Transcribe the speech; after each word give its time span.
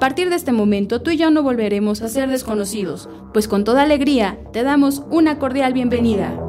A 0.00 0.08
partir 0.08 0.30
de 0.30 0.36
este 0.36 0.52
momento, 0.52 1.02
tú 1.02 1.10
y 1.10 1.18
yo 1.18 1.30
no 1.30 1.42
volveremos 1.42 2.00
a 2.00 2.08
ser 2.08 2.30
desconocidos, 2.30 3.06
pues 3.34 3.46
con 3.46 3.64
toda 3.64 3.82
alegría 3.82 4.38
te 4.50 4.62
damos 4.62 5.02
una 5.10 5.38
cordial 5.38 5.74
bienvenida. 5.74 6.40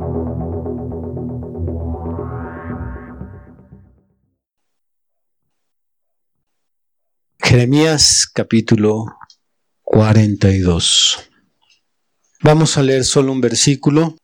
Jeremías 7.39 8.25
capítulo 8.33 9.17
42. 9.81 11.29
Vamos 12.43 12.77
a 12.77 12.83
leer 12.83 13.03
solo 13.03 13.33
un 13.33 13.41
versículo 13.41 14.15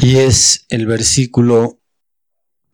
y 0.00 0.16
es 0.16 0.66
el 0.68 0.86
versículo 0.86 1.78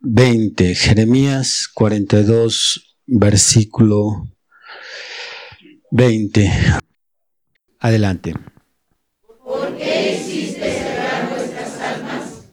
20, 0.01 0.75
Jeremías 0.75 1.69
42, 1.69 2.96
versículo 3.07 4.27
20. 5.91 6.51
Adelante. 7.79 8.35
¿Por 9.45 9.77
qué 9.77 10.17
hiciste 10.17 10.79
cerrar 10.79 11.31
vuestras 11.31 11.81
almas? 11.81 12.49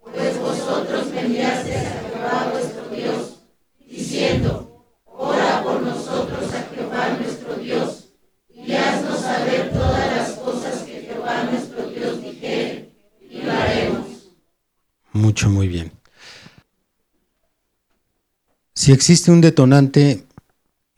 Pues 0.00 0.38
vosotros 0.38 1.10
me 1.10 1.44
a 1.44 1.54
Jehová 1.64 2.50
vuestro 2.52 2.88
Dios, 2.90 3.40
diciendo, 3.86 4.86
ora 5.04 5.62
por 5.64 5.82
nosotros 5.82 6.52
a 6.54 6.62
Jehová 6.74 7.18
nuestro 7.18 7.56
Dios, 7.56 8.12
y 8.48 8.72
haznos 8.72 9.20
saber 9.20 9.72
todas 9.72 10.16
las 10.16 10.30
cosas 10.32 10.82
que 10.82 11.00
Jehová 11.02 11.44
nuestro 11.50 11.90
Dios 11.90 12.22
dijere, 12.22 12.92
y 13.28 13.42
lo 13.42 13.52
haremos. 13.52 14.30
Mucho, 15.12 15.50
muy 15.50 15.66
bien. 15.66 15.95
Si 18.78 18.92
existe 18.92 19.30
un 19.30 19.40
detonante 19.40 20.26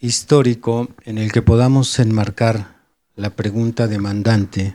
histórico 0.01 0.89
en 1.05 1.17
el 1.17 1.31
que 1.31 1.43
podamos 1.43 1.97
enmarcar 2.01 2.77
la 3.15 3.31
pregunta 3.31 3.87
demandante, 3.87 4.75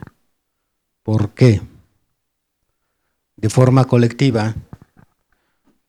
¿por 1.02 1.34
qué? 1.34 1.60
De 3.36 3.50
forma 3.50 3.84
colectiva, 3.84 4.54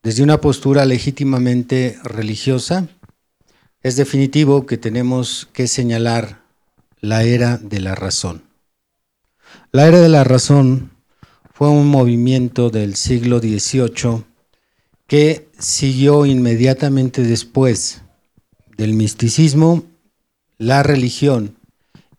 desde 0.02 0.22
una 0.22 0.42
postura 0.42 0.84
legítimamente 0.84 1.98
religiosa, 2.04 2.86
es 3.80 3.96
definitivo 3.96 4.66
que 4.66 4.76
tenemos 4.76 5.48
que 5.54 5.68
señalar 5.68 6.42
la 7.00 7.22
era 7.22 7.56
de 7.56 7.80
la 7.80 7.94
razón. 7.94 8.42
La 9.72 9.88
era 9.88 10.00
de 10.00 10.10
la 10.10 10.22
razón 10.22 10.90
fue 11.54 11.70
un 11.70 11.88
movimiento 11.88 12.68
del 12.68 12.94
siglo 12.94 13.38
XVIII 13.38 14.24
que 15.06 15.45
siguió 15.58 16.26
inmediatamente 16.26 17.22
después 17.22 18.02
del 18.76 18.92
misticismo, 18.92 19.84
la 20.58 20.82
religión 20.82 21.56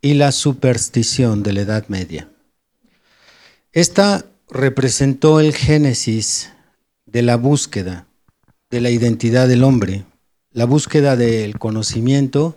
y 0.00 0.14
la 0.14 0.32
superstición 0.32 1.42
de 1.42 1.52
la 1.52 1.60
Edad 1.60 1.88
Media. 1.88 2.28
Esta 3.72 4.24
representó 4.48 5.40
el 5.40 5.54
génesis 5.54 6.50
de 7.06 7.22
la 7.22 7.36
búsqueda 7.36 8.06
de 8.70 8.80
la 8.80 8.90
identidad 8.90 9.48
del 9.48 9.64
hombre, 9.64 10.04
la 10.52 10.64
búsqueda 10.64 11.16
del 11.16 11.58
conocimiento 11.58 12.56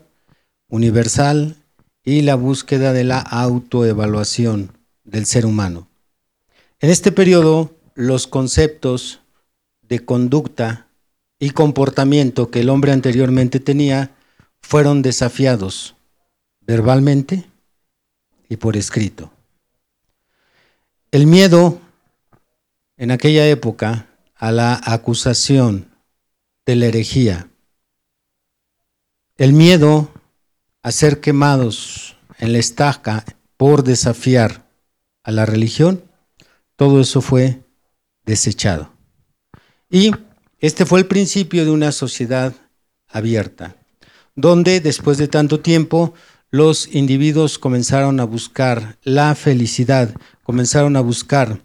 universal 0.68 1.58
y 2.04 2.22
la 2.22 2.36
búsqueda 2.36 2.94
de 2.94 3.04
la 3.04 3.20
autoevaluación 3.20 4.78
del 5.04 5.26
ser 5.26 5.46
humano. 5.46 5.88
En 6.80 6.90
este 6.90 7.12
periodo, 7.12 7.76
los 7.94 8.28
conceptos 8.28 9.21
de 9.92 10.06
conducta 10.06 10.88
y 11.38 11.50
comportamiento 11.50 12.50
que 12.50 12.62
el 12.62 12.70
hombre 12.70 12.94
anteriormente 12.94 13.60
tenía 13.60 14.16
fueron 14.62 15.02
desafiados 15.02 15.98
verbalmente 16.62 17.50
y 18.48 18.56
por 18.56 18.78
escrito. 18.78 19.34
El 21.12 21.28
miedo 21.28 21.82
en 22.96 23.12
aquella 23.12 23.46
época 23.50 24.08
a 24.36 24.54
la 24.54 24.80
acusación 24.82 25.90
de 26.66 26.78
la 26.78 26.86
herejía, 26.86 27.50
el 29.36 29.52
miedo 29.52 30.10
a 30.84 30.94
ser 30.94 31.20
quemados 31.20 32.16
en 32.38 32.54
la 32.54 32.60
estaca 32.60 33.26
por 33.58 33.84
desafiar 33.84 34.66
a 35.24 35.32
la 35.32 35.46
religión, 35.46 36.02
todo 36.78 37.02
eso 37.02 37.20
fue 37.20 37.60
desechado. 38.24 38.91
Y 39.92 40.12
este 40.60 40.86
fue 40.86 41.00
el 41.00 41.06
principio 41.06 41.66
de 41.66 41.72
una 41.72 41.92
sociedad 41.92 42.54
abierta, 43.10 43.76
donde 44.36 44.80
después 44.80 45.18
de 45.18 45.28
tanto 45.28 45.60
tiempo 45.60 46.14
los 46.50 46.88
individuos 46.96 47.60
comenzaron 47.60 48.22
a 48.22 48.24
buscar 48.24 48.98
la 49.04 49.36
felicidad, 49.36 50.16
comenzaron 50.44 50.96
a 50.96 51.02
buscar 51.02 51.62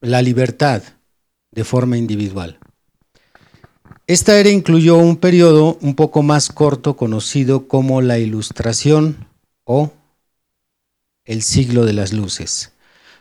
la 0.00 0.22
libertad 0.22 0.82
de 1.50 1.64
forma 1.64 1.98
individual. 1.98 2.58
Esta 4.06 4.38
era 4.38 4.48
incluyó 4.48 4.96
un 4.96 5.16
periodo 5.16 5.78
un 5.82 5.94
poco 5.94 6.22
más 6.22 6.48
corto 6.48 6.96
conocido 6.96 7.68
como 7.68 8.00
la 8.00 8.18
Ilustración 8.18 9.28
o 9.64 9.92
el 11.24 11.42
siglo 11.42 11.84
de 11.84 11.92
las 11.92 12.12
luces. 12.12 12.72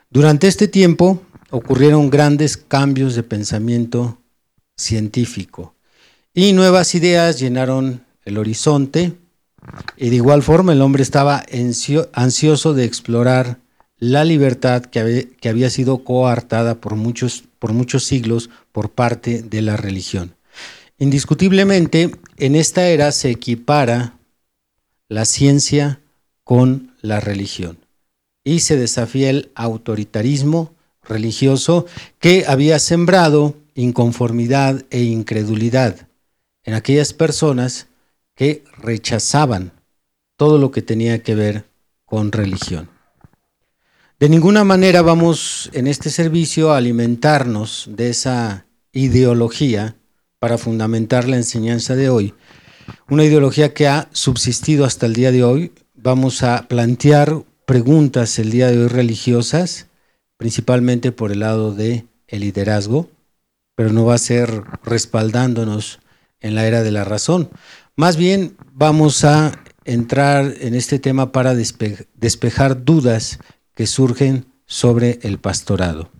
Durante 0.09 0.47
este 0.47 0.67
tiempo, 0.67 1.21
ocurrieron 1.53 2.09
grandes 2.09 2.57
cambios 2.57 3.13
de 3.13 3.21
pensamiento 3.21 4.17
científico 4.75 5.75
y 6.33 6.51
nuevas 6.51 6.95
ideas 6.95 7.39
llenaron 7.39 8.03
el 8.25 8.39
horizonte 8.39 9.13
y 9.95 10.09
de 10.09 10.15
igual 10.15 10.41
forma 10.41 10.73
el 10.73 10.81
hombre 10.81 11.03
estaba 11.03 11.45
ansioso 12.13 12.73
de 12.73 12.85
explorar 12.85 13.59
la 13.99 14.25
libertad 14.25 14.81
que 14.83 15.29
había, 15.43 15.69
sido 15.69 16.03
coartada 16.03 16.81
por 16.81 16.95
muchos, 16.95 17.43
por 17.59 17.71
muchos 17.71 18.03
siglos 18.03 18.49
por 18.71 18.89
parte 18.89 19.43
de 19.43 19.61
la 19.61 19.77
religión. 19.77 20.33
Indiscutiblemente, 20.97 22.15
en 22.37 22.55
esta 22.55 22.87
era 22.87 23.11
se 23.11 23.29
equipara 23.29 24.17
la 25.07 25.25
ciencia 25.25 26.01
con 26.43 26.95
la 27.01 27.19
religión 27.19 27.77
y 28.43 28.61
se 28.61 28.75
desafía 28.75 29.29
el 29.29 29.51
autoritarismo 29.53 30.73
religioso 31.07 31.85
que 32.19 32.45
había 32.47 32.79
sembrado 32.79 33.55
inconformidad 33.75 34.85
e 34.89 35.03
incredulidad 35.03 36.07
en 36.63 36.73
aquellas 36.73 37.13
personas 37.13 37.87
que 38.35 38.63
rechazaban 38.77 39.71
todo 40.37 40.57
lo 40.57 40.71
que 40.71 40.81
tenía 40.81 41.21
que 41.21 41.35
ver 41.35 41.65
con 42.05 42.31
religión. 42.31 42.89
De 44.19 44.29
ninguna 44.29 44.63
manera 44.63 45.01
vamos 45.01 45.69
en 45.73 45.87
este 45.87 46.09
servicio 46.09 46.71
a 46.71 46.77
alimentarnos 46.77 47.89
de 47.91 48.09
esa 48.09 48.65
ideología 48.91 49.95
para 50.39 50.57
fundamentar 50.57 51.27
la 51.27 51.37
enseñanza 51.37 51.95
de 51.95 52.09
hoy, 52.09 52.33
una 53.09 53.23
ideología 53.23 53.73
que 53.73 53.87
ha 53.87 54.09
subsistido 54.11 54.85
hasta 54.85 55.05
el 55.05 55.13
día 55.13 55.31
de 55.31 55.43
hoy. 55.43 55.71
Vamos 55.95 56.43
a 56.43 56.67
plantear 56.67 57.43
preguntas 57.65 58.39
el 58.39 58.51
día 58.51 58.67
de 58.67 58.79
hoy 58.79 58.87
religiosas 58.87 59.87
principalmente 60.43 61.13
por 61.13 61.31
el 61.31 61.39
lado 61.39 61.73
de 61.73 62.03
el 62.27 62.41
liderazgo, 62.41 63.09
pero 63.75 63.93
no 63.93 64.03
va 64.03 64.15
a 64.15 64.17
ser 64.17 64.63
respaldándonos 64.83 66.01
en 66.41 66.53
la 66.53 66.67
era 66.67 66.83
de 66.83 66.91
la 66.91 67.05
razón. 67.05 67.49
Más 67.95 68.17
bien 68.17 68.57
vamos 68.73 69.23
a 69.23 69.53
entrar 69.85 70.53
en 70.59 70.75
este 70.75 70.99
tema 70.99 71.31
para 71.31 71.55
despejar 71.55 72.83
dudas 72.83 73.39
que 73.73 73.87
surgen 73.87 74.45
sobre 74.65 75.19
el 75.21 75.39
pastorado. 75.39 76.11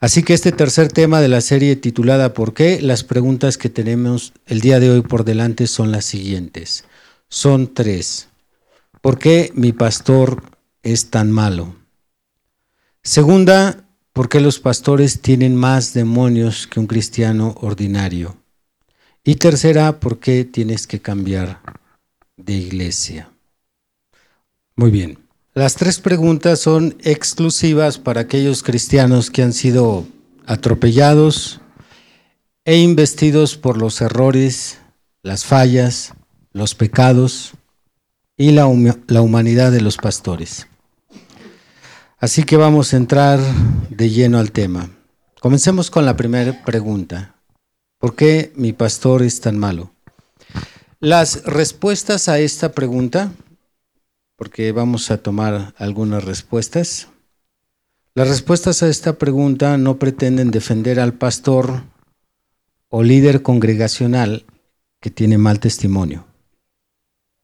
Así 0.00 0.22
que 0.22 0.32
este 0.32 0.50
tercer 0.50 0.88
tema 0.90 1.20
de 1.20 1.28
la 1.28 1.42
serie 1.42 1.76
titulada 1.76 2.32
¿Por 2.32 2.54
qué? 2.54 2.80
Las 2.80 3.04
preguntas 3.04 3.58
que 3.58 3.68
tenemos 3.68 4.32
el 4.46 4.62
día 4.62 4.80
de 4.80 4.88
hoy 4.88 5.02
por 5.02 5.26
delante 5.26 5.66
son 5.66 5.92
las 5.92 6.06
siguientes. 6.06 6.86
Son 7.28 7.74
tres. 7.74 8.30
¿por 9.02 9.18
qué 9.18 9.52
mi 9.54 9.72
pastor 9.72 10.44
es 10.82 11.10
tan 11.10 11.30
malo? 11.30 11.77
Segunda, 13.08 13.88
¿por 14.12 14.28
qué 14.28 14.38
los 14.38 14.60
pastores 14.60 15.22
tienen 15.22 15.56
más 15.56 15.94
demonios 15.94 16.66
que 16.66 16.78
un 16.78 16.86
cristiano 16.86 17.54
ordinario? 17.62 18.36
Y 19.24 19.36
tercera, 19.36 19.98
¿por 19.98 20.18
qué 20.18 20.44
tienes 20.44 20.86
que 20.86 21.00
cambiar 21.00 21.62
de 22.36 22.52
iglesia? 22.52 23.30
Muy 24.76 24.90
bien. 24.90 25.18
Las 25.54 25.76
tres 25.76 26.00
preguntas 26.00 26.60
son 26.60 26.98
exclusivas 27.02 27.96
para 27.96 28.20
aquellos 28.20 28.62
cristianos 28.62 29.30
que 29.30 29.42
han 29.42 29.54
sido 29.54 30.06
atropellados 30.44 31.62
e 32.66 32.76
investidos 32.76 33.56
por 33.56 33.78
los 33.78 34.02
errores, 34.02 34.80
las 35.22 35.46
fallas, 35.46 36.12
los 36.52 36.74
pecados 36.74 37.54
y 38.36 38.52
la, 38.52 38.70
la 39.06 39.22
humanidad 39.22 39.72
de 39.72 39.80
los 39.80 39.96
pastores. 39.96 40.67
Así 42.20 42.42
que 42.42 42.56
vamos 42.56 42.92
a 42.92 42.96
entrar 42.96 43.38
de 43.90 44.10
lleno 44.10 44.38
al 44.38 44.50
tema. 44.50 44.90
Comencemos 45.40 45.88
con 45.88 46.04
la 46.04 46.16
primera 46.16 46.64
pregunta. 46.64 47.36
¿Por 48.00 48.16
qué 48.16 48.52
mi 48.56 48.72
pastor 48.72 49.22
es 49.22 49.40
tan 49.40 49.56
malo? 49.56 49.92
Las 50.98 51.44
respuestas 51.44 52.28
a 52.28 52.40
esta 52.40 52.72
pregunta 52.72 53.30
porque 54.34 54.72
vamos 54.72 55.12
a 55.12 55.18
tomar 55.18 55.74
algunas 55.78 56.24
respuestas. 56.24 57.06
Las 58.14 58.28
respuestas 58.28 58.82
a 58.82 58.88
esta 58.88 59.12
pregunta 59.12 59.78
no 59.78 60.00
pretenden 60.00 60.50
defender 60.50 60.98
al 60.98 61.14
pastor 61.14 61.84
o 62.88 63.04
líder 63.04 63.42
congregacional 63.42 64.44
que 65.00 65.10
tiene 65.10 65.38
mal 65.38 65.60
testimonio, 65.60 66.26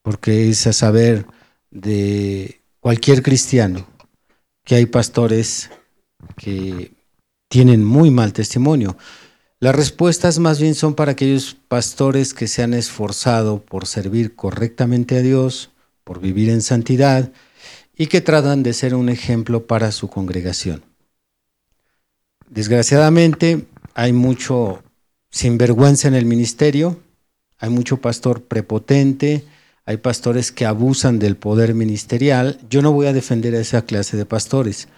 porque 0.02 0.50
es 0.50 0.66
a 0.66 0.72
saber 0.72 1.26
de 1.70 2.60
cualquier 2.80 3.22
cristiano 3.22 3.93
que 4.64 4.74
hay 4.74 4.86
pastores 4.86 5.70
que 6.36 6.92
tienen 7.48 7.84
muy 7.84 8.10
mal 8.10 8.32
testimonio. 8.32 8.96
Las 9.60 9.74
respuestas 9.74 10.38
más 10.38 10.60
bien 10.60 10.74
son 10.74 10.94
para 10.94 11.12
aquellos 11.12 11.56
pastores 11.68 12.34
que 12.34 12.48
se 12.48 12.62
han 12.62 12.74
esforzado 12.74 13.64
por 13.64 13.86
servir 13.86 14.34
correctamente 14.34 15.16
a 15.16 15.22
Dios, 15.22 15.70
por 16.02 16.20
vivir 16.20 16.50
en 16.50 16.62
santidad 16.62 17.32
y 17.96 18.08
que 18.08 18.20
tratan 18.20 18.62
de 18.62 18.72
ser 18.72 18.94
un 18.94 19.08
ejemplo 19.08 19.66
para 19.66 19.92
su 19.92 20.08
congregación. 20.08 20.84
Desgraciadamente 22.48 23.66
hay 23.94 24.12
mucho 24.12 24.82
sinvergüenza 25.30 26.08
en 26.08 26.14
el 26.14 26.26
ministerio, 26.26 27.00
hay 27.58 27.70
mucho 27.70 27.98
pastor 27.98 28.42
prepotente, 28.42 29.44
hay 29.86 29.98
pastores 29.98 30.50
que 30.50 30.66
abusan 30.66 31.18
del 31.18 31.36
poder 31.36 31.74
ministerial. 31.74 32.58
Yo 32.70 32.80
no 32.82 32.92
voy 32.92 33.06
a 33.06 33.12
defender 33.12 33.54
a 33.54 33.60
esa 33.60 33.82
clase 33.82 34.16
de 34.16 34.26
pastores. 34.26 34.88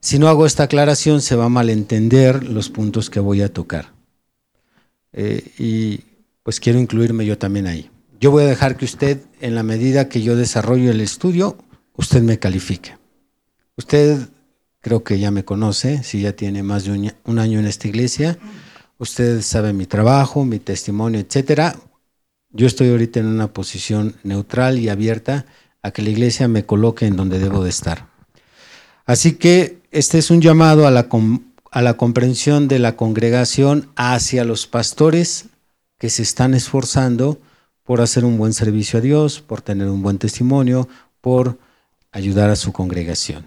Si 0.00 0.18
no 0.18 0.28
hago 0.28 0.46
esta 0.46 0.62
aclaración 0.62 1.20
se 1.20 1.36
va 1.36 1.44
a 1.44 1.50
malentender 1.50 2.44
los 2.44 2.70
puntos 2.70 3.10
que 3.10 3.20
voy 3.20 3.42
a 3.42 3.52
tocar. 3.52 3.92
Eh, 5.12 5.52
y 5.58 6.00
pues 6.42 6.58
quiero 6.58 6.78
incluirme 6.78 7.26
yo 7.26 7.36
también 7.36 7.66
ahí. 7.66 7.90
Yo 8.18 8.30
voy 8.30 8.44
a 8.44 8.46
dejar 8.46 8.76
que 8.76 8.84
usted, 8.84 9.22
en 9.40 9.54
la 9.54 9.62
medida 9.62 10.08
que 10.08 10.22
yo 10.22 10.36
desarrollo 10.36 10.90
el 10.90 11.00
estudio, 11.00 11.58
usted 11.96 12.22
me 12.22 12.38
califique. 12.38 12.96
Usted 13.76 14.28
creo 14.80 15.04
que 15.04 15.18
ya 15.18 15.30
me 15.30 15.44
conoce, 15.44 16.02
si 16.02 16.22
ya 16.22 16.32
tiene 16.32 16.62
más 16.62 16.84
de 16.84 17.12
un, 17.24 17.38
año 17.38 17.58
en 17.58 17.66
esta 17.66 17.88
iglesia. 17.88 18.38
Usted 18.98 19.40
sabe 19.42 19.72
mi 19.72 19.86
trabajo, 19.86 20.44
mi 20.44 20.58
testimonio, 20.58 21.20
etcétera. 21.20 21.76
Yo 22.52 22.66
estoy 22.66 22.90
ahorita 22.90 23.20
en 23.20 23.26
una 23.26 23.52
posición 23.52 24.16
neutral 24.24 24.78
y 24.78 24.88
abierta 24.88 25.46
a 25.82 25.92
que 25.92 26.02
la 26.02 26.10
iglesia 26.10 26.48
me 26.48 26.66
coloque 26.66 27.06
en 27.06 27.16
donde 27.16 27.38
debo 27.38 27.62
de 27.62 27.70
estar. 27.70 28.08
Así 29.06 29.34
que 29.34 29.78
este 29.92 30.18
es 30.18 30.30
un 30.30 30.40
llamado 30.40 30.86
a 30.86 30.90
la, 30.90 31.08
a 31.70 31.82
la 31.82 31.94
comprensión 31.96 32.68
de 32.68 32.78
la 32.78 32.96
congregación 32.96 33.88
hacia 33.96 34.44
los 34.44 34.66
pastores 34.66 35.46
que 35.98 36.10
se 36.10 36.22
están 36.22 36.54
esforzando 36.54 37.40
por 37.84 38.00
hacer 38.00 38.24
un 38.24 38.38
buen 38.38 38.52
servicio 38.52 38.98
a 38.98 39.02
Dios, 39.02 39.40
por 39.40 39.62
tener 39.62 39.88
un 39.88 40.02
buen 40.02 40.18
testimonio, 40.18 40.88
por 41.20 41.58
ayudar 42.12 42.50
a 42.50 42.56
su 42.56 42.72
congregación. 42.72 43.44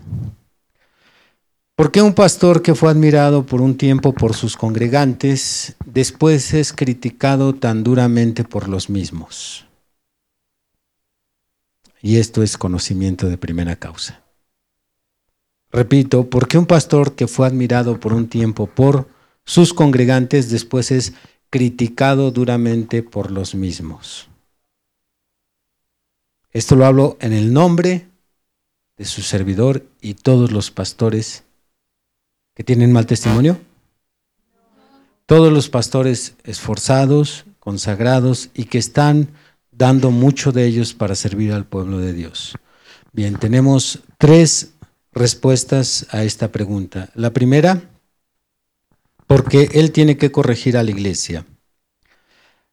¿Por 1.76 1.92
qué 1.92 2.04
un 2.04 2.14
pastor 2.14 2.62
que 2.62 2.76
fue 2.76 2.92
admirado 2.92 3.48
por 3.48 3.60
un 3.60 3.78
tiempo 3.78 4.14
por 4.14 4.36
sus 4.36 4.58
congregantes 4.58 5.76
después 5.86 6.54
es 6.54 6.72
criticado 6.72 7.56
tan 7.56 7.84
duramente 7.84 8.44
por 8.44 8.70
los 8.70 8.92
mismos? 8.92 9.66
Y 12.00 12.18
esto 12.18 12.44
es 12.44 12.60
conocimiento 12.60 13.28
de 13.28 13.40
primera 13.40 13.76
causa. 13.78 14.22
Repito, 15.72 16.30
¿por 16.30 16.48
qué 16.48 16.60
un 16.60 16.68
pastor 16.68 17.16
que 17.16 17.26
fue 17.26 17.48
admirado 17.48 18.00
por 18.00 18.14
un 18.14 18.28
tiempo 18.28 18.68
por 18.68 19.08
sus 19.44 19.74
congregantes 19.74 20.52
después 20.52 20.92
es 20.92 21.14
criticado 21.50 22.30
duramente 22.30 23.02
por 23.02 23.32
los 23.32 23.56
mismos? 23.56 24.30
Esto 26.52 26.76
lo 26.76 26.86
hablo 26.86 27.18
en 27.20 27.34
el 27.34 27.52
nombre 27.52 28.10
de 28.96 29.06
su 29.06 29.24
servidor 29.24 29.88
y 30.02 30.14
todos 30.14 30.52
los 30.52 30.70
pastores 30.70 31.46
que 32.54 32.64
tienen 32.64 32.92
mal 32.92 33.06
testimonio. 33.06 33.60
Todos 35.26 35.52
los 35.52 35.70
pastores 35.70 36.36
esforzados, 36.44 37.46
consagrados 37.60 38.50
y 38.54 38.66
que 38.66 38.78
están 38.78 39.30
dando 39.72 40.12
mucho 40.12 40.52
de 40.52 40.66
ellos 40.66 40.94
para 40.94 41.16
servir 41.16 41.54
al 41.54 41.66
pueblo 41.66 41.98
de 42.00 42.14
Dios. 42.14 42.56
Bien, 43.12 43.36
tenemos 43.36 44.00
tres 44.18 44.74
respuestas 45.12 46.08
a 46.12 46.24
esta 46.24 46.52
pregunta. 46.52 47.10
La 47.16 47.32
primera, 47.32 47.90
porque 49.28 49.70
Él 49.74 49.92
tiene 49.92 50.18
que 50.18 50.32
corregir 50.32 50.78
a 50.78 50.84
la 50.84 50.92
iglesia. 50.92 51.46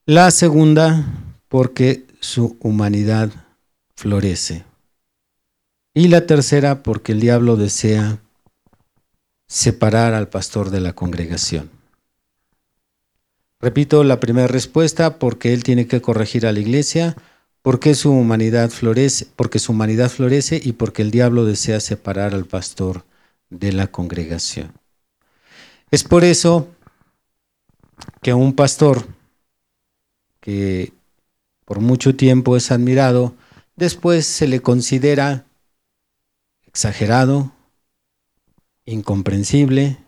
La 0.07 0.31
segunda, 0.31 1.07
porque 1.49 2.07
su 2.21 2.57
humanidad 2.61 3.31
florece. 3.95 4.65
Y 5.95 6.09
la 6.09 6.27
tercera, 6.27 6.83
porque 6.83 7.13
el 7.13 7.21
diablo 7.21 7.57
desea 7.57 8.19
separar 9.51 10.15
al 10.15 10.29
pastor 10.29 10.71
de 10.71 10.79
la 10.79 10.93
congregación. 10.93 11.71
Repito 13.59 14.05
la 14.05 14.21
primera 14.21 14.47
respuesta, 14.47 15.19
porque 15.19 15.53
él 15.53 15.65
tiene 15.65 15.89
que 15.89 16.01
corregir 16.01 16.47
a 16.47 16.53
la 16.53 16.61
iglesia, 16.61 17.17
porque 17.61 17.97
su 17.97 18.13
humanidad 18.13 18.71
florece, 18.71 19.27
porque 19.35 19.59
su 19.59 19.73
humanidad 19.73 20.09
florece 20.09 20.61
y 20.63 20.75
porque 20.75 21.03
el 21.03 21.11
diablo 21.11 21.45
desea 21.45 21.81
separar 21.81 22.33
al 22.33 22.45
pastor 22.45 23.05
de 23.51 23.73
la 23.73 23.89
congregación. 23.89 24.73
Es 25.91 26.05
por 26.05 26.23
eso 26.23 26.69
que 28.23 28.33
un 28.33 28.55
pastor 28.55 29.05
que 30.39 30.93
por 31.65 31.81
mucho 31.81 32.15
tiempo 32.15 32.57
es 32.57 32.71
admirado, 32.71 33.35
después 33.75 34.27
se 34.27 34.47
le 34.47 34.63
considera 34.63 35.45
exagerado, 36.67 37.53
incomprensible, 38.91 39.99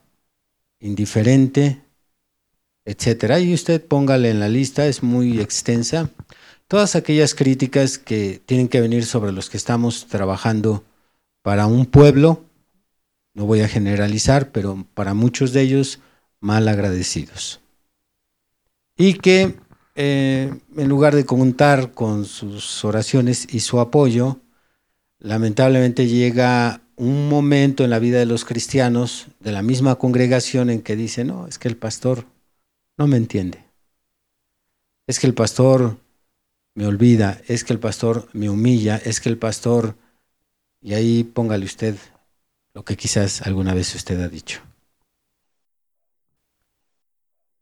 indiferente, 0.81 1.83
etc. 2.85 3.39
Y 3.41 3.55
usted 3.55 3.85
póngale 3.85 4.31
en 4.31 4.41
la 4.41 4.49
lista, 4.49 4.87
es 4.87 5.03
muy 5.03 5.41
extensa, 5.41 6.11
todas 6.67 6.97
aquellas 6.97 7.35
críticas 7.35 7.99
que 7.99 8.41
tienen 8.45 8.69
que 8.69 8.81
venir 8.81 9.05
sobre 9.05 9.33
los 9.33 9.51
que 9.51 9.57
estamos 9.57 10.07
trabajando 10.07 10.85
para 11.43 11.67
un 11.67 11.87
pueblo, 11.87 12.45
no 13.35 13.47
voy 13.47 13.61
a 13.61 13.69
generalizar, 13.69 14.51
pero 14.53 14.87
para 14.95 15.15
muchos 15.15 15.53
de 15.53 15.63
ellos 15.63 16.01
mal 16.41 16.69
agradecidos. 16.69 17.61
Y 18.97 19.15
que 19.15 19.55
eh, 19.95 20.53
en 20.77 20.89
lugar 20.89 21.15
de 21.15 21.25
contar 21.25 21.93
con 21.93 22.25
sus 22.25 22.85
oraciones 22.85 23.53
y 23.53 23.61
su 23.61 23.81
apoyo, 23.81 24.41
lamentablemente 25.19 26.07
llega 26.07 26.83
un 27.03 27.29
momento 27.29 27.83
en 27.83 27.91
la 27.91 27.99
vida 27.99 28.21
de 28.21 28.27
los 28.27 28.45
cristianos, 28.45 29.27
de 29.41 29.51
la 29.51 29.61
misma 29.61 29.97
congregación, 29.97 30.71
en 30.71 30.83
que 30.83 30.95
dice, 30.95 31.25
no, 31.25 31.49
es 31.49 31.59
que 31.59 31.67
el 31.67 31.77
pastor 31.77 32.27
no 32.97 33.09
me 33.09 33.17
entiende. 33.17 33.65
Es 35.09 35.19
que 35.19 35.27
el 35.27 35.35
pastor 35.35 35.99
me 36.77 36.87
olvida, 36.87 37.41
es 37.49 37.65
que 37.65 37.73
el 37.73 37.81
pastor 37.81 38.29
me 38.33 38.49
humilla, 38.49 38.99
es 38.99 39.21
que 39.21 39.29
el 39.29 39.37
pastor, 39.37 39.97
y 40.81 40.95
ahí 40.95 41.25
póngale 41.25 41.65
usted 41.65 41.97
lo 42.73 42.85
que 42.85 42.97
quizás 42.97 43.43
alguna 43.43 43.75
vez 43.75 43.93
usted 43.97 44.21
ha 44.21 44.29
dicho. 44.29 44.61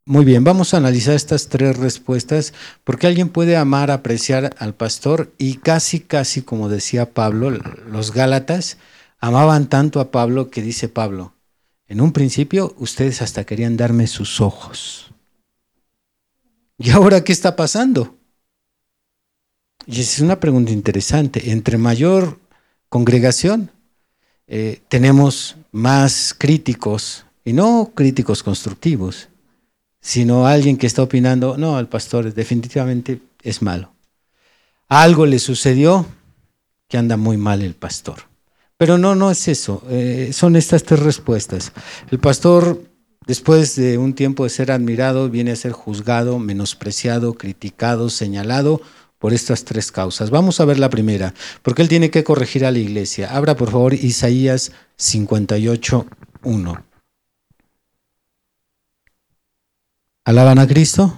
Muy 0.04 0.26
bien, 0.26 0.44
vamos 0.44 0.74
a 0.74 0.76
analizar 0.76 1.14
estas 1.14 1.48
tres 1.48 1.78
respuestas, 1.78 2.52
porque 2.84 3.06
alguien 3.06 3.30
puede 3.30 3.56
amar, 3.56 3.90
apreciar 3.90 4.54
al 4.58 4.74
pastor 4.74 5.32
y 5.38 5.56
casi, 5.56 6.00
casi 6.00 6.42
como 6.42 6.68
decía 6.68 7.14
Pablo, 7.14 7.50
los 7.50 8.12
Gálatas 8.12 8.76
amaban 9.20 9.68
tanto 9.68 10.00
a 10.00 10.10
Pablo 10.10 10.50
que 10.50 10.62
dice 10.62 10.88
Pablo, 10.88 11.34
en 11.86 12.00
un 12.00 12.12
principio 12.12 12.74
ustedes 12.78 13.20
hasta 13.22 13.44
querían 13.44 13.76
darme 13.76 14.06
sus 14.06 14.40
ojos. 14.40 15.10
¿Y 16.78 16.90
ahora 16.90 17.22
qué 17.22 17.32
está 17.32 17.56
pasando? 17.56 18.16
Y 19.86 20.00
es 20.00 20.20
una 20.20 20.40
pregunta 20.40 20.72
interesante. 20.72 21.50
Entre 21.50 21.76
mayor 21.76 22.38
congregación, 22.88 23.70
eh, 24.46 24.80
tenemos 24.88 25.56
más 25.72 26.34
críticos, 26.36 27.26
y 27.44 27.52
no 27.52 27.92
críticos 27.94 28.42
constructivos, 28.42 29.28
sino 30.00 30.46
alguien 30.46 30.76
que 30.76 30.86
está 30.86 31.02
opinando, 31.02 31.58
no, 31.58 31.78
el 31.78 31.88
pastor 31.88 32.32
definitivamente 32.32 33.20
es 33.42 33.62
malo. 33.62 33.92
Algo 34.88 35.26
le 35.26 35.38
sucedió 35.38 36.06
que 36.88 36.98
anda 36.98 37.16
muy 37.16 37.36
mal 37.36 37.62
el 37.62 37.74
pastor. 37.74 38.29
Pero 38.80 38.96
no, 38.96 39.14
no 39.14 39.30
es 39.30 39.46
eso. 39.46 39.82
Eh, 39.90 40.30
son 40.32 40.56
estas 40.56 40.84
tres 40.84 41.00
respuestas. 41.00 41.72
El 42.10 42.18
pastor, 42.18 42.82
después 43.26 43.76
de 43.76 43.98
un 43.98 44.14
tiempo 44.14 44.44
de 44.44 44.48
ser 44.48 44.72
admirado, 44.72 45.28
viene 45.28 45.50
a 45.50 45.56
ser 45.56 45.72
juzgado, 45.72 46.38
menospreciado, 46.38 47.34
criticado, 47.34 48.08
señalado 48.08 48.80
por 49.18 49.34
estas 49.34 49.64
tres 49.66 49.92
causas. 49.92 50.30
Vamos 50.30 50.60
a 50.60 50.64
ver 50.64 50.78
la 50.78 50.88
primera, 50.88 51.34
porque 51.60 51.82
él 51.82 51.90
tiene 51.90 52.10
que 52.10 52.24
corregir 52.24 52.64
a 52.64 52.70
la 52.70 52.78
iglesia. 52.78 53.36
Abra 53.36 53.54
por 53.54 53.70
favor 53.70 53.92
Isaías 53.92 54.72
58, 54.96 56.06
1. 56.42 56.84
¿Alaban 60.24 60.58
a 60.58 60.66
Cristo? 60.66 61.14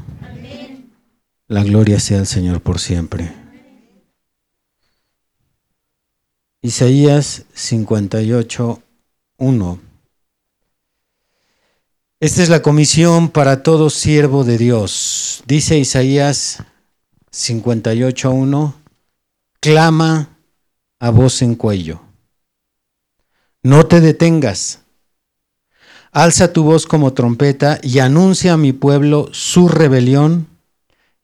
La 1.46 1.62
gloria 1.62 2.00
sea 2.00 2.18
al 2.18 2.26
Señor 2.26 2.60
por 2.60 2.80
siempre. 2.80 3.41
Isaías 6.64 7.44
58, 7.54 8.80
1. 9.36 9.80
Esta 12.20 12.42
es 12.44 12.48
la 12.48 12.62
comisión 12.62 13.30
para 13.30 13.64
todo 13.64 13.90
siervo 13.90 14.44
de 14.44 14.58
Dios. 14.58 15.42
Dice 15.48 15.76
Isaías 15.76 16.62
58, 17.32 18.30
1. 18.30 18.74
Clama 19.58 20.28
a 21.00 21.10
voz 21.10 21.42
en 21.42 21.56
cuello. 21.56 22.00
No 23.64 23.86
te 23.86 24.00
detengas. 24.00 24.82
Alza 26.12 26.52
tu 26.52 26.62
voz 26.62 26.86
como 26.86 27.12
trompeta 27.12 27.80
y 27.82 27.98
anuncia 27.98 28.52
a 28.52 28.56
mi 28.56 28.72
pueblo 28.72 29.30
su 29.32 29.66
rebelión 29.66 30.46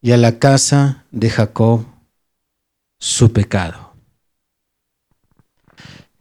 y 0.03 0.11
a 0.11 0.17
la 0.17 0.41
casa 0.41 1.05
de 1.13 1.31
Jacob 1.31 1.85
su 2.99 3.33
pecado. 3.33 3.88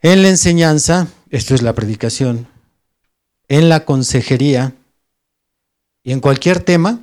En 0.01 0.22
la 0.22 0.30
enseñanza, 0.30 1.08
esto 1.32 1.56
es 1.56 1.63
la 1.63 1.74
predicación, 1.74 2.48
en 3.48 3.68
la 3.68 3.84
consejería 3.84 4.75
y 6.04 6.12
en 6.12 6.20
cualquier 6.20 6.60
tema, 6.60 7.01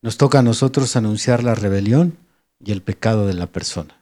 nos 0.00 0.16
toca 0.16 0.38
a 0.38 0.42
nosotros 0.42 0.96
anunciar 0.96 1.44
la 1.44 1.54
rebelión 1.54 2.16
y 2.64 2.72
el 2.72 2.80
pecado 2.80 3.26
de 3.26 3.34
la 3.34 3.46
persona. 3.48 4.00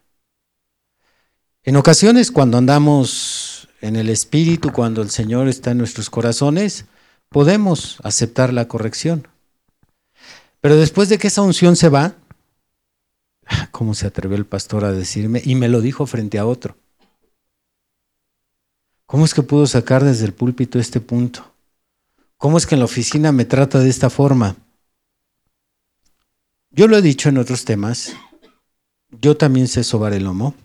En 1.65 1.75
ocasiones, 1.75 2.31
cuando 2.31 2.57
andamos 2.57 3.69
en 3.81 3.97
el 3.97 4.11
Espíritu, 4.11 4.71
cuando 4.71 5.03
el 5.03 5.11
Señor 5.11 5.49
está 5.49 5.73
en 5.73 5.79
nuestros 5.79 6.11
corazones, 6.11 6.85
podemos 7.31 7.99
aceptar 8.05 8.53
la 8.53 8.69
corrección. 8.69 9.27
Pero 10.61 10.77
después 10.77 11.09
de 11.09 11.19
que 11.19 11.27
esa 11.27 11.43
unción 11.43 11.75
se 11.75 11.89
va, 11.89 12.15
¿cómo 13.73 13.95
se 13.95 14.07
atrevió 14.07 14.37
el 14.37 14.47
pastor 14.47 14.85
a 14.85 14.93
decirme? 14.93 15.43
Y 15.45 15.57
me 15.57 15.69
lo 15.69 15.81
dijo 15.81 16.07
frente 16.07 16.39
a 16.39 16.47
otro. 16.47 16.77
¿Cómo 19.15 19.27
es 19.27 19.33
que 19.33 19.45
pudo 19.45 19.65
sacar 19.69 20.03
desde 20.03 20.25
el 20.25 20.35
púlpito 20.35 20.81
este 20.81 21.01
punto? 21.01 21.55
¿Cómo 22.37 22.59
es 22.59 22.67
que 22.67 22.75
en 22.75 22.81
la 22.81 22.87
oficina 22.87 23.31
me 23.31 23.45
trata 23.45 23.79
de 23.79 23.89
esta 23.89 24.11
forma? 24.11 24.57
Yo 26.73 26.89
lo 26.89 26.97
he 26.97 27.01
dicho 27.01 27.29
en 27.29 27.39
otros 27.39 27.65
temas, 27.65 28.13
yo 29.13 29.37
también 29.37 29.69
sé 29.69 29.85
sobar 29.85 30.15
el 30.15 30.25
lomo. 30.25 30.57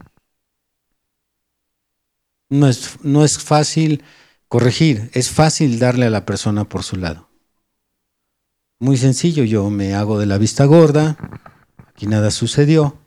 No 2.49 2.67
es, 2.67 2.97
no 3.03 3.23
es 3.23 3.37
fácil 3.37 4.03
corregir, 4.47 5.11
es 5.13 5.29
fácil 5.29 5.77
darle 5.77 6.07
a 6.07 6.09
la 6.09 6.25
persona 6.25 6.63
por 6.63 6.81
su 6.81 6.95
lado. 6.95 7.29
Muy 8.79 8.97
sencillo, 8.97 9.43
yo 9.43 9.69
me 9.69 9.93
hago 9.93 10.17
de 10.17 10.25
la 10.25 10.39
vista 10.39 10.65
gorda, 10.65 11.17
aquí 11.85 12.07
nada 12.07 12.31
sucedió 12.31 12.97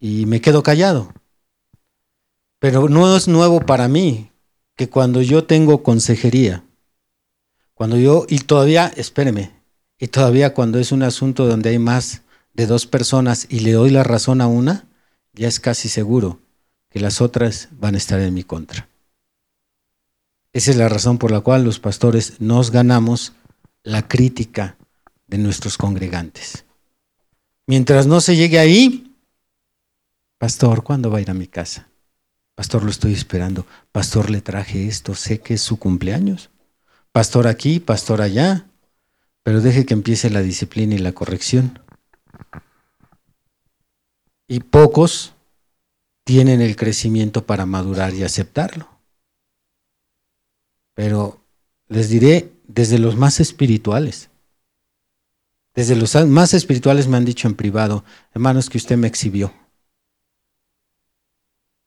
y 0.00 0.26
me 0.26 0.40
quedo 0.40 0.64
callado. 0.64 1.14
Pero 2.58 2.88
no 2.88 3.16
es 3.16 3.28
nuevo 3.28 3.60
para 3.60 3.86
mí 3.86 4.29
que 4.80 4.88
cuando 4.88 5.20
yo 5.20 5.44
tengo 5.44 5.82
consejería, 5.82 6.64
cuando 7.74 7.98
yo, 7.98 8.24
y 8.30 8.38
todavía, 8.38 8.90
espéreme, 8.96 9.50
y 9.98 10.08
todavía 10.08 10.54
cuando 10.54 10.78
es 10.78 10.90
un 10.90 11.02
asunto 11.02 11.46
donde 11.46 11.68
hay 11.68 11.78
más 11.78 12.22
de 12.54 12.64
dos 12.64 12.86
personas 12.86 13.46
y 13.50 13.60
le 13.60 13.72
doy 13.72 13.90
la 13.90 14.04
razón 14.04 14.40
a 14.40 14.46
una, 14.46 14.86
ya 15.34 15.48
es 15.48 15.60
casi 15.60 15.90
seguro 15.90 16.40
que 16.88 16.98
las 16.98 17.20
otras 17.20 17.68
van 17.72 17.94
a 17.94 17.98
estar 17.98 18.20
en 18.20 18.32
mi 18.32 18.42
contra. 18.42 18.88
Esa 20.54 20.70
es 20.70 20.78
la 20.78 20.88
razón 20.88 21.18
por 21.18 21.30
la 21.30 21.42
cual 21.42 21.62
los 21.62 21.78
pastores 21.78 22.40
nos 22.40 22.70
ganamos 22.70 23.34
la 23.82 24.08
crítica 24.08 24.78
de 25.26 25.36
nuestros 25.36 25.76
congregantes. 25.76 26.64
Mientras 27.66 28.06
no 28.06 28.22
se 28.22 28.34
llegue 28.34 28.58
ahí, 28.58 29.14
pastor, 30.38 30.82
¿cuándo 30.82 31.10
va 31.10 31.18
a 31.18 31.20
ir 31.20 31.30
a 31.30 31.34
mi 31.34 31.48
casa? 31.48 31.89
Pastor, 32.60 32.84
lo 32.84 32.90
estoy 32.90 33.14
esperando. 33.14 33.64
Pastor, 33.90 34.28
le 34.28 34.42
traje 34.42 34.86
esto, 34.86 35.14
sé 35.14 35.40
que 35.40 35.54
es 35.54 35.62
su 35.62 35.78
cumpleaños. 35.78 36.50
Pastor 37.10 37.46
aquí, 37.46 37.80
pastor 37.80 38.20
allá. 38.20 38.66
Pero 39.42 39.62
deje 39.62 39.86
que 39.86 39.94
empiece 39.94 40.28
la 40.28 40.42
disciplina 40.42 40.94
y 40.94 40.98
la 40.98 41.12
corrección. 41.12 41.78
Y 44.46 44.60
pocos 44.60 45.32
tienen 46.24 46.60
el 46.60 46.76
crecimiento 46.76 47.46
para 47.46 47.64
madurar 47.64 48.12
y 48.12 48.24
aceptarlo. 48.24 48.90
Pero 50.92 51.40
les 51.88 52.10
diré 52.10 52.52
desde 52.68 52.98
los 52.98 53.16
más 53.16 53.40
espirituales. 53.40 54.28
Desde 55.74 55.96
los 55.96 56.14
más 56.26 56.52
espirituales 56.52 57.08
me 57.08 57.16
han 57.16 57.24
dicho 57.24 57.48
en 57.48 57.54
privado, 57.54 58.04
hermanos, 58.34 58.68
que 58.68 58.76
usted 58.76 58.98
me 58.98 59.08
exhibió. 59.08 59.50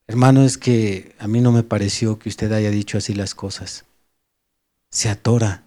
Hermano, 0.07 0.43
es 0.43 0.57
que 0.57 1.15
a 1.19 1.27
mí 1.27 1.39
no 1.39 1.51
me 1.51 1.63
pareció 1.63 2.19
que 2.19 2.29
usted 2.29 2.51
haya 2.51 2.69
dicho 2.69 2.97
así 2.97 3.13
las 3.13 3.35
cosas. 3.35 3.85
Se 4.89 5.09
atora. 5.09 5.63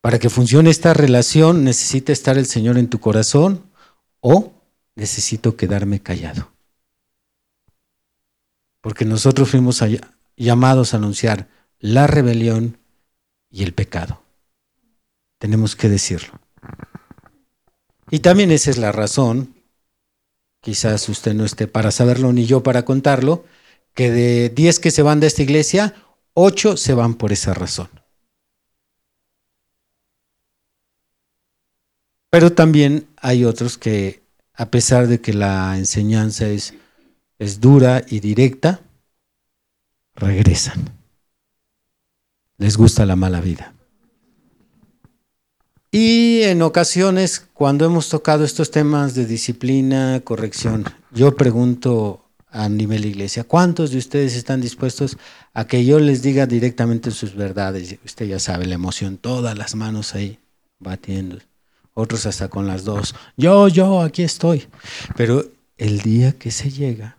Para 0.00 0.18
que 0.18 0.30
funcione 0.30 0.70
esta 0.70 0.94
relación 0.94 1.64
necesita 1.64 2.12
estar 2.12 2.38
el 2.38 2.46
Señor 2.46 2.78
en 2.78 2.88
tu 2.88 3.00
corazón 3.00 3.64
o 4.20 4.52
necesito 4.94 5.56
quedarme 5.56 6.00
callado. 6.00 6.52
Porque 8.80 9.04
nosotros 9.04 9.50
fuimos 9.50 9.82
llamados 10.36 10.94
a 10.94 10.98
anunciar 10.98 11.48
la 11.80 12.06
rebelión 12.06 12.78
y 13.50 13.64
el 13.64 13.74
pecado. 13.74 14.22
Tenemos 15.38 15.74
que 15.74 15.88
decirlo. 15.88 16.40
Y 18.10 18.20
también 18.20 18.50
esa 18.50 18.70
es 18.70 18.78
la 18.78 18.92
razón 18.92 19.57
quizás 20.68 21.08
usted 21.08 21.32
no 21.32 21.46
esté 21.46 21.66
para 21.66 21.90
saberlo 21.90 22.30
ni 22.30 22.44
yo 22.44 22.62
para 22.62 22.84
contarlo, 22.84 23.46
que 23.94 24.10
de 24.10 24.50
10 24.50 24.80
que 24.80 24.90
se 24.90 25.00
van 25.00 25.18
de 25.18 25.26
esta 25.26 25.42
iglesia, 25.42 25.94
8 26.34 26.76
se 26.76 26.92
van 26.92 27.14
por 27.14 27.32
esa 27.32 27.54
razón. 27.54 27.88
Pero 32.28 32.52
también 32.52 33.08
hay 33.16 33.46
otros 33.46 33.78
que, 33.78 34.22
a 34.52 34.70
pesar 34.70 35.06
de 35.06 35.22
que 35.22 35.32
la 35.32 35.78
enseñanza 35.78 36.46
es, 36.46 36.74
es 37.38 37.60
dura 37.60 38.04
y 38.06 38.20
directa, 38.20 38.82
regresan. 40.16 40.90
Les 42.58 42.76
gusta 42.76 43.06
la 43.06 43.16
mala 43.16 43.40
vida. 43.40 43.72
Y 45.90 46.42
en 46.42 46.60
ocasiones, 46.60 47.46
cuando 47.54 47.86
hemos 47.86 48.10
tocado 48.10 48.44
estos 48.44 48.70
temas 48.70 49.14
de 49.14 49.24
disciplina, 49.24 50.20
corrección, 50.22 50.84
yo 51.12 51.34
pregunto 51.34 52.26
a 52.50 52.68
nivel 52.68 53.06
iglesia, 53.06 53.44
¿cuántos 53.44 53.90
de 53.90 53.98
ustedes 53.98 54.36
están 54.36 54.60
dispuestos 54.60 55.16
a 55.54 55.66
que 55.66 55.86
yo 55.86 55.98
les 55.98 56.20
diga 56.20 56.46
directamente 56.46 57.10
sus 57.10 57.34
verdades? 57.34 57.96
Usted 58.04 58.26
ya 58.26 58.38
sabe, 58.38 58.66
la 58.66 58.74
emoción, 58.74 59.16
todas 59.16 59.56
las 59.56 59.74
manos 59.76 60.14
ahí 60.14 60.38
batiendo, 60.78 61.38
otros 61.94 62.26
hasta 62.26 62.48
con 62.48 62.66
las 62.66 62.84
dos. 62.84 63.14
Yo, 63.38 63.68
yo, 63.68 64.02
aquí 64.02 64.22
estoy. 64.22 64.66
Pero 65.16 65.50
el 65.78 66.02
día 66.02 66.32
que 66.32 66.50
se 66.50 66.70
llega, 66.70 67.16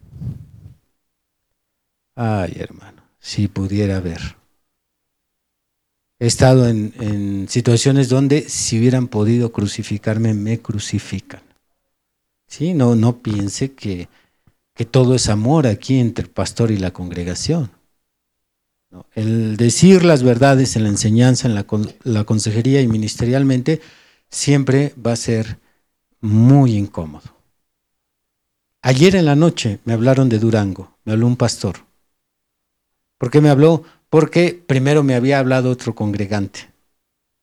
ay 2.16 2.56
hermano, 2.60 3.02
si 3.20 3.48
pudiera 3.48 4.00
ver 4.00 4.39
He 6.20 6.28
estado 6.28 6.68
en, 6.68 7.48
situaciones 7.48 8.10
donde 8.10 8.50
si 8.50 8.78
hubieran 8.78 9.08
podido 9.08 9.52
crucificarme, 9.54 10.34
me 10.34 10.60
crucifican. 10.60 11.42
¿Sí? 12.48 12.74
No, 12.74 12.96
no 12.96 13.22
piense 13.22 13.74
que, 13.74 14.10
que 14.76 14.86
todo 14.86 15.16
es 15.16 15.30
amor 15.30 15.66
aquí 15.66 15.98
entre 16.00 16.26
el 16.26 16.32
pastor 16.32 16.72
y 16.72 16.78
la 16.78 16.92
congregación. 16.92 17.72
El 19.14 19.56
decir 19.56 20.04
las 20.04 20.24
verdades 20.24 20.76
en 20.76 20.84
la 20.84 20.90
enseñanza, 20.90 21.48
en 21.48 21.56
la, 21.56 21.66
la 22.04 22.24
consejería 22.26 22.82
y 22.82 22.88
ministerialmente, 22.88 23.82
siempre 24.30 24.94
va 24.96 25.14
a 25.14 25.16
ser 25.16 25.60
muy 26.20 26.76
incómodo. 26.76 27.36
Ayer 28.82 29.16
en 29.16 29.26
la 29.26 29.36
noche 29.36 29.80
me 29.86 29.94
hablaron 29.94 30.28
de 30.28 30.40
Durango, 30.40 30.98
me 31.06 31.14
habló 31.14 31.28
un 31.28 31.38
pastor. 31.38 31.86
¿Por 33.18 33.30
qué 33.30 33.42
me 33.42 33.50
habló? 33.50 33.84
Porque 34.10 34.62
primero 34.66 35.04
me 35.04 35.16
había 35.16 35.40
hablado 35.40 35.70
otro 35.70 35.96
congregante 35.96 36.72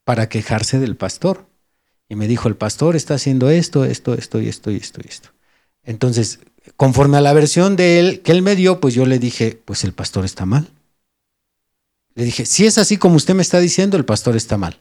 para 0.04 0.28
quejarse 0.28 0.78
del 0.78 0.96
pastor. 0.96 1.46
Y 2.08 2.14
me 2.14 2.28
dijo, 2.28 2.48
el 2.48 2.56
pastor 2.56 2.94
está 2.94 3.14
haciendo 3.14 3.50
esto, 3.50 3.84
esto, 3.84 4.14
esto 4.14 4.40
y 4.40 4.48
esto 4.48 4.70
y 4.70 4.76
esto 4.76 5.00
y 5.04 5.08
esto. 5.08 5.30
Entonces, 5.82 6.40
conforme 6.76 7.16
a 7.16 7.20
la 7.20 7.32
versión 7.32 7.76
de 7.76 7.98
él 7.98 8.22
que 8.22 8.32
él 8.32 8.42
me 8.42 8.56
dio, 8.56 8.80
pues 8.80 8.94
yo 8.94 9.06
le 9.06 9.18
dije, 9.18 9.60
pues 9.64 9.84
el 9.84 9.92
pastor 9.92 10.24
está 10.24 10.46
mal. 10.46 10.68
Le 12.14 12.24
dije, 12.24 12.46
si 12.46 12.64
es 12.66 12.78
así 12.78 12.96
como 12.96 13.16
usted 13.16 13.34
me 13.34 13.42
está 13.42 13.60
diciendo, 13.60 13.96
el 13.96 14.04
pastor 14.04 14.36
está 14.36 14.56
mal. 14.56 14.80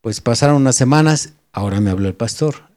Pues 0.00 0.20
pasaron 0.20 0.56
unas 0.56 0.76
semanas, 0.76 1.32
ahora 1.52 1.80
me 1.80 1.90
habló 1.90 2.08
el 2.08 2.14
pastor. 2.14 2.68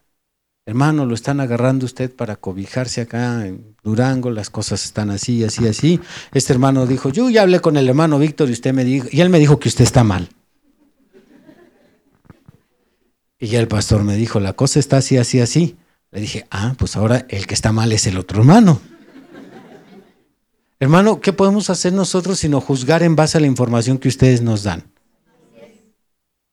Hermano, 0.70 1.08
lo 1.08 1.16
están 1.16 1.40
agarrando 1.40 1.88
usted 1.88 2.14
para 2.14 2.36
cobijarse 2.36 3.02
acá 3.02 3.48
en 3.48 3.76
Durango, 3.84 4.30
las 4.30 4.52
cosas 4.52 4.86
están 4.86 5.10
así, 5.10 5.44
así, 5.44 5.68
así. 5.68 6.00
Este 6.32 6.54
hermano 6.54 6.86
dijo, 6.86 7.10
yo 7.10 7.28
ya 7.32 7.42
hablé 7.42 7.60
con 7.60 7.76
el 7.76 7.90
hermano 7.90 8.20
Víctor 8.20 8.50
y 8.50 8.52
usted 8.52 8.72
me 8.72 8.84
dijo, 8.84 9.08
y 9.10 9.22
él 9.22 9.30
me 9.30 9.40
dijo 9.40 9.60
que 9.60 9.68
usted 9.68 9.84
está 9.84 10.04
mal. 10.04 10.30
Y 13.40 13.48
ya 13.48 13.60
el 13.60 13.68
pastor 13.68 14.04
me 14.04 14.16
dijo, 14.16 14.40
la 14.40 14.54
cosa 14.54 14.78
está 14.78 14.98
así, 14.98 15.18
así, 15.18 15.40
así. 15.42 15.76
Le 16.12 16.22
dije, 16.22 16.46
ah, 16.52 16.76
pues 16.78 16.96
ahora 16.96 17.26
el 17.30 17.48
que 17.48 17.56
está 17.56 17.72
mal 17.72 17.92
es 17.92 18.06
el 18.06 18.20
otro 18.20 18.42
hermano. 18.42 18.80
Hermano, 20.80 21.20
¿qué 21.20 21.34
podemos 21.34 21.72
hacer 21.72 21.94
nosotros 21.94 22.38
sino 22.38 22.62
juzgar 22.62 23.02
en 23.02 23.16
base 23.16 23.40
a 23.40 23.42
la 23.42 23.48
información 23.48 23.98
que 23.98 24.08
ustedes 24.08 24.44
nos 24.44 24.62
dan? 24.62 24.84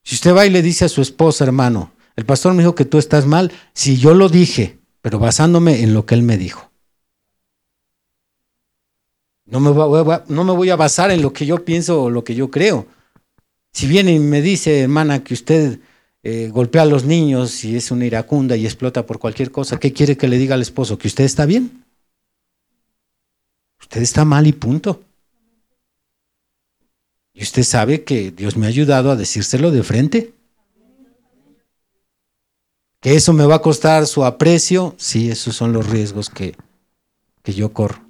Si 0.04 0.14
usted 0.14 0.34
va 0.34 0.46
y 0.46 0.50
le 0.50 0.62
dice 0.62 0.86
a 0.86 0.88
su 0.88 1.02
esposa, 1.02 1.44
hermano, 1.44 1.92
el 2.16 2.24
pastor 2.24 2.54
me 2.54 2.62
dijo 2.62 2.74
que 2.74 2.86
tú 2.86 2.98
estás 2.98 3.26
mal. 3.26 3.52
Si 3.74 3.98
yo 3.98 4.14
lo 4.14 4.28
dije, 4.28 4.78
pero 5.02 5.18
basándome 5.18 5.82
en 5.82 5.92
lo 5.92 6.06
que 6.06 6.14
él 6.14 6.22
me 6.22 6.38
dijo. 6.38 6.70
No 9.44 9.60
me, 9.60 9.70
voy 9.70 10.12
a, 10.12 10.24
no 10.28 10.42
me 10.42 10.52
voy 10.52 10.70
a 10.70 10.76
basar 10.76 11.10
en 11.10 11.22
lo 11.22 11.32
que 11.32 11.46
yo 11.46 11.64
pienso 11.64 12.02
o 12.02 12.10
lo 12.10 12.24
que 12.24 12.34
yo 12.34 12.50
creo. 12.50 12.86
Si 13.72 13.86
viene 13.86 14.14
y 14.14 14.18
me 14.18 14.42
dice, 14.42 14.80
hermana, 14.80 15.22
que 15.22 15.34
usted 15.34 15.78
eh, 16.22 16.48
golpea 16.48 16.82
a 16.82 16.86
los 16.86 17.04
niños 17.04 17.62
y 17.62 17.76
es 17.76 17.90
una 17.90 18.06
iracunda 18.06 18.56
y 18.56 18.64
explota 18.64 19.06
por 19.06 19.18
cualquier 19.18 19.52
cosa, 19.52 19.78
¿qué 19.78 19.92
quiere 19.92 20.16
que 20.16 20.26
le 20.26 20.38
diga 20.38 20.54
al 20.54 20.62
esposo? 20.62 20.98
¿Que 20.98 21.06
usted 21.06 21.24
está 21.24 21.46
bien? 21.46 21.84
Usted 23.78 24.00
está 24.00 24.24
mal 24.24 24.46
y 24.46 24.52
punto. 24.52 25.04
Y 27.34 27.42
usted 27.42 27.62
sabe 27.62 28.02
que 28.02 28.30
Dios 28.30 28.56
me 28.56 28.64
ha 28.64 28.70
ayudado 28.70 29.10
a 29.10 29.16
decírselo 29.16 29.70
de 29.70 29.82
frente 29.82 30.35
eso 33.14 33.32
me 33.32 33.46
va 33.46 33.56
a 33.56 33.62
costar 33.62 34.06
su 34.06 34.24
aprecio, 34.24 34.94
sí, 34.98 35.30
esos 35.30 35.54
son 35.54 35.72
los 35.72 35.88
riesgos 35.88 36.28
que, 36.28 36.56
que 37.44 37.54
yo 37.54 37.72
corro. 37.72 38.04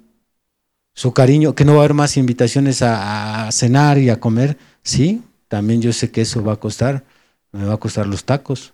Su 0.95 1.13
cariño, 1.13 1.53
que 1.53 1.65
no 1.65 1.73
va 1.73 1.77
a 1.77 1.81
haber 1.81 1.93
más 1.93 2.17
invitaciones 2.17 2.81
a, 2.81 3.45
a, 3.47 3.51
cenar 3.51 3.99
y 3.99 4.09
a 4.09 4.19
comer, 4.19 4.57
sí, 4.81 5.21
también 5.47 5.83
yo 5.83 5.93
sé 5.93 6.09
que 6.09 6.21
eso 6.21 6.43
va 6.43 6.53
a 6.53 6.59
costar, 6.59 7.05
me 7.51 7.65
va 7.65 7.75
a 7.75 7.77
costar 7.77 8.07
los 8.07 8.23
tacos. 8.23 8.73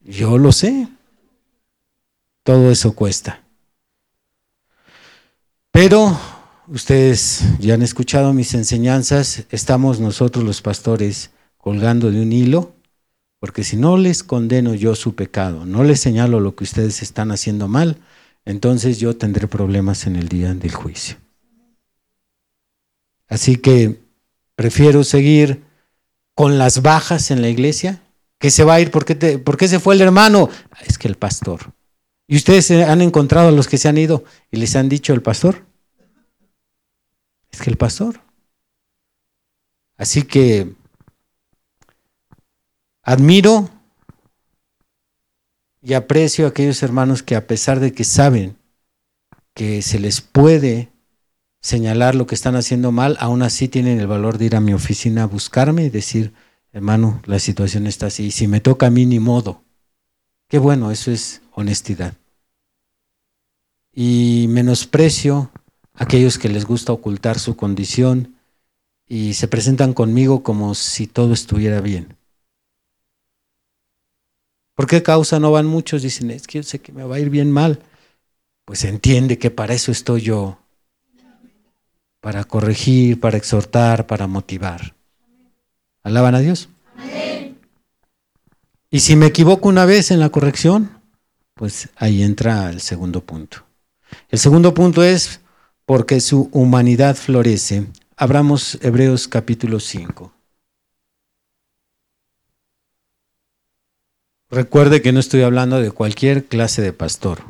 Yo 0.00 0.36
lo 0.36 0.52
sé. 0.52 0.88
Todo 2.42 2.70
eso 2.70 2.94
cuesta. 2.94 3.42
Pero 5.70 6.16
ustedes 6.68 7.42
ya 7.58 7.72
han 7.72 7.82
escuchado 7.82 8.34
mis 8.34 8.52
enseñanzas, 8.52 9.44
estamos 9.50 9.98
nosotros 9.98 10.44
los 10.44 10.60
pastores 10.60 11.30
colgando 11.56 12.10
de 12.10 12.20
un 12.20 12.32
hilo 12.32 12.74
porque 13.44 13.62
si 13.62 13.76
no 13.76 13.98
les 13.98 14.22
condeno 14.22 14.74
yo 14.74 14.94
su 14.94 15.14
pecado, 15.14 15.66
no 15.66 15.84
les 15.84 16.00
señalo 16.00 16.40
lo 16.40 16.56
que 16.56 16.64
ustedes 16.64 17.02
están 17.02 17.30
haciendo 17.30 17.68
mal, 17.68 17.98
entonces 18.46 18.98
yo 18.98 19.18
tendré 19.18 19.48
problemas 19.48 20.06
en 20.06 20.16
el 20.16 20.28
día 20.28 20.54
del 20.54 20.72
juicio. 20.72 21.18
Así 23.28 23.56
que 23.56 24.00
prefiero 24.54 25.04
seguir 25.04 25.62
con 26.34 26.56
las 26.56 26.80
bajas 26.80 27.30
en 27.30 27.42
la 27.42 27.50
iglesia, 27.50 28.00
que 28.38 28.50
se 28.50 28.64
va 28.64 28.76
a 28.76 28.80
ir, 28.80 28.90
¿por 28.90 29.04
qué, 29.04 29.36
¿por 29.36 29.58
qué 29.58 29.68
se 29.68 29.78
fue 29.78 29.94
el 29.94 30.00
hermano? 30.00 30.48
Es 30.86 30.96
que 30.96 31.08
el 31.08 31.16
pastor. 31.16 31.74
¿Y 32.26 32.36
ustedes 32.36 32.70
han 32.70 33.02
encontrado 33.02 33.48
a 33.48 33.52
los 33.52 33.68
que 33.68 33.76
se 33.76 33.90
han 33.90 33.98
ido 33.98 34.24
y 34.50 34.56
les 34.56 34.74
han 34.74 34.88
dicho 34.88 35.12
el 35.12 35.20
pastor? 35.20 35.66
Es 37.50 37.60
que 37.60 37.68
el 37.68 37.76
pastor. 37.76 38.22
Así 39.98 40.22
que 40.22 40.72
Admiro 43.04 43.68
y 45.82 45.92
aprecio 45.92 46.46
a 46.46 46.48
aquellos 46.48 46.82
hermanos 46.82 47.22
que 47.22 47.36
a 47.36 47.46
pesar 47.46 47.78
de 47.78 47.92
que 47.92 48.04
saben 48.04 48.56
que 49.52 49.82
se 49.82 50.00
les 50.00 50.22
puede 50.22 50.90
señalar 51.60 52.14
lo 52.14 52.26
que 52.26 52.34
están 52.34 52.56
haciendo 52.56 52.92
mal, 52.92 53.18
aún 53.20 53.42
así 53.42 53.68
tienen 53.68 54.00
el 54.00 54.06
valor 54.06 54.38
de 54.38 54.46
ir 54.46 54.56
a 54.56 54.60
mi 54.60 54.72
oficina 54.72 55.24
a 55.24 55.26
buscarme 55.26 55.84
y 55.84 55.90
decir, 55.90 56.32
hermano, 56.72 57.20
la 57.26 57.38
situación 57.38 57.86
está 57.86 58.06
así, 58.06 58.26
y 58.26 58.30
si 58.30 58.48
me 58.48 58.60
toca 58.60 58.86
a 58.86 58.90
mí 58.90 59.04
ni 59.04 59.18
modo. 59.18 59.62
Qué 60.48 60.58
bueno, 60.58 60.90
eso 60.90 61.10
es 61.10 61.42
honestidad. 61.52 62.14
Y 63.92 64.46
menosprecio 64.48 65.50
a 65.94 66.04
aquellos 66.04 66.38
que 66.38 66.48
les 66.48 66.64
gusta 66.64 66.92
ocultar 66.92 67.38
su 67.38 67.54
condición 67.54 68.34
y 69.06 69.34
se 69.34 69.46
presentan 69.46 69.92
conmigo 69.92 70.42
como 70.42 70.74
si 70.74 71.06
todo 71.06 71.34
estuviera 71.34 71.80
bien. 71.80 72.16
¿Por 74.74 74.86
qué 74.86 75.02
causa 75.02 75.38
no 75.38 75.52
van 75.52 75.66
muchos? 75.66 76.02
Dicen, 76.02 76.30
es 76.30 76.46
que 76.46 76.58
yo 76.58 76.62
sé 76.62 76.80
que 76.80 76.92
me 76.92 77.04
va 77.04 77.16
a 77.16 77.20
ir 77.20 77.30
bien 77.30 77.50
mal. 77.50 77.80
Pues 78.64 78.84
entiende 78.84 79.38
que 79.38 79.50
para 79.50 79.74
eso 79.74 79.92
estoy 79.92 80.22
yo. 80.22 80.58
Para 82.20 82.44
corregir, 82.44 83.20
para 83.20 83.36
exhortar, 83.36 84.06
para 84.06 84.26
motivar. 84.26 84.94
¿Alaban 86.02 86.34
a 86.34 86.40
Dios? 86.40 86.68
Y 88.90 89.00
si 89.00 89.16
me 89.16 89.26
equivoco 89.26 89.68
una 89.68 89.84
vez 89.84 90.10
en 90.10 90.20
la 90.20 90.30
corrección, 90.30 90.90
pues 91.54 91.88
ahí 91.96 92.22
entra 92.22 92.70
el 92.70 92.80
segundo 92.80 93.20
punto. 93.20 93.64
El 94.28 94.38
segundo 94.38 94.74
punto 94.74 95.02
es 95.02 95.40
porque 95.86 96.20
su 96.20 96.48
humanidad 96.52 97.16
florece. 97.16 97.86
Abramos 98.16 98.78
Hebreos 98.82 99.28
capítulo 99.28 99.80
5. 99.80 100.33
Recuerde 104.54 105.02
que 105.02 105.10
no 105.10 105.18
estoy 105.18 105.42
hablando 105.42 105.80
de 105.80 105.90
cualquier 105.90 106.44
clase 106.44 106.80
de 106.80 106.92
pastor. 106.92 107.42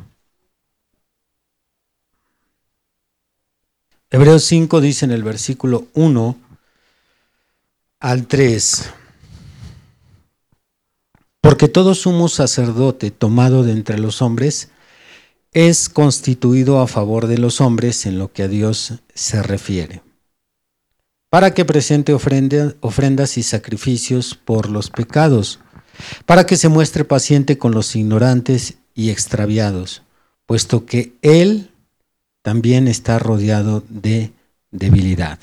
Hebreos 4.08 4.44
5 4.44 4.80
dice 4.80 5.04
en 5.04 5.10
el 5.10 5.22
versículo 5.22 5.86
1 5.92 6.38
al 8.00 8.26
3, 8.26 8.90
porque 11.42 11.68
todo 11.68 11.94
sumo 11.94 12.28
sacerdote 12.28 13.10
tomado 13.10 13.64
de 13.64 13.72
entre 13.72 13.98
los 13.98 14.22
hombres 14.22 14.70
es 15.52 15.90
constituido 15.90 16.80
a 16.80 16.86
favor 16.86 17.26
de 17.26 17.36
los 17.36 17.60
hombres 17.60 18.06
en 18.06 18.18
lo 18.18 18.32
que 18.32 18.44
a 18.44 18.48
Dios 18.48 18.94
se 19.12 19.42
refiere, 19.42 20.00
para 21.28 21.52
que 21.52 21.66
presente 21.66 22.14
ofrendas 22.14 23.36
y 23.36 23.42
sacrificios 23.42 24.34
por 24.34 24.70
los 24.70 24.88
pecados 24.88 25.60
para 26.26 26.46
que 26.46 26.56
se 26.56 26.68
muestre 26.68 27.04
paciente 27.04 27.58
con 27.58 27.72
los 27.72 27.94
ignorantes 27.96 28.74
y 28.94 29.10
extraviados, 29.10 30.02
puesto 30.46 30.86
que 30.86 31.12
Él 31.22 31.70
también 32.42 32.88
está 32.88 33.18
rodeado 33.18 33.82
de 33.88 34.32
debilidad. 34.70 35.38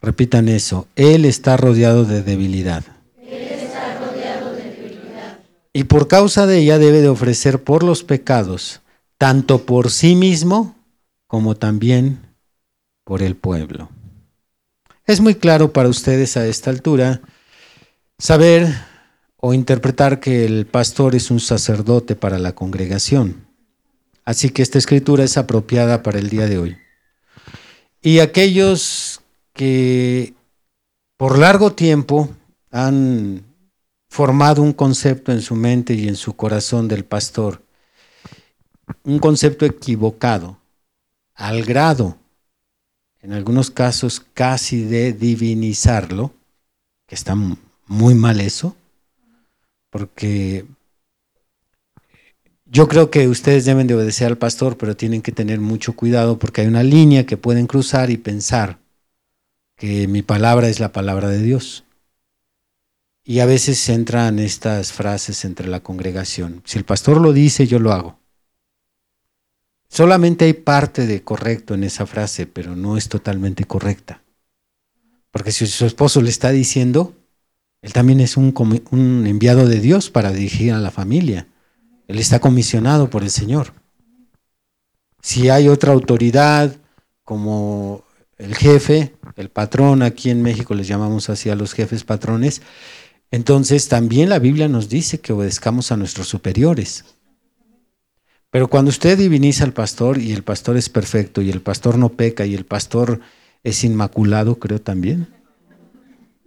Repitan 0.00 0.48
eso, 0.48 0.88
Él 0.96 1.24
está 1.24 1.56
rodeado 1.56 2.04
de 2.04 2.22
debilidad. 2.22 2.84
Él 3.20 3.32
está 3.34 3.98
rodeado 3.98 4.52
de 4.52 4.70
debilidad. 4.70 5.38
Y 5.72 5.84
por 5.84 6.08
causa 6.08 6.46
de 6.46 6.58
ella 6.58 6.78
debe 6.78 7.00
de 7.00 7.08
ofrecer 7.08 7.62
por 7.62 7.84
los 7.84 8.02
pecados, 8.02 8.80
tanto 9.16 9.64
por 9.64 9.90
sí 9.90 10.16
mismo 10.16 10.74
como 11.28 11.54
también 11.54 12.18
por 13.04 13.22
el 13.22 13.36
pueblo. 13.36 13.88
Es 15.06 15.20
muy 15.20 15.34
claro 15.34 15.72
para 15.72 15.88
ustedes 15.88 16.36
a 16.36 16.46
esta 16.46 16.70
altura 16.70 17.20
Saber 18.22 18.72
o 19.38 19.52
interpretar 19.52 20.20
que 20.20 20.44
el 20.44 20.64
pastor 20.64 21.16
es 21.16 21.32
un 21.32 21.40
sacerdote 21.40 22.14
para 22.14 22.38
la 22.38 22.54
congregación. 22.54 23.48
Así 24.24 24.50
que 24.50 24.62
esta 24.62 24.78
escritura 24.78 25.24
es 25.24 25.36
apropiada 25.36 26.04
para 26.04 26.20
el 26.20 26.30
día 26.30 26.46
de 26.46 26.56
hoy. 26.56 26.76
Y 28.00 28.20
aquellos 28.20 29.22
que 29.54 30.34
por 31.16 31.36
largo 31.36 31.72
tiempo 31.72 32.30
han 32.70 33.42
formado 34.08 34.62
un 34.62 34.72
concepto 34.72 35.32
en 35.32 35.42
su 35.42 35.56
mente 35.56 35.94
y 35.94 36.06
en 36.06 36.14
su 36.14 36.36
corazón 36.36 36.86
del 36.86 37.04
pastor, 37.04 37.64
un 39.02 39.18
concepto 39.18 39.66
equivocado, 39.66 40.60
al 41.34 41.64
grado, 41.64 42.18
en 43.20 43.32
algunos 43.32 43.72
casos 43.72 44.24
casi 44.32 44.84
de 44.84 45.12
divinizarlo, 45.12 46.32
que 47.08 47.16
está 47.16 47.34
muy 47.92 48.14
mal 48.14 48.40
eso, 48.40 48.74
porque 49.90 50.64
Yo 52.74 52.88
creo 52.88 53.10
que 53.10 53.28
ustedes 53.28 53.66
deben 53.66 53.86
de 53.86 53.94
obedecer 53.94 54.28
al 54.28 54.38
pastor, 54.38 54.78
pero 54.78 54.96
tienen 54.96 55.20
que 55.20 55.30
tener 55.30 55.60
mucho 55.60 55.94
cuidado 55.94 56.38
porque 56.38 56.62
hay 56.62 56.68
una 56.68 56.82
línea 56.82 57.26
que 57.26 57.36
pueden 57.36 57.66
cruzar 57.66 58.08
y 58.08 58.16
pensar 58.16 58.78
que 59.76 60.08
mi 60.08 60.22
palabra 60.22 60.68
es 60.70 60.80
la 60.80 60.90
palabra 60.90 61.28
de 61.28 61.42
Dios. 61.42 61.84
Y 63.24 63.40
a 63.40 63.46
veces 63.46 63.86
entran 63.90 64.38
estas 64.38 64.90
frases 64.90 65.44
entre 65.44 65.68
la 65.68 65.80
congregación. 65.80 66.62
Si 66.64 66.78
el 66.78 66.86
pastor 66.86 67.20
lo 67.20 67.34
dice, 67.34 67.66
yo 67.66 67.78
lo 67.78 67.92
hago. 67.92 68.18
Solamente 69.90 70.46
hay 70.46 70.54
parte 70.54 71.06
de 71.06 71.22
correcto 71.22 71.74
en 71.74 71.84
esa 71.84 72.06
frase, 72.06 72.46
pero 72.46 72.74
no 72.74 72.96
es 72.96 73.10
totalmente 73.10 73.64
correcta. 73.64 74.22
Porque 75.30 75.52
si 75.52 75.66
su 75.66 75.84
esposo 75.84 76.22
le 76.22 76.30
está 76.30 76.52
diciendo, 76.52 77.14
él 77.82 77.92
también 77.92 78.20
es 78.20 78.36
un, 78.36 78.54
un 78.90 79.26
enviado 79.26 79.66
de 79.66 79.80
Dios 79.80 80.08
para 80.08 80.32
dirigir 80.32 80.72
a 80.72 80.78
la 80.78 80.92
familia. 80.92 81.48
Él 82.06 82.18
está 82.20 82.38
comisionado 82.38 83.10
por 83.10 83.24
el 83.24 83.30
Señor. 83.30 83.74
Si 85.20 85.50
hay 85.50 85.68
otra 85.68 85.92
autoridad 85.92 86.76
como 87.24 88.04
el 88.38 88.54
jefe, 88.54 89.14
el 89.36 89.50
patrón, 89.50 90.02
aquí 90.02 90.30
en 90.30 90.42
México 90.42 90.74
les 90.74 90.86
llamamos 90.86 91.28
así 91.28 91.50
a 91.50 91.56
los 91.56 91.72
jefes 91.74 92.04
patrones, 92.04 92.62
entonces 93.32 93.88
también 93.88 94.28
la 94.28 94.38
Biblia 94.38 94.68
nos 94.68 94.88
dice 94.88 95.20
que 95.20 95.32
obedezcamos 95.32 95.90
a 95.90 95.96
nuestros 95.96 96.28
superiores. 96.28 97.04
Pero 98.50 98.68
cuando 98.68 98.90
usted 98.90 99.16
diviniza 99.16 99.64
al 99.64 99.72
pastor 99.72 100.18
y 100.18 100.32
el 100.32 100.44
pastor 100.44 100.76
es 100.76 100.88
perfecto 100.88 101.40
y 101.40 101.50
el 101.50 101.62
pastor 101.62 101.98
no 101.98 102.10
peca 102.10 102.44
y 102.44 102.54
el 102.54 102.66
pastor 102.66 103.20
es 103.64 103.82
inmaculado, 103.82 104.58
creo 104.58 104.80
también. 104.80 105.41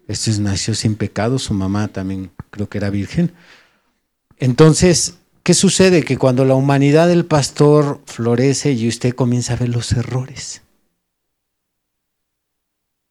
Este 0.08 0.32
nació 0.40 0.76
sin 0.76 0.96
pecado, 0.96 1.40
su 1.40 1.54
mamá 1.54 1.88
también 1.88 2.32
creo 2.52 2.70
que 2.70 2.78
era 2.78 2.90
virgen. 2.90 3.34
Entonces, 4.38 5.16
¿qué 5.44 5.54
sucede? 5.54 6.04
Que 6.04 6.18
cuando 6.18 6.46
la 6.46 6.56
humanidad 6.56 7.08
del 7.08 7.26
pastor 7.26 8.02
florece 8.06 8.74
y 8.74 8.88
usted 8.88 9.14
comienza 9.16 9.54
a 9.54 9.58
ver 9.58 9.70
los 9.70 9.92
errores. 9.94 10.62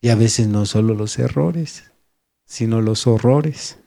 Y 0.00 0.10
a 0.10 0.14
veces 0.14 0.48
no 0.48 0.66
solo 0.66 0.94
los 0.94 1.18
errores, 1.18 1.84
sino 2.44 2.80
los 2.80 3.06
horrores. 3.06 3.78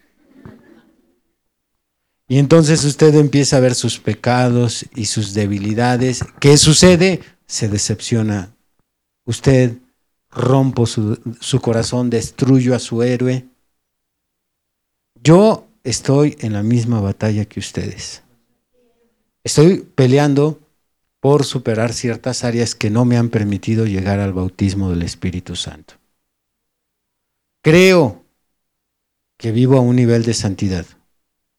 Y 2.28 2.40
entonces 2.40 2.84
usted 2.84 3.16
empieza 3.16 3.58
a 3.58 3.62
ver 3.62 3.74
sus 3.74 4.00
pecados 4.00 4.86
y 4.96 5.06
sus 5.06 5.34
debilidades. 5.34 6.26
¿Qué 6.40 6.58
sucede? 6.58 7.22
Se 7.46 7.70
decepciona. 7.70 8.54
Usted 9.24 9.78
rompo 10.30 10.86
su, 10.86 11.20
su, 11.40 11.60
corazón, 11.60 12.10
destruyo 12.10 12.76
a 12.76 12.80
su 12.80 13.04
héroe. 13.04 13.48
Yo 15.24 15.68
estoy 15.84 16.38
en 16.40 16.54
la 16.54 16.64
misma 16.64 17.02
batalla 17.02 17.46
que 17.46 17.60
ustedes. 17.60 18.24
Estoy 19.44 19.80
peleando 19.96 20.60
por 21.20 21.46
superar 21.46 21.94
ciertas 21.94 22.44
áreas 22.44 22.76
que 22.76 22.90
no 22.90 23.06
me 23.06 23.18
han 23.18 23.30
permitido 23.30 23.86
llegar 23.86 24.20
al 24.20 24.34
bautismo 24.34 24.90
del 24.90 25.04
Espíritu 25.04 25.56
Santo. 25.56 25.96
Creo 27.62 28.24
que 29.38 29.52
vivo 29.52 29.78
a 29.78 29.82
un 29.82 29.96
nivel 29.96 30.24
de 30.24 30.34
santidad 30.34 30.86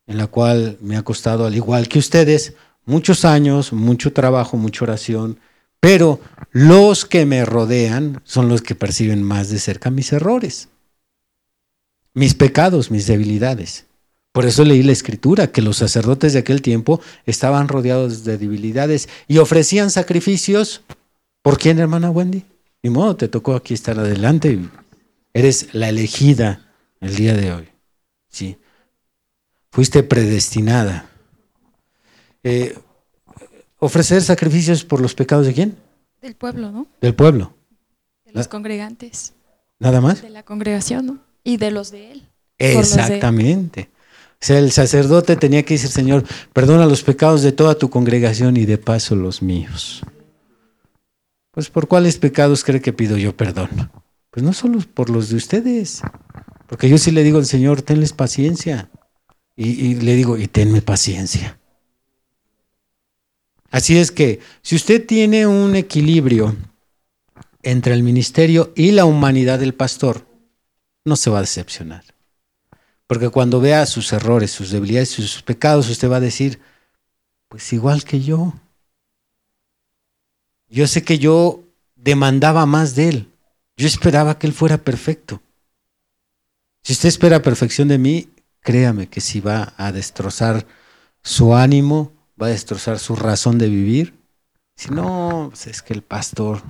en 0.09 0.17
la 0.17 0.27
cual 0.27 0.79
me 0.81 0.97
ha 0.97 1.03
costado, 1.03 1.47
al 1.47 1.55
igual 1.55 1.87
que 1.87 1.99
ustedes, 1.99 2.55
muchos 2.87 3.27
años, 3.27 3.75
mucho 3.75 4.13
trabajo, 4.13 4.57
mucha 4.57 4.85
oración, 4.85 5.39
pero 5.81 6.21
los 6.51 7.05
que 7.05 7.27
me 7.27 7.45
rodean 7.45 8.21
son 8.25 8.49
los 8.49 8.63
que 8.63 8.75
perciben 8.75 9.23
más 9.23 9.51
de 9.51 9.59
cerca 9.59 9.91
mis 9.91 10.13
errores, 10.13 10.69
mis 12.15 12.35
pecados, 12.35 12.91
mis 12.91 13.07
debilidades. 13.07 13.87
Por 14.33 14.45
eso 14.45 14.65
leí 14.65 14.83
la 14.83 14.93
escritura, 14.93 15.51
que 15.51 15.63
los 15.63 15.79
sacerdotes 15.79 16.33
de 16.33 16.41
aquel 16.41 16.63
tiempo 16.63 17.01
estaban 17.27 17.69
rodeados 17.69 18.25
de 18.25 18.39
debilidades 18.39 19.09
y 19.27 19.39
ofrecían 19.39 19.91
sacrificios. 19.91 20.83
¿Por 21.43 21.59
quién, 21.59 21.79
hermana 21.79 22.11
Wendy? 22.11 22.45
Ni 22.83 22.91
modo, 22.91 23.17
te 23.17 23.29
tocó 23.29 23.57
aquí 23.57 23.75
estar 23.75 23.99
adelante. 23.99 24.59
Eres 25.33 25.69
la 25.73 25.89
elegida 25.89 26.69
el 27.01 27.17
día 27.17 27.35
de 27.35 27.53
hoy. 27.53 27.69
Sí. 28.29 28.59
Fuiste 29.71 30.03
predestinada. 30.03 31.11
Eh, 32.43 32.77
¿Ofrecer 33.79 34.23
sacrificios 34.23 34.85
por 34.85 35.01
los 35.01 35.15
pecados 35.15 35.47
de 35.47 35.55
quién? 35.55 35.77
Del 36.21 36.35
pueblo, 36.35 36.73
¿no? 36.73 36.87
Del 37.01 37.15
pueblo. 37.15 37.55
De 38.25 38.33
los 38.33 38.49
congregantes. 38.49 39.35
¿Nada 39.79 40.01
más? 40.01 40.23
De 40.23 40.31
la 40.31 40.43
congregación, 40.43 41.07
¿no? 41.07 41.19
Y 41.45 41.57
de 41.57 41.71
los 41.71 41.91
de 41.91 42.13
él. 42.13 42.29
Exactamente. 42.59 43.91
O 44.41 44.45
sea, 44.45 44.59
el 44.59 44.73
sacerdote 44.73 45.37
tenía 45.37 45.65
que 45.65 45.75
decir, 45.75 45.91
Señor, 45.91 46.25
perdona 46.53 46.87
los 46.87 47.03
pecados 47.03 47.43
de 47.43 47.53
toda 47.53 47.77
tu 47.77 47.91
congregación 47.91 48.57
y 48.57 48.67
de 48.67 48.79
paso 48.79 49.17
los 49.17 49.43
míos. 49.43 50.03
Pues 51.53 51.71
por 51.71 51.89
cuáles 51.89 52.19
pecados 52.19 52.63
cree 52.63 52.81
que 52.81 52.93
pido 52.93 53.17
yo 53.17 53.37
perdón? 53.37 53.91
Pues 54.31 54.45
no 54.45 54.53
solo 54.53 54.79
por 54.95 55.11
los 55.11 55.29
de 55.29 55.37
ustedes, 55.37 56.03
porque 56.69 56.89
yo 56.89 56.99
sí 56.99 57.11
le 57.11 57.25
digo 57.25 57.39
al 57.39 57.47
Señor, 57.47 57.83
tenles 57.83 58.13
paciencia. 58.13 58.91
Y, 59.57 59.97
le 59.97 60.15
digo, 60.15 60.39
y 60.39 60.47
tenme 60.47 60.83
paciencia. 60.83 61.59
Así 63.71 63.99
es 63.99 64.11
que 64.11 64.41
si 64.63 64.77
usted 64.77 65.05
tiene 65.07 65.47
un 65.47 65.77
equilibrio 65.77 66.57
entre 67.63 67.93
el 67.95 68.03
ministerio 68.03 68.73
y 68.75 68.93
la 68.93 69.05
humanidad 69.05 69.59
del 69.59 69.75
pastor, 69.75 70.27
no 71.05 71.17
se 71.17 71.31
va 71.31 71.39
a 71.39 71.43
decepcionar. 71.43 72.05
Porque 73.07 73.31
cuando 73.31 73.61
vea 73.61 73.87
sus 73.87 74.13
errores, 74.13 74.51
sus 74.51 74.71
debilidades, 74.71 75.11
sus 75.11 75.43
pecados, 75.43 75.89
usted 75.89 76.11
va 76.11 76.17
a 76.17 76.21
decir, 76.21 76.61
pues 77.49 77.73
igual 77.73 78.05
que 78.05 78.21
yo. 78.21 78.55
Yo 80.69 80.87
sé 80.87 81.03
que 81.03 81.19
yo 81.19 81.65
demandaba 81.97 82.67
más 82.67 82.95
de 82.95 83.09
él. 83.09 83.33
Yo 83.77 83.87
esperaba 83.87 84.39
que 84.39 84.47
él 84.47 84.53
fuera 84.53 84.79
perfecto. 84.79 85.41
Si 86.83 86.93
usted 86.93 87.09
espera 87.09 87.43
perfección 87.43 87.89
de 87.89 87.99
mí, 87.99 88.29
créame 88.61 89.09
que 89.09 89.21
si 89.21 89.41
va 89.41 89.73
a 89.77 89.93
destrozar 89.93 90.67
su 91.23 91.55
ánimo, 91.55 92.13
va 92.41 92.47
a 92.47 92.51
destrozar 92.51 92.99
su 92.99 93.17
razón 93.17 93.59
de 93.59 93.69
vivir. 93.69 94.15
Si 94.77 94.91
no, 94.91 95.49
pues 95.51 95.67
es 95.67 95.83
que 95.83 95.93
el 95.93 96.03
pastor, 96.03 96.63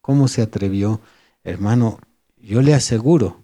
¿cómo 0.00 0.28
se 0.28 0.42
atrevió? 0.42 1.00
Hermano, 1.42 1.98
yo 2.36 2.62
le 2.62 2.74
aseguro 2.74 3.42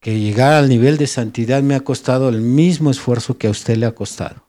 que 0.00 0.18
llegar 0.18 0.52
al 0.54 0.68
nivel 0.68 0.96
de 0.96 1.06
santidad 1.06 1.62
me 1.62 1.74
ha 1.74 1.80
costado 1.80 2.28
el 2.28 2.40
mismo 2.40 2.90
esfuerzo 2.90 3.38
que 3.38 3.46
a 3.46 3.50
usted 3.50 3.76
le 3.76 3.86
ha 3.86 3.94
costado. 3.94 4.44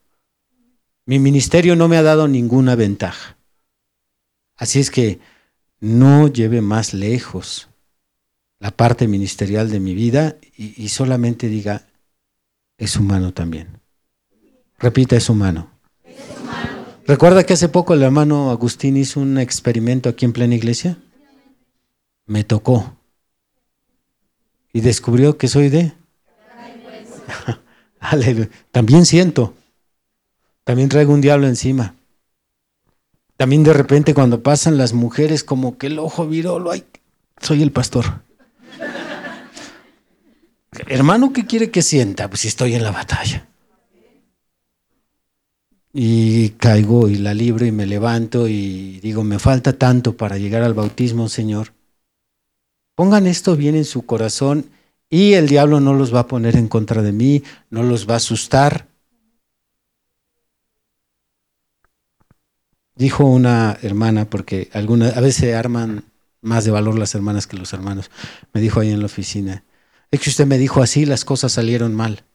Mi 1.06 1.19
ministerio 1.19 1.75
no 1.75 1.88
me 1.88 1.97
ha 1.97 2.04
dado 2.04 2.28
ninguna 2.28 2.75
ventaja. 2.75 3.38
Así 4.58 4.80
es 4.80 4.89
que 4.89 5.19
no 5.80 6.28
lleve 6.28 6.62
más 6.62 6.93
lejos 6.93 7.69
la 8.60 8.71
parte 8.71 9.08
ministerial 9.08 9.69
de 9.69 9.80
mi 9.80 9.93
vida 9.93 10.38
y, 10.56 10.82
y 10.82 10.89
solamente 10.89 11.47
diga, 11.47 11.88
es 12.78 12.95
humano 12.95 13.34
también. 13.34 13.80
Repita, 14.80 15.15
es 15.15 15.30
humano. 15.30 15.74
¿Recuerda 17.07 17.43
que 17.43 17.53
hace 17.53 17.69
poco 17.69 17.93
el 17.93 18.01
hermano 18.01 18.49
Agustín 18.49 18.97
hizo 18.97 19.19
un 19.19 19.37
experimento 19.37 20.09
aquí 20.09 20.25
en 20.25 20.33
plena 20.33 20.55
iglesia? 20.55 20.97
Me 22.25 22.43
tocó. 22.43 22.95
Y 24.73 24.81
descubrió 24.81 25.37
que 25.37 25.47
soy 25.47 25.69
de... 25.69 25.93
También 28.71 29.05
siento. 29.05 29.53
También 30.63 30.89
traigo 30.89 31.13
un 31.13 31.21
diablo 31.21 31.47
encima. 31.47 31.93
También 33.37 33.63
de 33.63 33.73
repente 33.73 34.15
cuando 34.15 34.41
pasan 34.41 34.77
las 34.77 34.93
mujeres 34.93 35.43
como 35.43 35.77
que 35.77 35.87
el 35.87 35.99
ojo 35.99 36.25
virolo, 36.25 36.71
ay, 36.71 36.85
soy 37.39 37.61
el 37.61 37.71
pastor. 37.71 38.21
Hermano, 40.87 41.33
¿qué 41.33 41.45
quiere 41.45 41.69
que 41.69 41.83
sienta? 41.83 42.29
Pues 42.29 42.41
si 42.41 42.47
estoy 42.47 42.73
en 42.73 42.83
la 42.83 42.91
batalla. 42.91 43.47
Y 45.97 46.49
caigo 46.58 47.08
y 47.08 47.15
la 47.15 47.34
libro 47.34 47.65
y 47.65 47.71
me 47.71 47.86
levanto 47.86 48.49
y 48.49 48.99
digo, 48.99 49.23
me 49.23 49.39
falta 49.39 49.71
tanto 49.71 50.17
para 50.17 50.38
llegar 50.38 50.62
al 50.62 50.73
bautismo, 50.73 51.29
Señor. 51.29 51.71
Pongan 52.95 53.27
esto 53.27 53.55
bien 53.55 53.77
en 53.77 53.86
su 53.86 54.05
corazón 54.05 54.69
y 55.10 55.36
el 55.36 55.47
diablo 55.47 55.79
no 55.79 55.93
los 55.93 56.13
va 56.13 56.19
a 56.19 56.27
poner 56.27 56.58
en 56.58 56.67
contra 56.67 57.01
de 57.01 57.13
mí, 57.13 57.43
no 57.69 57.81
los 57.81 58.10
va 58.10 58.15
a 58.15 58.17
asustar. 58.17 58.89
Dijo 62.95 63.23
una 63.23 63.77
hermana, 63.81 64.29
porque 64.29 64.69
alguna, 64.73 65.08
a 65.08 65.21
veces 65.21 65.55
arman 65.55 66.03
más 66.41 66.65
de 66.65 66.71
valor 66.71 66.99
las 66.99 67.15
hermanas 67.15 67.47
que 67.47 67.55
los 67.55 67.71
hermanos, 67.71 68.12
me 68.51 68.60
dijo 68.60 68.81
ahí 68.81 68.91
en 68.91 68.99
la 68.99 69.05
oficina, 69.05 69.63
es 70.12 70.19
que 70.19 70.29
usted 70.29 70.45
me 70.45 70.58
dijo 70.58 70.81
así, 70.81 71.05
las 71.05 71.23
cosas 71.23 71.53
salieron 71.53 71.95
mal. 71.95 72.25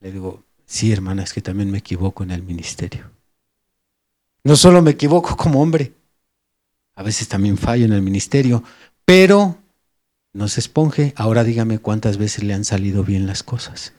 Le 0.00 0.10
digo, 0.10 0.47
sí, 0.68 0.92
hermana, 0.92 1.24
es 1.24 1.32
que 1.32 1.40
también 1.40 1.70
me 1.70 1.78
equivoco 1.78 2.22
en 2.22 2.30
el 2.30 2.42
ministerio. 2.42 3.10
No 4.44 4.54
solo 4.54 4.82
me 4.82 4.92
equivoco 4.92 5.36
como 5.36 5.60
hombre, 5.60 5.94
a 6.94 7.02
veces 7.02 7.26
también 7.28 7.56
fallo 7.58 7.86
en 7.86 7.92
el 7.92 8.02
ministerio, 8.02 8.62
pero 9.04 9.56
no 10.32 10.46
se 10.48 10.60
esponje. 10.60 11.14
Ahora 11.16 11.42
dígame 11.42 11.78
cuántas 11.78 12.18
veces 12.18 12.44
le 12.44 12.54
han 12.54 12.64
salido 12.64 13.02
bien 13.02 13.26
las 13.26 13.42
cosas. 13.42 13.92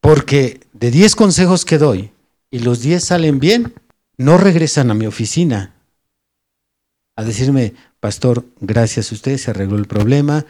Porque 0.00 0.60
de 0.72 0.90
10 0.90 1.14
consejos 1.16 1.64
que 1.64 1.78
doy 1.78 2.10
y 2.50 2.60
los 2.60 2.80
10 2.80 3.04
salen 3.04 3.38
bien, 3.38 3.74
no 4.16 4.38
regresan 4.38 4.90
a 4.90 4.94
mi 4.94 5.06
oficina 5.06 5.74
a 7.16 7.24
decirme, 7.24 7.74
pastor, 8.00 8.44
gracias 8.60 9.10
a 9.10 9.14
usted, 9.14 9.36
se 9.38 9.50
arregló 9.50 9.76
el 9.76 9.86
problema, 9.86 10.46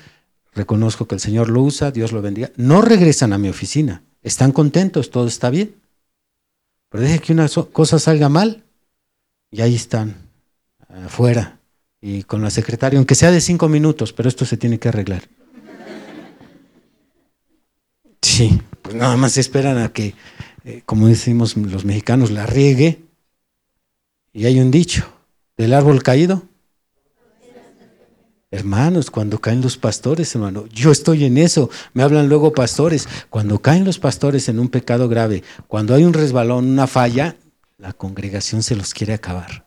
reconozco 0.58 1.06
que 1.06 1.14
el 1.14 1.20
Señor 1.20 1.48
lo 1.48 1.62
usa, 1.62 1.90
Dios 1.90 2.12
lo 2.12 2.20
bendiga. 2.20 2.50
No 2.56 2.82
regresan 2.82 3.32
a 3.32 3.38
mi 3.38 3.48
oficina, 3.48 4.02
están 4.22 4.52
contentos, 4.52 5.10
todo 5.10 5.26
está 5.26 5.48
bien. 5.48 5.76
Pero 6.90 7.04
deje 7.04 7.20
que 7.20 7.32
una 7.32 7.48
cosa 7.72 7.98
salga 7.98 8.28
mal 8.28 8.64
y 9.50 9.62
ahí 9.62 9.74
están, 9.74 10.16
afuera, 10.88 11.58
y 12.00 12.22
con 12.24 12.42
la 12.42 12.50
secretaria, 12.50 12.98
aunque 12.98 13.14
sea 13.14 13.30
de 13.30 13.40
cinco 13.40 13.68
minutos, 13.68 14.12
pero 14.12 14.28
esto 14.28 14.44
se 14.44 14.56
tiene 14.56 14.78
que 14.78 14.88
arreglar. 14.88 15.22
Sí, 18.20 18.60
pues 18.82 18.94
nada 18.94 19.16
más 19.16 19.36
esperan 19.36 19.78
a 19.78 19.92
que, 19.92 20.14
eh, 20.64 20.82
como 20.84 21.08
decimos 21.08 21.56
los 21.56 21.84
mexicanos, 21.84 22.30
la 22.30 22.46
riegue. 22.46 23.02
Y 24.32 24.46
hay 24.46 24.60
un 24.60 24.70
dicho, 24.70 25.08
del 25.56 25.72
árbol 25.72 26.02
caído. 26.02 26.47
Hermanos, 28.50 29.10
cuando 29.10 29.38
caen 29.40 29.60
los 29.60 29.76
pastores, 29.76 30.34
hermano, 30.34 30.66
yo 30.68 30.90
estoy 30.90 31.24
en 31.24 31.36
eso. 31.36 31.68
Me 31.92 32.02
hablan 32.02 32.28
luego 32.28 32.52
pastores. 32.52 33.06
Cuando 33.28 33.60
caen 33.60 33.84
los 33.84 33.98
pastores 33.98 34.48
en 34.48 34.58
un 34.58 34.68
pecado 34.68 35.08
grave, 35.08 35.44
cuando 35.66 35.94
hay 35.94 36.04
un 36.04 36.14
resbalón, 36.14 36.66
una 36.66 36.86
falla, 36.86 37.36
la 37.76 37.92
congregación 37.92 38.62
se 38.62 38.74
los 38.74 38.94
quiere 38.94 39.12
acabar. 39.12 39.66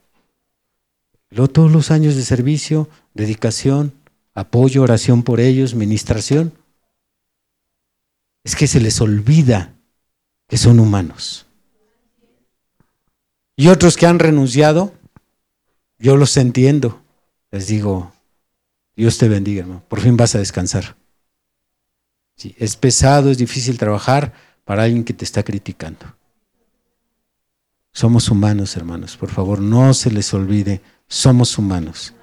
Luego 1.29 1.51
todos 1.51 1.71
los 1.71 1.91
años 1.91 2.15
de 2.15 2.23
servicio, 2.23 2.89
dedicación, 3.13 3.93
apoyo, 4.33 4.81
oración 4.81 5.23
por 5.23 5.39
ellos, 5.39 5.75
ministración 5.75 6.53
es 8.43 8.55
que 8.55 8.67
se 8.67 8.79
les 8.79 8.99
olvida 9.01 9.73
que 10.47 10.57
son 10.57 10.79
humanos. 10.79 11.45
Y 13.55 13.67
otros 13.67 13.95
que 13.95 14.07
han 14.07 14.19
renunciado, 14.19 14.93
yo 15.99 16.17
los 16.17 16.35
entiendo. 16.37 16.99
Les 17.51 17.67
digo, 17.67 18.11
Dios 18.95 19.17
te 19.17 19.27
bendiga, 19.27 19.61
hermano. 19.61 19.83
Por 19.87 20.01
fin 20.01 20.17
vas 20.17 20.35
a 20.35 20.39
descansar. 20.39 20.95
es 22.57 22.75
pesado, 22.75 23.31
es 23.31 23.37
difícil 23.37 23.77
trabajar 23.77 24.33
para 24.65 24.83
alguien 24.83 25.03
que 25.03 25.13
te 25.13 25.25
está 25.25 25.43
criticando. 25.43 26.15
Somos 27.93 28.29
humanos, 28.29 28.75
hermanos. 28.77 29.17
Por 29.17 29.29
favor, 29.29 29.59
no 29.59 29.93
se 29.93 30.11
les 30.11 30.33
olvide, 30.33 30.81
somos 31.07 31.57
humanos. 31.57 32.13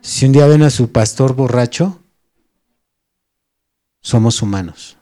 Si 0.00 0.26
un 0.26 0.32
día 0.32 0.46
ven 0.46 0.62
a 0.62 0.70
su 0.70 0.90
pastor 0.90 1.34
borracho, 1.34 2.00
somos 4.00 4.42
humanos. 4.42 4.96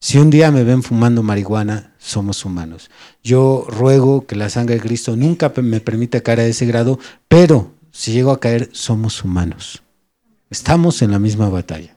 Si 0.00 0.18
un 0.18 0.30
día 0.30 0.50
me 0.50 0.64
ven 0.64 0.82
fumando 0.82 1.22
marihuana, 1.22 1.94
somos 1.98 2.44
humanos. 2.44 2.90
Yo 3.22 3.66
ruego 3.68 4.26
que 4.26 4.36
la 4.36 4.50
sangre 4.50 4.76
de 4.76 4.80
Cristo 4.80 5.16
nunca 5.16 5.52
me 5.62 5.80
permita 5.80 6.20
caer 6.20 6.40
a 6.40 6.46
ese 6.46 6.66
grado, 6.66 6.98
pero 7.28 7.75
si 7.96 8.12
llego 8.12 8.30
a 8.30 8.40
caer, 8.40 8.70
somos 8.72 9.24
humanos. 9.24 9.82
Estamos 10.50 11.02
en 11.02 11.10
la 11.10 11.18
misma 11.18 11.48
batalla. 11.48 11.96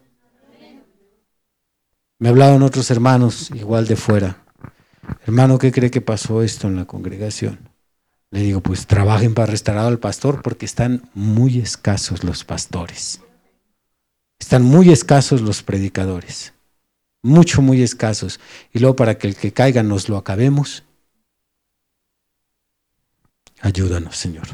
Me 2.17 2.29
hablaban 2.29 2.63
otros 2.63 2.89
hermanos, 2.91 3.51
igual 3.51 3.87
de 3.87 3.95
fuera. 3.95 4.43
Hermano, 5.25 5.57
¿qué 5.57 5.71
cree 5.71 5.91
que 5.91 6.01
pasó 6.01 6.41
esto 6.41 6.67
en 6.67 6.75
la 6.75 6.85
congregación? 6.85 7.59
Le 8.31 8.41
digo, 8.41 8.61
pues 8.61 8.87
trabajen 8.87 9.33
para 9.33 9.51
restaurar 9.51 9.85
al 9.85 9.99
pastor 9.99 10.41
porque 10.41 10.65
están 10.65 11.09
muy 11.13 11.59
escasos 11.59 12.23
los 12.23 12.43
pastores. 12.43 13.21
Están 14.39 14.63
muy 14.63 14.91
escasos 14.91 15.41
los 15.41 15.63
predicadores 15.63 16.53
mucho, 17.21 17.61
muy 17.61 17.81
escasos. 17.81 18.39
Y 18.73 18.79
luego 18.79 18.95
para 18.95 19.17
que 19.17 19.27
el 19.27 19.35
que 19.35 19.53
caiga 19.53 19.83
nos 19.83 20.09
lo 20.09 20.17
acabemos. 20.17 20.83
Ayúdanos, 23.61 24.15
Señor. 24.15 24.47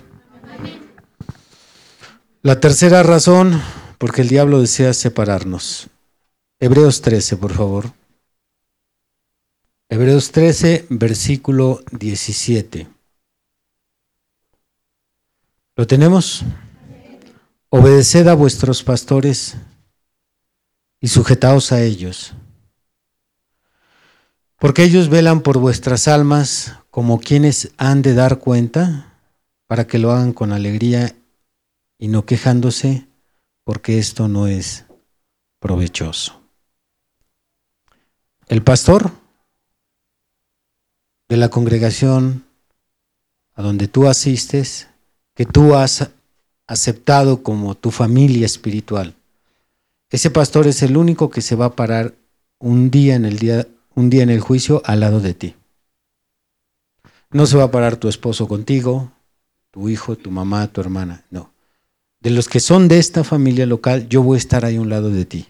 La 2.46 2.60
tercera 2.60 3.02
razón, 3.02 3.60
porque 3.98 4.22
el 4.22 4.28
diablo 4.28 4.62
desea 4.62 4.94
separarnos. 4.94 5.90
Hebreos 6.60 7.02
13, 7.02 7.38
por 7.38 7.52
favor. 7.52 7.92
Hebreos 9.90 10.32
13, 10.32 10.86
versículo 10.92 11.82
17. 11.90 12.88
¿Lo 15.76 15.88
tenemos? 15.88 16.44
Obedeced 17.70 18.28
a 18.28 18.36
vuestros 18.36 18.84
pastores 18.84 19.58
y 21.02 21.08
sujetaos 21.08 21.72
a 21.72 21.82
ellos 21.82 22.36
porque 24.60 24.84
ellos 24.84 25.10
velan 25.10 25.42
por 25.42 25.58
vuestras 25.58 26.08
almas 26.08 26.76
como 26.92 27.20
quienes 27.20 27.72
han 27.78 28.04
de 28.04 28.14
dar 28.14 28.38
cuenta, 28.38 29.18
para 29.66 29.88
que 29.88 29.98
lo 29.98 30.12
hagan 30.12 30.32
con 30.32 30.52
alegría 30.52 31.16
y 31.98 32.08
no 32.08 32.26
quejándose, 32.26 33.08
porque 33.64 34.00
esto 34.00 34.28
no 34.28 34.48
es 34.48 34.86
provechoso. 35.60 36.42
El 38.48 38.62
pastor 38.62 39.12
de 41.28 41.38
la 41.38 41.50
congregación 41.50 42.46
a 43.54 43.62
donde 43.62 43.88
tú 43.88 44.08
asistes, 44.08 44.88
que 45.34 45.46
tú 45.46 45.76
has 45.76 46.12
aceptado 46.68 47.42
como 47.42 47.76
tu 47.76 47.92
familia 47.92 48.46
espiritual, 48.46 49.16
ese 50.10 50.30
pastor 50.30 50.68
es 50.68 50.84
el 50.84 50.98
único 50.98 51.30
que 51.30 51.42
se 51.42 51.56
va 51.56 51.66
a 51.66 51.76
parar 51.76 52.14
un 52.60 52.92
día 52.92 53.16
en 53.16 53.26
el 53.26 53.40
día 53.40 53.68
un 53.96 54.10
día 54.10 54.24
en 54.24 54.30
el 54.30 54.42
juicio 54.42 54.82
al 54.86 55.00
lado 55.00 55.20
de 55.20 55.34
ti. 55.34 55.56
No 57.32 57.46
se 57.46 57.58
va 57.58 57.64
a 57.64 57.72
parar 57.72 57.98
tu 57.98 58.08
esposo 58.08 58.48
contigo, 58.48 59.12
tu 59.72 59.90
hijo, 59.90 60.16
tu 60.16 60.32
mamá, 60.32 60.68
tu 60.68 60.82
hermana, 60.82 61.26
no. 61.32 61.52
De 62.26 62.32
los 62.32 62.50
que 62.50 62.60
son 62.60 62.88
de 62.88 62.98
esta 62.98 63.24
familia 63.24 63.68
local, 63.68 64.10
yo 64.10 64.24
voy 64.24 64.38
a 64.38 64.40
estar 64.40 64.66
ahí 64.66 64.78
a 64.78 64.82
un 64.82 64.90
lado 64.90 65.12
de 65.12 65.26
ti. 65.26 65.46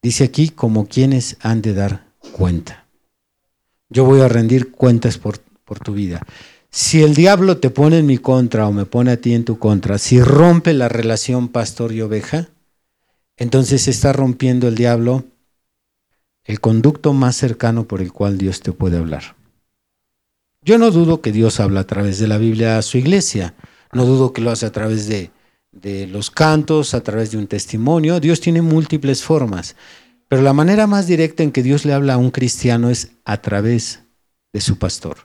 Dice 0.00 0.24
aquí 0.24 0.48
como 0.48 0.86
quienes 0.86 1.36
han 1.40 1.60
de 1.60 1.74
dar 1.74 2.06
cuenta. 2.32 2.86
Yo 3.90 4.06
voy 4.06 4.22
a 4.22 4.28
rendir 4.28 4.72
cuentas 4.72 5.18
por, 5.18 5.40
por 5.66 5.80
tu 5.80 5.92
vida. 5.92 6.22
Si 6.70 7.02
el 7.02 7.14
diablo 7.14 7.58
te 7.58 7.68
pone 7.68 7.98
en 7.98 8.06
mi 8.06 8.16
contra 8.16 8.66
o 8.66 8.72
me 8.72 8.86
pone 8.86 9.10
a 9.10 9.18
ti 9.18 9.34
en 9.34 9.44
tu 9.44 9.58
contra, 9.58 9.98
si 9.98 10.22
rompe 10.22 10.72
la 10.72 10.88
relación 10.88 11.48
pastor 11.48 11.92
y 11.92 12.00
oveja, 12.00 12.48
entonces 13.36 13.86
está 13.86 14.14
rompiendo 14.14 14.68
el 14.68 14.76
diablo 14.76 15.26
el 16.44 16.58
conducto 16.60 17.12
más 17.12 17.36
cercano 17.36 17.86
por 17.86 18.00
el 18.00 18.14
cual 18.14 18.38
Dios 18.38 18.60
te 18.60 18.72
puede 18.72 18.96
hablar. 18.96 19.36
Yo 20.62 20.78
no 20.78 20.90
dudo 20.90 21.20
que 21.20 21.32
Dios 21.32 21.60
habla 21.60 21.80
a 21.80 21.86
través 21.86 22.18
de 22.18 22.28
la 22.28 22.38
Biblia 22.38 22.78
a 22.78 22.82
su 22.82 22.96
iglesia, 22.96 23.54
no 23.92 24.06
dudo 24.06 24.32
que 24.32 24.40
lo 24.40 24.50
hace 24.50 24.64
a 24.64 24.72
través 24.72 25.06
de, 25.06 25.30
de 25.72 26.06
los 26.06 26.30
cantos, 26.30 26.94
a 26.94 27.02
través 27.02 27.30
de 27.30 27.38
un 27.38 27.46
testimonio. 27.46 28.20
Dios 28.20 28.40
tiene 28.40 28.62
múltiples 28.62 29.22
formas, 29.24 29.74
pero 30.28 30.42
la 30.42 30.52
manera 30.52 30.86
más 30.86 31.06
directa 31.06 31.42
en 31.42 31.50
que 31.50 31.62
Dios 31.62 31.84
le 31.84 31.94
habla 31.94 32.14
a 32.14 32.18
un 32.18 32.30
cristiano 32.30 32.90
es 32.90 33.12
a 33.24 33.40
través 33.40 34.02
de 34.52 34.60
su 34.60 34.78
pastor. 34.78 35.18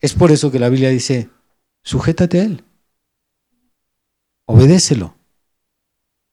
Es 0.00 0.14
por 0.14 0.30
eso 0.30 0.50
que 0.50 0.58
la 0.58 0.68
Biblia 0.68 0.90
dice, 0.90 1.28
sujétate 1.82 2.40
a 2.40 2.44
él, 2.44 2.64
obedécelo, 4.44 5.14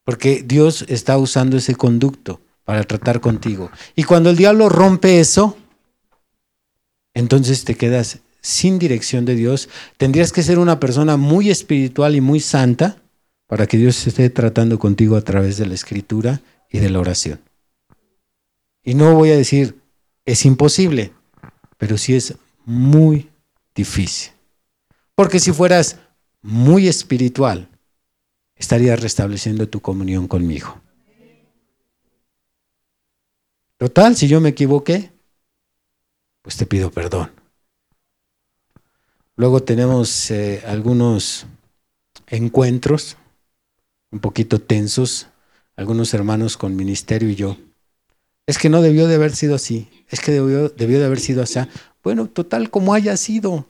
porque 0.03 0.43
Dios 0.43 0.85
está 0.87 1.17
usando 1.17 1.57
ese 1.57 1.75
conducto 1.75 2.41
para 2.65 2.83
tratar 2.83 3.19
contigo. 3.19 3.71
Y 3.95 4.03
cuando 4.03 4.29
el 4.29 4.37
diablo 4.37 4.69
rompe 4.69 5.19
eso, 5.19 5.57
entonces 7.13 7.63
te 7.63 7.75
quedas 7.75 8.19
sin 8.43 8.77
dirección 8.77 9.25
de 9.25 9.35
Dios. 9.35 9.69
Tendrías 9.97 10.31
que 10.31 10.43
ser 10.43 10.59
una 10.59 10.79
persona 10.79 11.17
muy 11.17 11.49
espiritual 11.49 12.15
y 12.15 12.21
muy 12.21 12.39
santa 12.39 13.01
para 13.47 13.65
que 13.65 13.77
Dios 13.77 14.05
esté 14.05 14.29
tratando 14.29 14.77
contigo 14.77 15.15
a 15.15 15.21
través 15.21 15.57
de 15.57 15.65
la 15.65 15.73
escritura 15.73 16.41
y 16.69 16.79
de 16.79 16.89
la 16.91 16.99
oración. 16.99 17.39
Y 18.83 18.93
no 18.93 19.15
voy 19.15 19.31
a 19.31 19.37
decir, 19.37 19.79
es 20.25 20.45
imposible, 20.45 21.13
pero 21.77 21.97
sí 21.97 22.15
es 22.15 22.35
muy 22.65 23.29
difícil. 23.73 24.33
Porque 25.15 25.39
si 25.39 25.53
fueras 25.53 25.97
muy 26.41 26.87
espiritual, 26.87 27.69
estarías 28.55 28.99
restableciendo 28.99 29.69
tu 29.69 29.79
comunión 29.79 30.27
conmigo. 30.27 30.81
Total, 33.77 34.15
si 34.15 34.27
yo 34.27 34.41
me 34.41 34.49
equivoqué, 34.49 35.11
pues 36.41 36.57
te 36.57 36.65
pido 36.65 36.91
perdón. 36.91 37.42
Luego 39.35 39.63
tenemos 39.63 40.29
eh, 40.31 40.61
algunos 40.65 41.47
encuentros 42.27 43.17
un 44.11 44.19
poquito 44.19 44.59
tensos, 44.59 45.27
algunos 45.75 46.13
hermanos 46.13 46.55
con 46.55 46.75
ministerio 46.75 47.29
y 47.29 47.35
yo. 47.35 47.57
Es 48.45 48.57
que 48.59 48.69
no 48.69 48.81
debió 48.81 49.07
de 49.07 49.15
haber 49.15 49.35
sido 49.35 49.55
así, 49.55 49.89
es 50.09 50.19
que 50.19 50.31
debió, 50.31 50.69
de 50.69 51.05
haber 51.05 51.19
sido 51.19 51.41
así. 51.41 51.59
Bueno, 52.03 52.27
total, 52.27 52.69
como 52.69 52.93
haya 52.93 53.17
sido. 53.17 53.65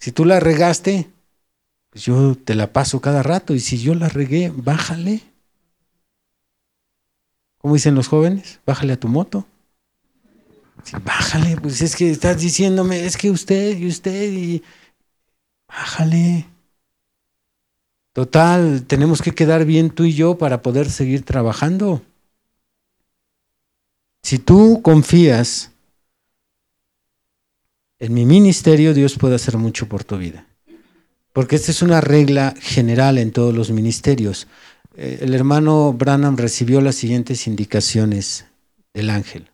Si 0.00 0.10
tú 0.10 0.24
la 0.24 0.40
regaste, 0.40 1.10
pues 1.90 2.04
yo 2.04 2.34
te 2.36 2.54
la 2.54 2.72
paso 2.72 3.00
cada 3.00 3.22
rato 3.22 3.54
y 3.54 3.60
si 3.60 3.78
yo 3.78 3.94
la 3.94 4.08
regué, 4.08 4.52
bájale. 4.54 5.22
¿Cómo 7.58 7.74
dicen 7.74 7.94
los 7.94 8.08
jóvenes? 8.08 8.60
Bájale 8.66 8.94
a 8.94 9.00
tu 9.00 9.08
moto. 9.08 9.46
Bájale, 11.04 11.56
pues 11.56 11.82
es 11.82 11.94
que 11.96 12.10
estás 12.10 12.40
diciéndome, 12.40 13.04
es 13.04 13.16
que 13.16 13.30
usted 13.30 13.76
y 13.78 13.86
usted 13.86 14.32
y 14.32 14.62
bájale. 15.66 16.46
Total, 18.12 18.84
tenemos 18.86 19.22
que 19.22 19.32
quedar 19.32 19.64
bien 19.64 19.90
tú 19.90 20.04
y 20.04 20.12
yo 20.12 20.38
para 20.38 20.62
poder 20.62 20.90
seguir 20.90 21.24
trabajando. 21.24 22.02
Si 24.22 24.38
tú 24.38 24.80
confías 24.82 25.70
en 27.98 28.14
mi 28.14 28.24
ministerio, 28.26 28.94
Dios 28.94 29.16
puede 29.16 29.36
hacer 29.36 29.56
mucho 29.56 29.88
por 29.88 30.04
tu 30.04 30.18
vida. 30.18 30.46
Porque 31.32 31.56
esta 31.56 31.70
es 31.70 31.82
una 31.82 32.00
regla 32.00 32.54
general 32.60 33.18
en 33.18 33.30
todos 33.30 33.54
los 33.54 33.70
ministerios. 33.70 34.48
Eh, 34.96 35.20
el 35.22 35.34
hermano 35.34 35.92
Branham 35.92 36.36
recibió 36.36 36.80
las 36.80 36.96
siguientes 36.96 37.46
indicaciones 37.46 38.46
del 38.92 39.10
ángel. 39.10 39.48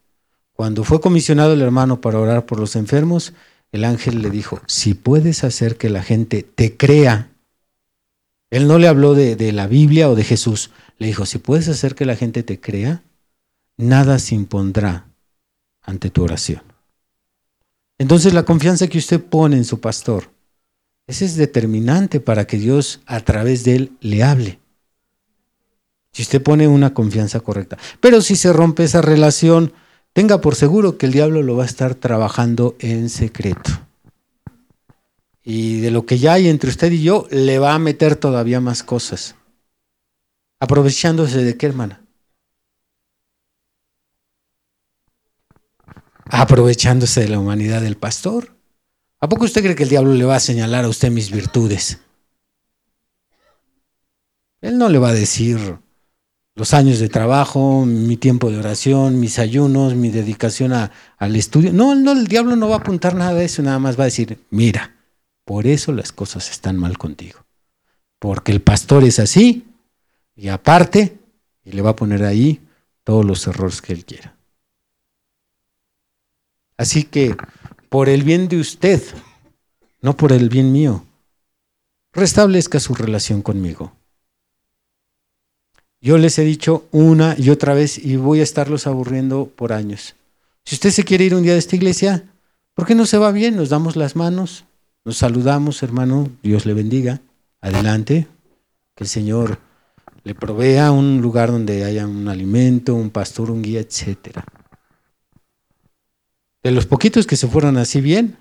Cuando 0.54 0.84
fue 0.84 1.00
comisionado 1.00 1.52
el 1.52 1.62
hermano 1.62 2.00
para 2.00 2.20
orar 2.20 2.46
por 2.46 2.60
los 2.60 2.76
enfermos, 2.76 3.34
el 3.72 3.84
ángel 3.84 4.22
le 4.22 4.30
dijo, 4.30 4.60
si 4.68 4.94
puedes 4.94 5.42
hacer 5.42 5.76
que 5.76 5.90
la 5.90 6.04
gente 6.04 6.44
te 6.44 6.76
crea, 6.76 7.32
él 8.50 8.68
no 8.68 8.78
le 8.78 8.86
habló 8.86 9.14
de, 9.14 9.52
la 9.52 9.66
Biblia 9.66 10.08
o 10.08 10.14
de 10.14 10.22
Jesús, 10.22 10.70
le 10.98 11.08
dijo, 11.08 11.26
si 11.26 11.38
puedes 11.38 11.68
hacer 11.68 11.96
que 11.96 12.06
la 12.06 12.14
gente 12.14 12.44
te 12.44 12.60
crea, 12.60 13.02
nada 13.76 14.20
se 14.20 14.36
impondrá 14.36 15.08
ante 15.82 16.08
tu 16.08 16.22
oración. 16.22 16.62
Entonces 17.98 18.32
la 18.32 18.44
confianza 18.44 18.86
que 18.86 18.98
usted 18.98 19.20
pone 19.20 19.56
en 19.56 19.64
su 19.64 19.80
pastor, 19.80 20.30
ese 21.08 21.24
es 21.24 21.34
determinante 21.34 22.20
para 22.20 22.46
que 22.46 22.58
Dios 22.58 23.00
a 23.06 23.18
través 23.20 23.64
de 23.64 23.74
él 23.74 23.92
le 24.00 24.22
hable. 24.22 24.60
Si 26.12 26.22
usted 26.22 26.40
pone 26.40 26.68
una 26.68 26.94
confianza 26.94 27.40
correcta. 27.40 27.76
Pero 28.00 28.20
si 28.20 28.36
se 28.36 28.52
rompe 28.52 28.84
esa 28.84 29.02
relación, 29.02 29.72
tenga 30.14 30.40
por 30.40 30.54
seguro 30.54 30.96
que 30.96 31.06
el 31.06 31.12
diablo 31.12 31.42
lo 31.42 31.56
va 31.56 31.64
a 31.64 31.66
estar 31.66 31.94
trabajando 31.94 32.76
en 32.78 33.10
secreto. 33.10 33.70
Y 35.42 35.80
de 35.80 35.90
lo 35.90 36.06
que 36.06 36.18
ya 36.18 36.32
hay 36.32 36.48
entre 36.48 36.70
usted 36.70 36.90
y 36.92 37.02
yo, 37.02 37.26
le 37.30 37.58
va 37.58 37.74
a 37.74 37.78
meter 37.78 38.16
todavía 38.16 38.60
más 38.62 38.82
cosas. 38.82 39.34
Aprovechándose 40.60 41.44
de 41.44 41.58
qué, 41.58 41.66
hermana? 41.66 42.00
Aprovechándose 46.24 47.20
de 47.20 47.28
la 47.28 47.38
humanidad 47.38 47.82
del 47.82 47.96
pastor. 47.96 48.56
¿A 49.20 49.28
poco 49.28 49.44
usted 49.44 49.62
cree 49.62 49.74
que 49.74 49.82
el 49.82 49.90
diablo 49.90 50.14
le 50.14 50.24
va 50.24 50.36
a 50.36 50.40
señalar 50.40 50.84
a 50.84 50.88
usted 50.88 51.10
mis 51.10 51.30
virtudes? 51.30 51.98
Él 54.62 54.78
no 54.78 54.88
le 54.88 54.98
va 54.98 55.10
a 55.10 55.14
decir, 55.14 55.78
los 56.54 56.72
años 56.72 57.00
de 57.00 57.08
trabajo, 57.08 57.84
mi 57.84 58.16
tiempo 58.16 58.50
de 58.50 58.58
oración, 58.58 59.18
mis 59.18 59.38
ayunos, 59.38 59.94
mi 59.94 60.10
dedicación 60.10 60.72
al 60.72 61.36
estudio. 61.36 61.72
No, 61.72 61.94
no, 61.94 62.12
el 62.12 62.26
diablo 62.28 62.54
no 62.54 62.68
va 62.68 62.76
a 62.76 62.78
apuntar 62.78 63.14
nada 63.14 63.34
de 63.34 63.44
eso, 63.44 63.62
nada 63.62 63.78
más 63.78 63.98
va 63.98 64.04
a 64.04 64.06
decir, 64.06 64.38
mira, 64.50 64.94
por 65.44 65.66
eso 65.66 65.92
las 65.92 66.12
cosas 66.12 66.50
están 66.50 66.76
mal 66.76 66.96
contigo. 66.96 67.44
Porque 68.20 68.52
el 68.52 68.62
pastor 68.62 69.04
es 69.04 69.18
así, 69.18 69.66
y 70.36 70.48
aparte, 70.48 71.18
le 71.64 71.82
va 71.82 71.90
a 71.90 71.96
poner 71.96 72.24
ahí 72.24 72.60
todos 73.02 73.24
los 73.24 73.46
errores 73.46 73.82
que 73.82 73.92
él 73.92 74.04
quiera. 74.04 74.36
Así 76.76 77.04
que, 77.04 77.36
por 77.88 78.08
el 78.08 78.22
bien 78.22 78.48
de 78.48 78.58
usted, 78.58 79.02
no 80.00 80.16
por 80.16 80.32
el 80.32 80.48
bien 80.48 80.72
mío, 80.72 81.04
restablezca 82.12 82.80
su 82.80 82.94
relación 82.94 83.42
conmigo. 83.42 83.92
Yo 86.04 86.18
les 86.18 86.38
he 86.38 86.44
dicho 86.44 86.86
una 86.92 87.34
y 87.38 87.48
otra 87.48 87.72
vez 87.72 87.96
y 87.96 88.16
voy 88.16 88.40
a 88.40 88.42
estarlos 88.42 88.86
aburriendo 88.86 89.46
por 89.46 89.72
años. 89.72 90.14
Si 90.62 90.74
usted 90.74 90.90
se 90.90 91.02
quiere 91.02 91.24
ir 91.24 91.34
un 91.34 91.42
día 91.42 91.54
de 91.54 91.58
esta 91.58 91.76
iglesia, 91.76 92.24
¿por 92.74 92.84
qué 92.84 92.94
no 92.94 93.06
se 93.06 93.16
va 93.16 93.32
bien? 93.32 93.56
Nos 93.56 93.70
damos 93.70 93.96
las 93.96 94.14
manos, 94.14 94.66
nos 95.06 95.16
saludamos, 95.16 95.82
hermano, 95.82 96.28
Dios 96.42 96.66
le 96.66 96.74
bendiga. 96.74 97.22
Adelante, 97.62 98.26
que 98.94 99.04
el 99.04 99.08
Señor 99.08 99.58
le 100.24 100.34
provea 100.34 100.90
un 100.90 101.22
lugar 101.22 101.50
donde 101.50 101.84
haya 101.84 102.06
un 102.06 102.28
alimento, 102.28 102.94
un 102.94 103.08
pastor, 103.08 103.50
un 103.50 103.62
guía, 103.62 103.80
etc. 103.80 104.40
De 106.62 106.70
los 106.70 106.84
poquitos 106.84 107.26
que 107.26 107.36
se 107.36 107.48
fueron 107.48 107.78
así 107.78 108.02
bien, 108.02 108.36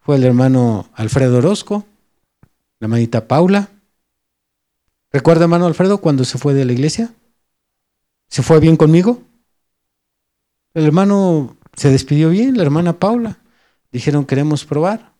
fue 0.00 0.16
el 0.16 0.24
hermano 0.24 0.90
Alfredo 0.92 1.38
Orozco, 1.38 1.86
la 2.78 2.88
manita 2.88 3.26
Paula, 3.26 3.70
¿Recuerda, 5.16 5.44
hermano 5.44 5.64
Alfredo, 5.64 5.96
cuando 6.02 6.26
se 6.26 6.36
fue 6.36 6.52
de 6.52 6.66
la 6.66 6.74
iglesia? 6.74 7.10
¿Se 8.28 8.42
fue 8.42 8.60
bien 8.60 8.76
conmigo? 8.76 9.22
El 10.74 10.84
hermano 10.84 11.56
se 11.74 11.88
despidió 11.88 12.28
bien, 12.28 12.54
la 12.54 12.64
hermana 12.64 12.98
Paula. 12.98 13.38
Dijeron, 13.90 14.26
queremos 14.26 14.66
probar. 14.66 15.14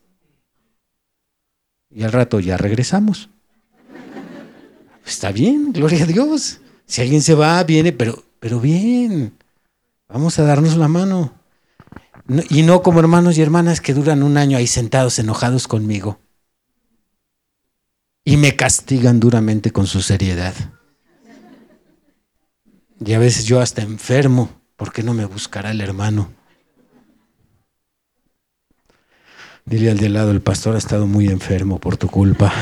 Y 1.88 2.02
al 2.02 2.12
rato 2.12 2.40
ya 2.40 2.58
regresamos. 2.58 3.30
Está 5.06 5.32
bien, 5.32 5.72
gloria 5.72 6.02
a 6.02 6.06
Dios. 6.06 6.60
Si 6.84 7.00
alguien 7.00 7.22
se 7.22 7.32
va, 7.32 7.64
viene, 7.64 7.94
pero, 7.94 8.22
pero 8.38 8.60
bien. 8.60 9.32
Vamos 10.10 10.38
a 10.38 10.44
darnos 10.44 10.76
la 10.76 10.88
mano. 10.88 11.32
y 12.50 12.64
no 12.64 12.82
como 12.82 13.00
hermanos 13.00 13.38
y 13.38 13.40
hermanas 13.40 13.80
que 13.80 13.94
duran 13.94 14.22
un 14.22 14.36
año 14.36 14.58
ahí 14.58 14.66
sentados 14.66 15.18
enojados 15.18 15.66
conmigo 15.66 16.18
y 18.26 18.36
me 18.36 18.56
castigan 18.56 19.20
duramente 19.20 19.70
con 19.70 19.86
su 19.86 20.02
seriedad. 20.02 20.52
Y 23.02 23.12
a 23.12 23.20
veces 23.20 23.44
yo 23.44 23.60
hasta 23.60 23.82
enfermo, 23.82 24.50
¿por 24.74 24.92
qué 24.92 25.04
no 25.04 25.14
me 25.14 25.24
buscará 25.24 25.70
el 25.70 25.80
hermano? 25.80 26.32
Dile 29.64 29.92
al 29.92 29.98
de 29.98 30.08
lado, 30.08 30.32
el 30.32 30.42
pastor 30.42 30.74
ha 30.74 30.78
estado 30.78 31.06
muy 31.06 31.28
enfermo 31.28 31.78
por 31.78 31.96
tu 31.96 32.08
culpa. 32.08 32.52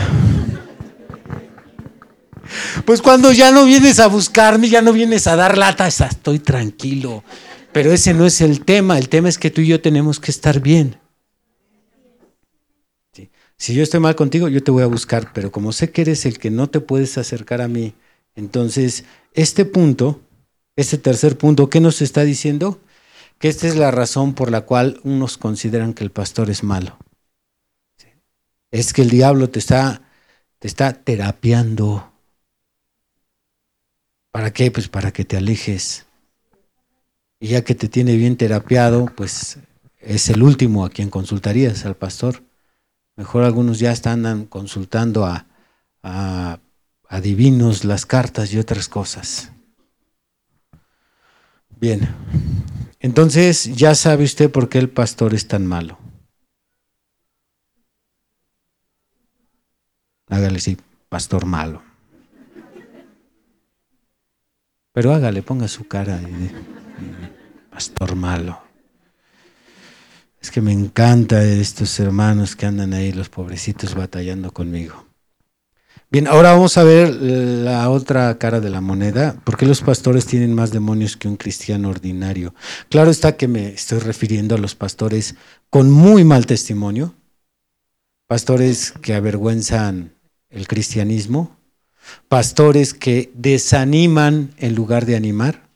Pues 2.84 3.00
cuando 3.00 3.32
ya 3.32 3.50
no 3.50 3.64
vienes 3.64 4.00
a 4.00 4.08
buscarme, 4.08 4.68
ya 4.68 4.82
no 4.82 4.92
vienes 4.92 5.26
a 5.26 5.34
dar 5.34 5.56
lata, 5.56 5.88
estoy 5.88 6.40
tranquilo. 6.40 7.24
Pero 7.72 7.90
ese 7.90 8.12
no 8.12 8.26
es 8.26 8.42
el 8.42 8.66
tema, 8.66 8.98
el 8.98 9.08
tema 9.08 9.30
es 9.30 9.38
que 9.38 9.50
tú 9.50 9.62
y 9.62 9.68
yo 9.68 9.80
tenemos 9.80 10.20
que 10.20 10.30
estar 10.30 10.60
bien. 10.60 10.98
Si 13.56 13.74
yo 13.74 13.82
estoy 13.82 14.00
mal 14.00 14.16
contigo, 14.16 14.48
yo 14.48 14.62
te 14.62 14.70
voy 14.70 14.82
a 14.82 14.86
buscar, 14.86 15.32
pero 15.32 15.52
como 15.52 15.72
sé 15.72 15.90
que 15.90 16.02
eres 16.02 16.26
el 16.26 16.38
que 16.38 16.50
no 16.50 16.68
te 16.68 16.80
puedes 16.80 17.16
acercar 17.18 17.62
a 17.62 17.68
mí, 17.68 17.94
entonces 18.34 19.04
este 19.32 19.64
punto, 19.64 20.20
este 20.76 20.98
tercer 20.98 21.38
punto, 21.38 21.70
¿qué 21.70 21.80
nos 21.80 22.02
está 22.02 22.24
diciendo? 22.24 22.80
Que 23.38 23.48
esta 23.48 23.66
es 23.66 23.76
la 23.76 23.90
razón 23.90 24.34
por 24.34 24.50
la 24.50 24.62
cual 24.62 25.00
unos 25.02 25.38
consideran 25.38 25.94
que 25.94 26.04
el 26.04 26.10
pastor 26.10 26.50
es 26.50 26.62
malo. 26.62 26.98
Es 28.70 28.92
que 28.92 29.02
el 29.02 29.10
diablo 29.10 29.50
te 29.50 29.60
está, 29.60 30.02
te 30.58 30.66
está 30.66 30.92
terapiando. 30.92 32.12
¿Para 34.32 34.52
qué? 34.52 34.70
Pues 34.70 34.88
para 34.88 35.12
que 35.12 35.24
te 35.24 35.36
alejes. 35.36 36.06
Y 37.38 37.48
ya 37.48 37.62
que 37.62 37.74
te 37.74 37.88
tiene 37.88 38.16
bien 38.16 38.36
terapiado, 38.36 39.06
pues 39.14 39.58
es 40.00 40.28
el 40.28 40.42
último 40.42 40.84
a 40.84 40.90
quien 40.90 41.10
consultarías, 41.10 41.84
al 41.86 41.96
pastor. 41.96 42.42
Mejor 43.16 43.44
algunos 43.44 43.78
ya 43.78 43.92
están 43.92 44.46
consultando 44.46 45.24
a, 45.24 45.46
a, 46.02 46.58
divinos 47.22 47.84
las 47.84 48.06
cartas 48.06 48.52
y 48.52 48.58
otras 48.58 48.88
cosas. 48.88 49.52
Bien, 51.80 52.08
entonces 52.98 53.76
ya 53.76 53.94
sabe 53.94 54.24
usted 54.24 54.50
por 54.50 54.68
qué 54.68 54.78
el 54.78 54.90
pastor 54.90 55.32
es 55.32 55.46
tan 55.46 55.64
malo. 55.64 55.98
Hágale 60.28 60.58
sí, 60.58 60.76
pastor 61.08 61.46
malo. 61.46 61.82
Pero 64.92 65.12
hágale, 65.12 65.42
ponga 65.42 65.68
su 65.68 65.86
cara 65.86 66.20
pastor 67.70 68.14
malo. 68.14 68.73
Es 70.44 70.50
que 70.50 70.60
me 70.60 70.72
encanta 70.72 71.42
estos 71.42 71.98
hermanos 71.98 72.54
que 72.54 72.66
andan 72.66 72.92
ahí, 72.92 73.12
los 73.12 73.30
pobrecitos, 73.30 73.94
batallando 73.94 74.50
conmigo. 74.52 75.06
Bien, 76.10 76.28
ahora 76.28 76.52
vamos 76.52 76.76
a 76.76 76.84
ver 76.84 77.08
la 77.14 77.88
otra 77.88 78.36
cara 78.36 78.60
de 78.60 78.68
la 78.68 78.82
moneda. 78.82 79.40
¿Por 79.42 79.56
qué 79.56 79.64
los 79.64 79.80
pastores 79.80 80.26
tienen 80.26 80.54
más 80.54 80.70
demonios 80.70 81.16
que 81.16 81.28
un 81.28 81.38
cristiano 81.38 81.88
ordinario? 81.88 82.54
Claro 82.90 83.10
está 83.10 83.38
que 83.38 83.48
me 83.48 83.68
estoy 83.68 84.00
refiriendo 84.00 84.54
a 84.54 84.58
los 84.58 84.74
pastores 84.74 85.34
con 85.70 85.90
muy 85.90 86.24
mal 86.24 86.44
testimonio, 86.44 87.14
pastores 88.26 88.92
que 89.00 89.14
avergüenzan 89.14 90.12
el 90.50 90.68
cristianismo, 90.68 91.56
pastores 92.28 92.92
que 92.92 93.32
desaniman 93.34 94.50
en 94.58 94.74
lugar 94.74 95.06
de 95.06 95.16
animar, 95.16 95.70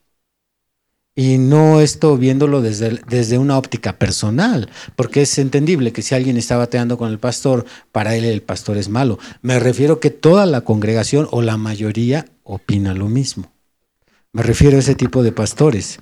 y 1.18 1.36
no 1.36 1.80
esto 1.80 2.16
viéndolo 2.16 2.62
desde, 2.62 3.00
desde 3.08 3.38
una 3.38 3.58
óptica 3.58 3.98
personal, 3.98 4.70
porque 4.94 5.22
es 5.22 5.36
entendible 5.38 5.92
que 5.92 6.00
si 6.00 6.14
alguien 6.14 6.36
está 6.36 6.56
bateando 6.56 6.96
con 6.96 7.10
el 7.10 7.18
pastor, 7.18 7.64
para 7.90 8.14
él 8.14 8.24
el 8.24 8.40
pastor 8.40 8.76
es 8.76 8.88
malo. 8.88 9.18
Me 9.42 9.58
refiero 9.58 9.98
que 9.98 10.10
toda 10.10 10.46
la 10.46 10.60
congregación 10.60 11.26
o 11.32 11.42
la 11.42 11.56
mayoría 11.56 12.26
opina 12.44 12.94
lo 12.94 13.08
mismo. 13.08 13.50
Me 14.32 14.44
refiero 14.44 14.76
a 14.76 14.78
ese 14.78 14.94
tipo 14.94 15.24
de 15.24 15.32
pastores. 15.32 15.98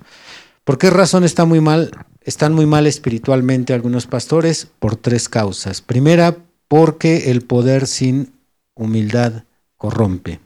¿Por 0.63 0.77
qué 0.77 0.91
razón 0.91 1.23
está 1.23 1.45
muy 1.45 1.61
mal? 1.61 1.89
Están 2.21 2.53
muy 2.53 2.67
mal 2.67 2.85
espiritualmente 2.85 3.73
algunos 3.73 4.05
pastores 4.05 4.67
por 4.77 4.97
tres 4.97 5.29
causas. 5.29 5.81
Primera, 5.81 6.37
porque 6.67 7.31
el 7.31 7.41
poder 7.41 7.87
sin 7.87 8.33
humildad 8.75 9.45
corrompe. 9.77 10.41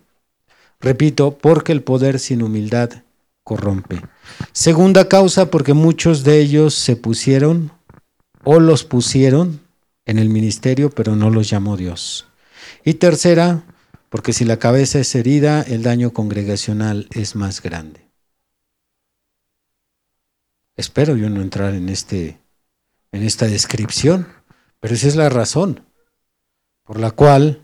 Repito, 0.80 1.38
porque 1.38 1.74
el 1.74 1.84
poder 1.84 2.20
sin 2.20 2.42
humildad 2.42 3.04
corrompe. 3.44 4.02
Segunda 4.52 5.08
causa, 5.08 5.50
porque 5.52 5.74
muchos 5.74 6.24
de 6.24 6.40
ellos 6.40 6.74
se 6.74 6.96
pusieron 6.96 7.72
o 8.44 8.60
los 8.60 8.84
pusieron 8.84 9.62
en 10.06 10.20
el 10.20 10.30
ministerio, 10.30 10.90
pero 10.90 11.16
no 11.16 11.30
los 11.30 11.50
llamó 11.50 11.78
Dios. 11.78 12.28
Y 12.84 12.96
tercera, 12.96 13.64
porque 14.10 14.34
si 14.34 14.46
la 14.46 14.58
cabeza 14.58 15.00
es 15.00 15.14
herida, 15.16 15.62
el 15.62 15.84
daño 15.84 16.12
congregacional 16.12 17.08
es 17.12 17.36
más 17.36 17.62
grande. 17.62 18.08
Espero 20.76 21.16
yo 21.16 21.30
no 21.30 21.42
entrar 21.42 21.74
en, 21.74 21.90
este, 21.90 22.40
en 23.12 23.24
esta 23.24 23.46
descripción, 23.46 24.28
pero 24.80 24.96
esa 24.96 25.08
es 25.08 25.16
la 25.16 25.30
razón 25.30 25.86
por 26.84 27.00
la 27.00 27.12
cual 27.12 27.62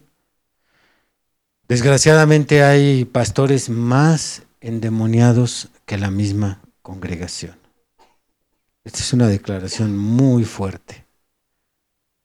desgraciadamente 1.67 2.63
hay 2.63 3.05
pastores 3.05 3.69
más 3.69 4.43
endemoniados 4.62 5.70
que 5.86 5.97
la 5.97 6.12
misma 6.12 6.62
congregación. 6.82 7.58
Esta 8.84 8.99
es 8.99 9.14
una 9.14 9.28
declaración 9.28 9.97
muy 9.97 10.45
fuerte, 10.45 11.05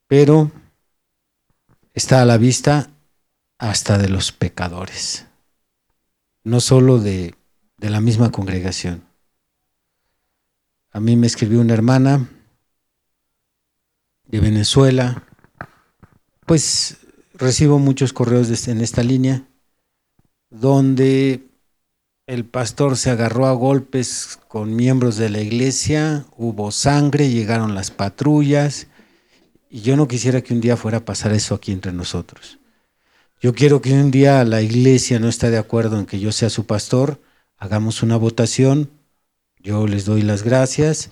pero 0.06 0.50
está 1.94 2.22
a 2.22 2.24
la 2.24 2.38
vista 2.38 2.90
hasta 3.58 3.98
de 3.98 4.08
los 4.08 4.32
pecadores, 4.32 5.26
no 6.44 6.60
solo 6.60 6.98
de, 6.98 7.34
de 7.78 7.90
la 7.90 8.00
misma 8.00 8.30
congregación. 8.30 9.04
A 10.90 11.00
mí 11.00 11.16
me 11.16 11.26
escribió 11.26 11.60
una 11.60 11.74
hermana 11.74 12.28
de 14.26 14.40
Venezuela, 14.40 15.26
pues 16.46 16.98
recibo 17.34 17.78
muchos 17.78 18.12
correos 18.12 18.68
en 18.68 18.80
esta 18.80 19.02
línea 19.02 19.46
donde 20.50 21.51
el 22.26 22.44
pastor 22.44 22.96
se 22.96 23.10
agarró 23.10 23.46
a 23.46 23.52
golpes 23.52 24.38
con 24.48 24.76
miembros 24.76 25.16
de 25.16 25.28
la 25.28 25.40
iglesia, 25.40 26.24
hubo 26.36 26.70
sangre, 26.70 27.30
llegaron 27.30 27.74
las 27.74 27.90
patrullas, 27.90 28.86
y 29.68 29.80
yo 29.80 29.96
no 29.96 30.06
quisiera 30.06 30.42
que 30.42 30.54
un 30.54 30.60
día 30.60 30.76
fuera 30.76 30.98
a 30.98 31.04
pasar 31.04 31.32
eso 31.32 31.54
aquí 31.54 31.72
entre 31.72 31.92
nosotros. 31.92 32.58
Yo 33.40 33.54
quiero 33.54 33.82
que 33.82 33.92
un 33.92 34.10
día 34.10 34.44
la 34.44 34.62
iglesia 34.62 35.18
no 35.18 35.28
esté 35.28 35.50
de 35.50 35.58
acuerdo 35.58 35.98
en 35.98 36.06
que 36.06 36.20
yo 36.20 36.30
sea 36.30 36.48
su 36.48 36.64
pastor, 36.64 37.20
hagamos 37.56 38.02
una 38.02 38.16
votación, 38.16 38.90
yo 39.58 39.86
les 39.86 40.04
doy 40.04 40.22
las 40.22 40.42
gracias. 40.42 41.08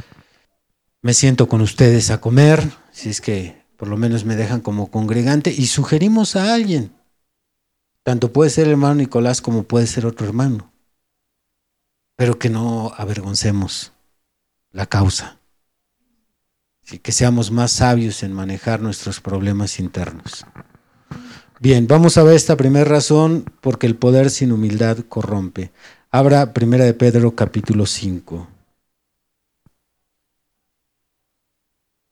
Me 1.03 1.15
siento 1.15 1.49
con 1.49 1.61
ustedes 1.61 2.11
a 2.11 2.21
comer, 2.21 2.63
si 2.93 3.09
es 3.09 3.21
que 3.21 3.65
por 3.77 3.89
lo 3.89 3.97
menos 3.97 4.25
me 4.25 4.37
dejan 4.37 4.61
como 4.61 4.91
congregante, 4.91 5.51
y 5.51 5.67
sugerimos 5.67 6.37
a 6.37 6.55
alguien. 6.55 6.93
Tanto 8.05 8.33
puede 8.33 8.51
ser 8.51 8.67
el 8.67 8.73
hermano 8.73 8.97
Nicolás 8.97 9.41
como 9.41 9.65
puede 9.65 9.87
ser 9.87 10.07
otro 10.07 10.27
hermano. 10.27 10.70
Pero 12.21 12.39
que 12.39 12.51
no 12.51 12.93
avergoncemos 12.99 13.93
la 14.73 14.85
causa. 14.85 15.39
Y 16.93 16.99
que 16.99 17.13
seamos 17.13 17.51
más 17.51 17.73
sabios 17.73 18.23
en 18.23 18.35
manejar 18.35 18.83
nuestros 18.83 19.23
problemas 19.23 19.81
internos. 19.81 20.45
Bien, 21.61 21.87
vamos 21.87 22.19
a 22.19 22.23
ver 22.23 22.35
esta 22.35 22.59
primera 22.59 22.85
razón, 22.85 23.51
porque 23.63 23.87
el 23.87 23.97
poder 23.97 24.29
sin 24.29 24.53
humildad 24.53 24.99
corrompe. 25.09 25.73
Abra 26.11 26.53
Primera 26.53 26.85
de 26.85 26.93
Pedro 26.93 27.35
capítulo 27.35 27.87
5. 27.87 28.47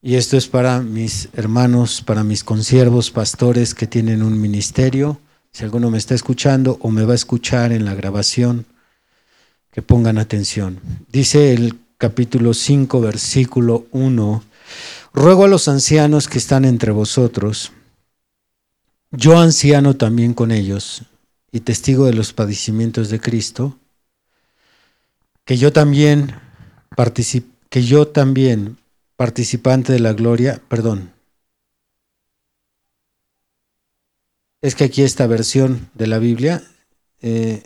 Y 0.01 0.15
esto 0.15 0.39
es 0.39 0.49
para 0.49 0.81
mis 0.81 1.29
hermanos, 1.35 2.01
para 2.01 2.25
mis 2.25 2.45
consiervos, 2.45 3.11
pastores 3.11 3.75
que 3.75 3.87
tienen 3.87 4.23
un 4.23 4.41
ministerio. 4.41 5.21
Si 5.53 5.65
alguno 5.65 5.91
me 5.91 5.99
está 5.99 6.15
escuchando 6.15 6.79
o 6.81 6.91
me 6.91 7.05
va 7.05 7.13
a 7.13 7.17
escuchar 7.17 7.73
en 7.73 7.85
la 7.85 7.95
grabación, 7.95 8.65
que 9.79 9.83
pongan 9.83 10.19
atención. 10.19 10.81
Dice 11.09 11.53
el 11.53 11.79
capítulo 11.99 12.53
5, 12.53 13.01
versículo 13.01 13.87
1, 13.93 14.43
ruego 15.15 15.45
a 15.45 15.47
los 15.47 15.69
ancianos 15.69 16.27
que 16.27 16.39
están 16.39 16.65
entre 16.65 16.91
vosotros, 16.91 17.71
yo 19.13 19.39
anciano 19.39 19.95
también 19.95 20.35
con 20.35 20.51
ellos 20.51 21.05
y 21.53 21.61
testigo 21.61 22.07
de 22.07 22.15
los 22.15 22.33
padecimientos 22.33 23.09
de 23.09 23.21
Cristo, 23.21 23.79
que 25.45 25.57
yo 25.57 25.73
también 25.73 26.35
que 27.71 27.85
yo 27.85 28.09
también 28.09 28.79
participante 29.15 29.93
de 29.93 30.01
la 30.01 30.13
gloria, 30.13 30.61
perdón. 30.67 31.13
Es 34.61 34.75
que 34.75 34.83
aquí 34.83 35.03
esta 35.03 35.29
versión 35.29 35.89
de 35.95 36.09
la 36.09 36.19
Biblia 36.19 36.65
eh, 37.23 37.63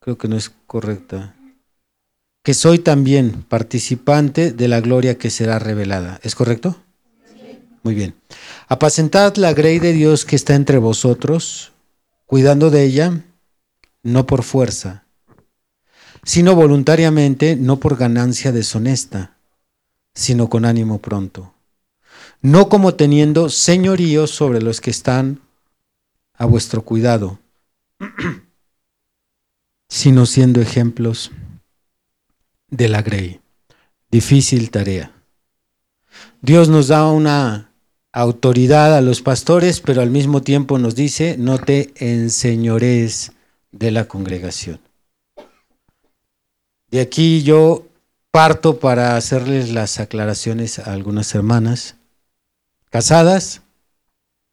creo 0.00 0.18
que 0.18 0.28
no 0.28 0.36
es 0.36 0.50
correcta. 0.66 1.34
Que 2.42 2.54
soy 2.54 2.78
también 2.78 3.44
participante 3.48 4.52
de 4.52 4.68
la 4.68 4.80
gloria 4.80 5.18
que 5.18 5.30
será 5.30 5.58
revelada. 5.58 6.18
¿Es 6.22 6.34
correcto? 6.34 6.76
Muy 7.82 7.94
bien. 7.94 8.14
Apacentad 8.68 9.36
la 9.36 9.52
grey 9.52 9.78
de 9.78 9.92
Dios 9.92 10.24
que 10.24 10.36
está 10.36 10.54
entre 10.54 10.78
vosotros, 10.78 11.72
cuidando 12.26 12.70
de 12.70 12.84
ella, 12.84 13.24
no 14.02 14.26
por 14.26 14.42
fuerza 14.42 15.04
sino 16.22 16.54
voluntariamente, 16.54 17.56
no 17.56 17.80
por 17.80 17.96
ganancia 17.96 18.52
deshonesta, 18.52 19.36
sino 20.14 20.48
con 20.48 20.64
ánimo 20.64 21.00
pronto, 21.00 21.54
no 22.42 22.68
como 22.68 22.94
teniendo 22.94 23.48
señorío 23.48 24.26
sobre 24.26 24.60
los 24.60 24.80
que 24.80 24.90
están 24.90 25.40
a 26.34 26.44
vuestro 26.46 26.82
cuidado, 26.82 27.38
sino 29.90 30.24
siendo 30.24 30.60
ejemplos 30.60 31.32
de 32.68 32.88
la 32.88 33.02
grey. 33.02 33.40
Difícil 34.10 34.70
tarea. 34.70 35.12
Dios 36.40 36.68
nos 36.68 36.88
da 36.88 37.10
una 37.10 37.72
autoridad 38.12 38.96
a 38.96 39.00
los 39.00 39.20
pastores, 39.20 39.80
pero 39.80 40.00
al 40.00 40.10
mismo 40.10 40.42
tiempo 40.42 40.78
nos 40.78 40.94
dice, 40.94 41.36
no 41.38 41.58
te 41.58 41.92
enseñores 41.96 43.32
de 43.72 43.90
la 43.90 44.06
congregación. 44.06 44.80
De 46.90 47.00
aquí 47.00 47.42
yo 47.42 47.86
parto 48.30 48.78
para 48.78 49.16
hacerles 49.16 49.72
las 49.72 49.98
aclaraciones 49.98 50.78
a 50.78 50.92
algunas 50.92 51.34
hermanas 51.34 51.96
casadas, 52.90 53.62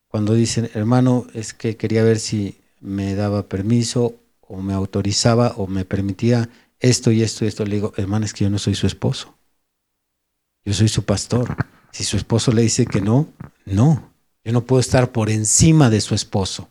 cuando 0.07 0.33
dicen, 0.33 0.69
hermano, 0.73 1.27
es 1.33 1.53
que 1.53 1.77
quería 1.77 2.03
ver 2.03 2.19
si 2.19 2.59
me 2.79 3.13
daba 3.13 3.47
permiso 3.47 4.15
o 4.47 4.61
me 4.61 4.73
autorizaba 4.73 5.53
o 5.57 5.67
me 5.67 5.85
permitía 5.85 6.49
esto 6.79 7.11
y 7.11 7.23
esto 7.23 7.45
y 7.45 7.47
esto. 7.47 7.65
Le 7.65 7.75
digo, 7.75 7.93
hermana, 7.97 8.25
es 8.25 8.33
que 8.33 8.43
yo 8.43 8.49
no 8.49 8.59
soy 8.59 8.75
su 8.75 8.87
esposo. 8.87 9.37
Yo 10.65 10.73
soy 10.73 10.87
su 10.87 11.03
pastor. 11.03 11.55
Si 11.91 12.03
su 12.03 12.17
esposo 12.17 12.51
le 12.51 12.61
dice 12.61 12.85
que 12.85 13.01
no, 13.01 13.27
no. 13.65 14.13
Yo 14.43 14.53
no 14.53 14.65
puedo 14.65 14.79
estar 14.79 15.11
por 15.11 15.29
encima 15.29 15.89
de 15.89 16.01
su 16.01 16.15
esposo. 16.15 16.69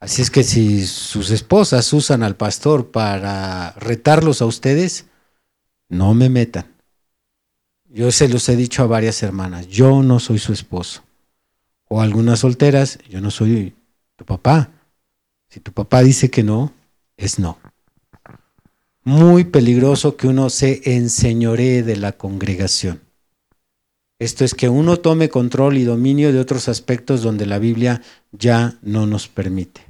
Así 0.00 0.20
es 0.20 0.30
que 0.30 0.42
si 0.44 0.86
sus 0.86 1.30
esposas 1.30 1.90
usan 1.94 2.22
al 2.22 2.36
pastor 2.36 2.90
para 2.90 3.72
retarlos 3.72 4.42
a 4.42 4.46
ustedes, 4.46 5.06
no 5.88 6.12
me 6.12 6.28
metan. 6.28 6.74
Yo 7.86 8.12
se 8.12 8.28
los 8.28 8.46
he 8.50 8.56
dicho 8.56 8.82
a 8.82 8.86
varias 8.86 9.22
hermanas, 9.22 9.66
yo 9.68 10.02
no 10.02 10.20
soy 10.20 10.38
su 10.38 10.52
esposo. 10.52 11.02
O 11.88 12.02
algunas 12.02 12.40
solteras, 12.40 12.98
yo 13.08 13.22
no 13.22 13.30
soy 13.30 13.74
tu 14.16 14.26
papá. 14.26 14.73
Si 15.54 15.60
tu 15.60 15.70
papá 15.70 16.02
dice 16.02 16.32
que 16.32 16.42
no, 16.42 16.72
es 17.16 17.38
no. 17.38 17.60
Muy 19.04 19.44
peligroso 19.44 20.16
que 20.16 20.26
uno 20.26 20.50
se 20.50 20.96
enseñoree 20.96 21.84
de 21.84 21.94
la 21.94 22.10
congregación. 22.10 23.02
Esto 24.18 24.44
es 24.44 24.52
que 24.52 24.68
uno 24.68 24.96
tome 24.96 25.28
control 25.28 25.78
y 25.78 25.84
dominio 25.84 26.32
de 26.32 26.40
otros 26.40 26.68
aspectos 26.68 27.22
donde 27.22 27.46
la 27.46 27.60
Biblia 27.60 28.02
ya 28.32 28.78
no 28.82 29.06
nos 29.06 29.28
permite. 29.28 29.80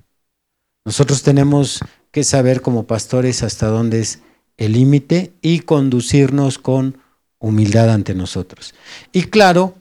Nosotros 0.85 1.23
tenemos 1.23 1.81
que 2.11 2.25
saber 2.25 2.61
como 2.61 2.87
pastores 2.87 3.43
hasta 3.43 3.69
dónde 3.69 4.01
es 4.01 4.19
el 4.59 4.73
límite 4.73 5.33
y 5.41 5.61
conducirnos 5.61 6.59
con 6.59 6.99
humildad 7.39 7.89
ante 7.89 8.15
nosotros. 8.15 8.75
Y 9.13 9.23
claro 9.23 9.77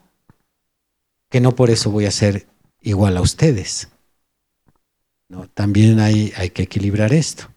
que 1.29 1.41
no 1.41 1.57
por 1.57 1.69
eso 1.69 1.91
voy 1.91 2.05
a 2.05 2.11
ser 2.11 2.47
igual 2.79 3.17
a 3.17 3.21
ustedes. 3.21 3.89
También 5.53 5.99
hay, 5.99 6.33
hay 6.35 6.49
que 6.49 6.63
equilibrar 6.63 7.13
esto. 7.13 7.49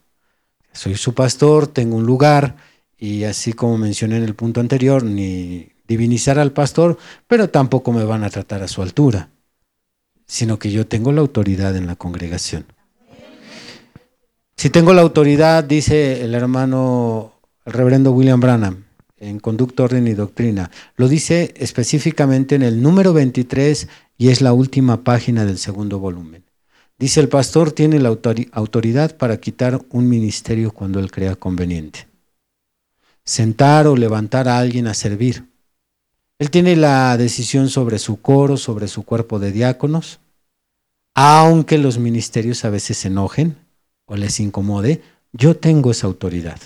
Soy 0.73 0.95
su 0.97 1.15
pastor, 1.15 1.67
tengo 1.67 1.97
un 1.97 2.07
lugar 2.07 2.57
y 2.99 3.25
así 3.25 3.53
como 3.53 3.79
mencioné 3.79 4.17
en 4.19 4.25
el 4.25 4.35
punto 4.35 4.61
anterior, 4.61 5.03
ni 5.03 5.69
divinizar 5.87 6.39
al 6.39 6.53
pastor, 6.53 6.99
pero 7.27 7.49
tampoco 7.51 7.93
me 7.93 8.05
van 8.05 8.25
a 8.25 8.31
tratar 8.31 8.63
a 8.63 8.69
su 8.69 8.83
altura, 8.83 9.31
sino 10.27 10.59
que 10.59 10.71
yo 10.71 10.87
tengo 10.87 11.13
la 11.13 11.21
autoridad 11.21 11.77
en 11.77 11.87
la 11.87 11.97
congregación. 11.97 12.67
Si 14.57 14.71
tengo 14.71 14.95
la 14.95 15.03
autoridad, 15.03 15.65
dice 15.65 16.25
el 16.25 16.35
hermano 16.35 17.35
el 17.67 17.73
reverendo 17.73 18.13
William 18.13 18.41
Branham 18.41 18.85
en 19.19 19.39
Conducta, 19.39 19.83
Orden 19.83 20.07
y 20.09 20.15
Doctrina. 20.15 20.71
Lo 20.97 21.09
dice 21.09 21.53
específicamente 21.57 22.55
en 22.55 22.63
el 22.63 22.83
número 22.83 23.13
23 23.13 23.89
y 24.19 24.29
es 24.29 24.41
la 24.41 24.53
última 24.53 25.05
página 25.05 25.45
del 25.45 25.59
segundo 25.59 25.99
volumen. 25.99 26.46
Dice, 26.99 27.21
el 27.21 27.29
pastor 27.29 27.73
tiene 27.73 28.01
la 28.01 28.09
autoridad 28.53 29.17
para 29.17 29.39
quitar 29.39 29.83
un 29.91 30.09
ministerio 30.09 30.73
cuando 30.73 30.99
él 30.99 31.11
crea 31.11 31.37
conveniente. 31.37 32.09
Sentar 33.25 33.87
o 33.87 33.97
levantar 33.97 34.49
a 34.49 34.59
alguien 34.59 34.87
a 34.87 34.95
servir. 34.95 35.45
Él 36.39 36.51
tiene 36.51 36.77
la 36.77 37.17
decisión 37.17 37.69
sobre 37.69 37.99
su 37.99 38.21
coro, 38.21 38.57
sobre 38.57 38.89
su 38.89 39.03
cuerpo 39.03 39.39
de 39.39 39.53
diáconos, 39.53 40.21
aunque 41.15 41.79
los 41.79 41.99
ministerios 41.99 42.65
a 42.65 42.71
veces 42.71 42.99
se 42.99 43.09
enojen 43.09 43.57
o 44.05 44.17
les 44.17 44.39
incomode, 44.39 45.03
yo 45.33 45.57
tengo 45.57 45.91
esa 45.91 46.07
autoridad. 46.07 46.61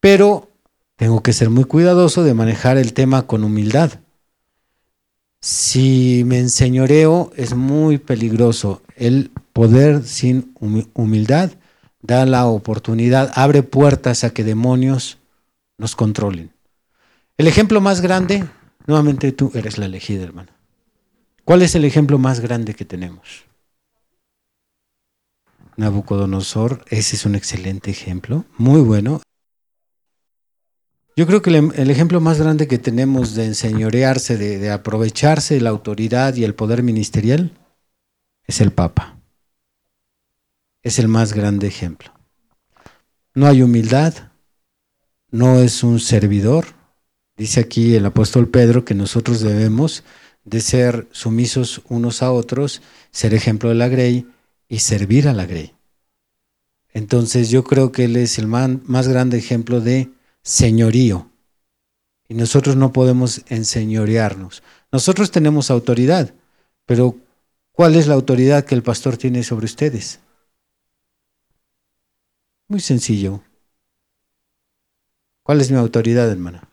Pero 0.00 0.48
tengo 0.96 1.22
que 1.22 1.32
ser 1.32 1.50
muy 1.50 1.64
cuidadoso 1.64 2.24
de 2.24 2.34
manejar 2.34 2.78
el 2.78 2.92
tema 2.94 3.26
con 3.28 3.44
humildad. 3.44 3.92
Si 5.44 6.22
me 6.24 6.38
enseñoreo 6.38 7.32
es 7.34 7.56
muy 7.56 7.98
peligroso. 7.98 8.80
El 8.94 9.32
poder 9.52 10.04
sin 10.04 10.54
humildad 10.94 11.50
da 12.00 12.24
la 12.26 12.46
oportunidad, 12.46 13.32
abre 13.34 13.64
puertas 13.64 14.22
a 14.22 14.30
que 14.30 14.44
demonios 14.44 15.18
nos 15.78 15.96
controlen. 15.96 16.52
El 17.36 17.48
ejemplo 17.48 17.80
más 17.80 18.00
grande, 18.00 18.44
nuevamente 18.86 19.32
tú 19.32 19.50
eres 19.54 19.78
la 19.78 19.86
elegida, 19.86 20.22
hermano. 20.22 20.52
¿Cuál 21.44 21.62
es 21.62 21.74
el 21.74 21.84
ejemplo 21.84 22.18
más 22.18 22.38
grande 22.38 22.74
que 22.74 22.84
tenemos? 22.84 23.44
Nabucodonosor, 25.76 26.84
ese 26.88 27.16
es 27.16 27.26
un 27.26 27.34
excelente 27.34 27.90
ejemplo, 27.90 28.44
muy 28.58 28.80
bueno. 28.80 29.20
Yo 31.14 31.26
creo 31.26 31.42
que 31.42 31.50
el, 31.50 31.90
ejemplo 31.90 32.22
más 32.22 32.40
grande 32.40 32.66
que 32.66 32.78
tenemos 32.78 33.34
de 33.34 33.44
enseñorearse, 33.44 34.38
de, 34.38 34.70
aprovecharse 34.70 35.60
la 35.60 35.68
autoridad 35.68 36.34
y 36.36 36.44
el 36.44 36.54
poder 36.54 36.82
ministerial, 36.82 37.52
es 38.46 38.62
el 38.62 38.70
Papa. 38.70 39.18
Es 40.82 40.98
el 40.98 41.08
más 41.08 41.34
grande 41.34 41.66
ejemplo. 41.66 42.12
No 43.34 43.46
hay 43.46 43.60
humildad, 43.60 44.14
no 45.30 45.60
es 45.60 45.82
un 45.82 46.00
servidor. 46.00 46.64
Dice 47.36 47.60
aquí 47.60 47.94
el 47.94 48.06
apóstol 48.06 48.48
Pedro 48.48 48.84
que 48.86 48.94
nosotros 48.94 49.40
debemos 49.40 50.04
de 50.44 50.60
ser 50.62 51.08
sumisos 51.12 51.82
unos 51.88 52.22
a 52.22 52.32
otros, 52.32 52.80
ser 53.10 53.34
ejemplo 53.34 53.68
de 53.68 53.74
la 53.74 53.88
grey 53.88 54.26
y 54.66 54.78
servir 54.78 55.28
a 55.28 55.34
la 55.34 55.44
grey. 55.44 55.74
Entonces 56.94 57.50
yo 57.50 57.64
creo 57.64 57.92
que 57.92 58.04
él 58.04 58.16
es 58.16 58.38
el 58.38 58.46
más 58.46 59.08
grande 59.08 59.36
ejemplo 59.36 59.80
de 59.80 60.10
señorío. 60.42 61.30
Y 62.28 62.34
nosotros 62.34 62.76
no 62.76 62.92
podemos 62.92 63.42
enseñorearnos. 63.48 64.62
Nosotros 64.90 65.30
tenemos 65.30 65.70
autoridad, 65.70 66.34
pero 66.86 67.16
¿cuál 67.72 67.96
es 67.96 68.06
la 68.06 68.14
autoridad 68.14 68.64
que 68.64 68.74
el 68.74 68.82
pastor 68.82 69.16
tiene 69.16 69.42
sobre 69.42 69.66
ustedes? 69.66 70.20
Muy 72.68 72.80
sencillo. 72.80 73.42
¿Cuál 75.42 75.60
es 75.60 75.70
mi 75.70 75.76
autoridad, 75.76 76.30
hermana? 76.30 76.68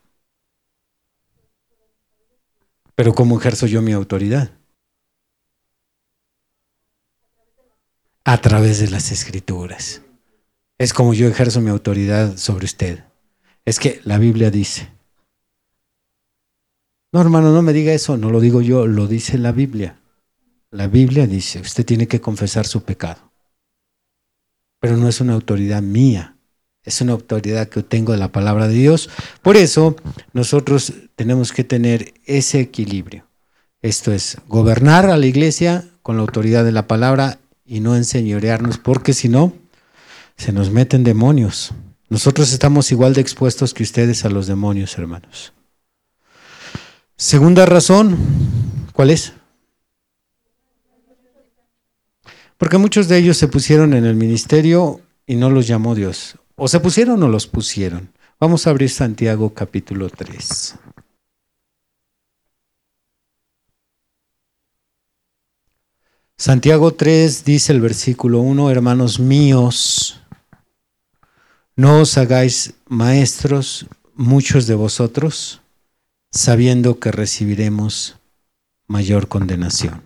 Pero 2.95 3.13
¿cómo 3.13 3.39
ejerzo 3.39 3.65
yo 3.65 3.81
mi 3.81 3.93
autoridad? 3.93 4.51
A 8.23 8.39
través 8.41 8.79
de 8.79 8.89
las 8.89 9.11
escrituras. 9.11 10.01
Es 10.77 10.93
como 10.93 11.13
yo 11.13 11.27
ejerzo 11.27 11.61
mi 11.61 11.69
autoridad 11.69 12.37
sobre 12.37 12.65
usted. 12.65 13.08
Es 13.69 13.77
que 13.77 14.01
la 14.03 14.17
Biblia 14.17 14.49
dice. 14.49 14.89
No, 17.11 17.21
hermano, 17.21 17.51
no 17.51 17.61
me 17.61 17.71
diga 17.71 17.93
eso, 17.93 18.17
no 18.17 18.31
lo 18.31 18.39
digo 18.39 18.61
yo, 18.63 18.87
lo 18.87 19.05
dice 19.05 19.37
la 19.37 19.51
Biblia. 19.51 19.99
La 20.71 20.87
Biblia 20.87 21.27
dice, 21.27 21.59
usted 21.59 21.85
tiene 21.85 22.07
que 22.07 22.19
confesar 22.19 22.65
su 22.65 22.81
pecado. 22.81 23.31
Pero 24.79 24.97
no 24.97 25.07
es 25.07 25.21
una 25.21 25.33
autoridad 25.33 25.83
mía, 25.83 26.35
es 26.81 26.99
una 27.01 27.11
autoridad 27.11 27.69
que 27.69 27.83
tengo 27.83 28.11
de 28.11 28.17
la 28.17 28.31
palabra 28.31 28.67
de 28.67 28.73
Dios. 28.73 29.07
Por 29.43 29.55
eso 29.55 29.95
nosotros 30.33 30.91
tenemos 31.15 31.53
que 31.53 31.63
tener 31.63 32.15
ese 32.25 32.61
equilibrio. 32.61 33.27
Esto 33.83 34.11
es, 34.11 34.37
gobernar 34.47 35.05
a 35.11 35.17
la 35.17 35.27
iglesia 35.27 35.87
con 36.01 36.15
la 36.15 36.21
autoridad 36.23 36.65
de 36.65 36.71
la 36.71 36.87
palabra 36.87 37.37
y 37.67 37.81
no 37.81 37.95
enseñorearnos, 37.95 38.79
porque 38.79 39.13
si 39.13 39.29
no, 39.29 39.53
se 40.37 40.53
nos 40.53 40.71
meten 40.71 41.03
demonios. 41.03 41.71
Nosotros 42.09 42.51
estamos 42.51 42.91
igual 42.91 43.13
de 43.13 43.21
expuestos 43.21 43.73
que 43.73 43.83
ustedes 43.83 44.25
a 44.25 44.29
los 44.29 44.47
demonios, 44.47 44.97
hermanos. 44.97 45.53
Segunda 47.15 47.67
razón, 47.67 48.17
¿cuál 48.93 49.11
es? 49.11 49.33
Porque 52.57 52.79
muchos 52.79 53.07
de 53.07 53.17
ellos 53.17 53.37
se 53.37 53.47
pusieron 53.47 53.93
en 53.93 54.05
el 54.05 54.15
ministerio 54.15 55.01
y 55.27 55.35
no 55.35 55.51
los 55.51 55.67
llamó 55.67 55.93
Dios. 55.93 56.37
O 56.55 56.67
se 56.67 56.79
pusieron 56.79 57.21
o 57.21 57.27
los 57.27 57.45
pusieron. 57.45 58.11
Vamos 58.39 58.65
a 58.65 58.71
abrir 58.71 58.89
Santiago 58.89 59.53
capítulo 59.53 60.09
3. 60.09 60.75
Santiago 66.37 66.93
3 66.93 67.45
dice 67.45 67.71
el 67.71 67.81
versículo 67.81 68.39
1, 68.39 68.71
hermanos 68.71 69.19
míos, 69.19 70.21
no 71.79 72.01
os 72.01 72.17
hagáis 72.17 72.73
maestros 72.89 73.85
muchos 74.13 74.67
de 74.67 74.75
vosotros, 74.75 75.61
sabiendo 76.29 76.99
que 76.99 77.09
recibiremos 77.09 78.17
mayor 78.85 79.29
condenación. 79.29 80.03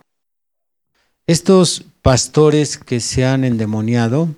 Estos 1.26 1.84
pastores 2.00 2.78
que 2.78 3.00
se 3.00 3.26
han 3.26 3.42
endemoniado, 3.42 4.28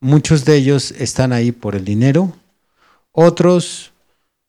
muchos 0.00 0.46
de 0.46 0.56
ellos 0.56 0.92
están 0.92 1.34
ahí 1.34 1.52
por 1.52 1.74
el 1.74 1.84
dinero, 1.84 2.34
otros 3.12 3.92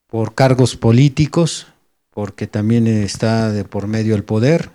por 0.07 0.33
cargos 0.33 0.77
políticos, 0.77 1.67
porque 2.09 2.47
también 2.47 2.87
está 2.87 3.51
de 3.51 3.65
por 3.65 3.87
medio 3.87 4.15
el 4.15 4.23
poder. 4.23 4.69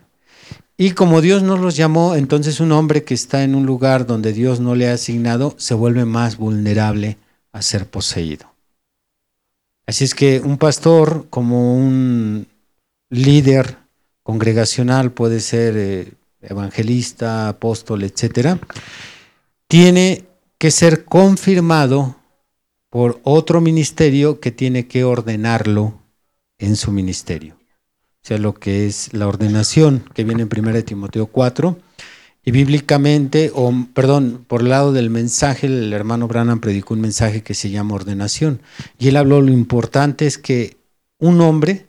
Y 0.77 0.91
como 0.91 1.23
Dios 1.23 1.43
no 1.43 1.57
los 1.57 1.77
llamó, 1.77 2.15
entonces 2.15 2.61
un 2.61 2.73
hombre 2.73 3.05
que 3.05 3.15
está 3.15 3.43
en 3.43 3.55
un 3.55 3.65
lugar 3.65 4.07
donde 4.07 4.35
Dios 4.35 4.61
no 4.61 4.75
le 4.75 4.91
ha 4.91 4.93
asignado 4.93 5.55
se 5.57 5.73
vuelve 5.73 6.05
más 6.05 6.37
vulnerable 6.37 7.17
a 7.59 7.63
ser 7.63 7.87
poseído. 7.87 8.55
Así 9.87 10.05
es 10.05 10.15
que 10.15 10.41
un 10.41 10.59
pastor 10.59 11.27
como 11.29 11.75
un 11.75 12.47
líder 13.11 13.79
congregacional 14.23 15.13
puede 15.13 15.41
ser 15.41 15.75
eh, 15.77 16.13
evangelista, 16.41 17.49
apóstol, 17.49 18.05
etcétera, 18.05 18.61
tiene 19.67 20.27
que 20.59 20.71
ser 20.71 21.05
confirmado 21.05 22.17
por 22.91 23.21
otro 23.25 23.61
ministerio 23.61 24.41
que 24.41 24.51
tiene 24.53 24.87
que 24.87 25.05
ordenarlo 25.05 26.01
en 26.59 26.77
su 26.77 26.93
ministerio. 26.93 27.57
O 28.23 28.27
sea, 28.29 28.39
lo 28.39 28.55
que 28.55 28.87
es 28.87 29.13
la 29.13 29.27
ordenación 29.27 30.05
que 30.15 30.25
viene 30.25 30.43
en 30.43 30.49
1 30.55 30.85
Timoteo 30.85 31.27
4 31.27 31.79
y 32.49 32.51
bíblicamente, 32.51 33.53
o 33.55 33.71
perdón, 33.93 34.43
por 34.49 34.63
el 34.63 34.71
lado 34.71 34.95
del 34.95 35.11
mensaje, 35.11 35.67
el 35.67 35.93
hermano 35.93 36.29
Branham 36.29 36.61
predicó 36.61 36.95
un 36.95 37.03
mensaje 37.03 37.43
que 37.43 37.53
se 37.53 37.69
llama 37.69 37.95
ordenación. 37.95 38.63
Y 38.99 39.09
él 39.09 39.19
habló 39.19 39.43
lo 39.43 39.53
importante 39.53 40.27
es 40.27 40.39
que 40.39 40.79
un 41.19 41.43
hombre 41.43 41.89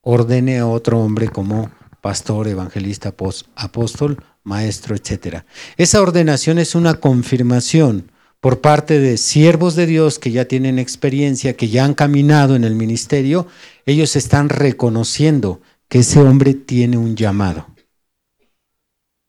ordene 0.00 0.60
a 0.60 0.66
otro 0.66 1.00
hombre 1.00 1.28
como 1.28 1.70
pastor, 2.00 2.48
evangelista, 2.48 3.14
apóstol, 3.54 4.24
maestro, 4.44 4.96
etc. 4.96 5.42
Esa 5.76 6.00
ordenación 6.00 6.58
es 6.58 6.74
una 6.74 6.94
confirmación 6.94 8.10
por 8.40 8.62
parte 8.62 8.98
de 8.98 9.18
siervos 9.18 9.76
de 9.76 9.84
Dios 9.84 10.18
que 10.18 10.30
ya 10.30 10.46
tienen 10.46 10.78
experiencia, 10.78 11.54
que 11.54 11.68
ya 11.68 11.84
han 11.84 11.92
caminado 11.92 12.56
en 12.56 12.64
el 12.64 12.76
ministerio, 12.76 13.46
ellos 13.84 14.16
están 14.16 14.48
reconociendo 14.48 15.60
que 15.90 15.98
ese 15.98 16.20
hombre 16.20 16.54
tiene 16.54 16.96
un 16.96 17.14
llamado. 17.14 17.75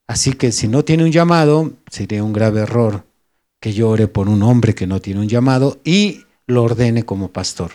Así 0.08 0.34
que 0.34 0.51
si 0.51 0.68
no 0.68 0.86
tiene 0.86 1.03
un 1.03 1.12
llamado, 1.12 1.74
sería 1.91 2.24
un 2.24 2.34
grave 2.34 2.62
error 2.62 3.05
que 3.60 3.74
yo 3.74 3.89
ore 3.89 4.08
por 4.08 4.30
un 4.30 4.41
hombre 4.43 4.74
que 4.74 4.88
no 4.88 5.01
tiene 5.01 5.20
un 5.20 5.28
llamado 5.28 5.80
y 5.84 6.26
lo 6.45 6.64
ordene 6.64 7.03
como 7.03 7.32
pastor. 7.32 7.72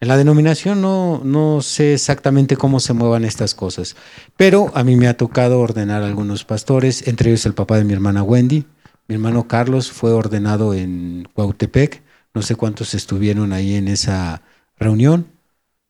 En 0.00 0.08
la 0.08 0.16
denominación 0.16 0.80
no, 0.80 1.20
no 1.24 1.62
sé 1.62 1.94
exactamente 1.94 2.56
cómo 2.56 2.80
se 2.80 2.92
muevan 2.92 3.24
estas 3.24 3.54
cosas, 3.54 3.96
pero 4.36 4.72
a 4.74 4.82
mí 4.82 4.96
me 4.96 5.06
ha 5.06 5.16
tocado 5.16 5.60
ordenar 5.60 6.02
a 6.02 6.06
algunos 6.06 6.44
pastores, 6.44 7.06
entre 7.06 7.30
ellos 7.30 7.46
el 7.46 7.54
papá 7.54 7.76
de 7.76 7.84
mi 7.84 7.92
hermana 7.92 8.22
Wendy. 8.22 8.64
Mi 9.06 9.14
hermano 9.14 9.46
Carlos 9.46 9.92
fue 9.92 10.12
ordenado 10.12 10.74
en 10.74 11.28
Cuautepec, 11.32 12.02
no 12.34 12.42
sé 12.42 12.56
cuántos 12.56 12.94
estuvieron 12.94 13.52
ahí 13.52 13.74
en 13.74 13.88
esa 13.88 14.42
reunión. 14.76 15.26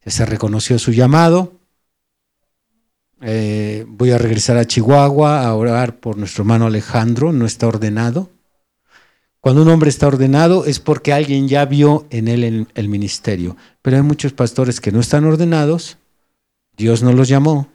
Se 0.05 0.27
reconoció 0.27 0.79
su 0.79 0.93
llamado, 0.93 1.62
eh, 3.25 3.85
voy 3.87 4.11
a 4.11 4.19
regresar 4.19 4.57
a 4.57 4.67
Chihuahua 4.67 5.47
a 5.47 5.55
orar 5.55 6.01
por 6.01 6.19
nuestro 6.19 6.43
hermano 6.43 6.67
Alejandro, 6.67 7.33
no 7.33 7.47
está 7.47 7.69
ordenado. 7.69 8.31
Cuando 9.41 9.63
un 9.63 9.69
hombre 9.69 9.91
está 9.91 10.09
ordenado 10.09 10.67
es 10.67 10.81
porque 10.81 11.13
alguien 11.13 11.49
ya 11.49 11.65
vio 11.65 12.07
en 12.11 12.29
él 12.29 12.67
el, 12.75 12.89
ministerio. 12.89 13.57
Pero 13.81 13.97
hay 13.97 14.03
muchos 14.03 14.33
pastores 14.33 14.81
que 14.81 14.93
no 14.93 15.01
están 15.01 15.25
ordenados, 15.25 15.99
Dios 16.77 17.03
no 17.03 17.13
los 17.13 17.29
llamó 17.29 17.69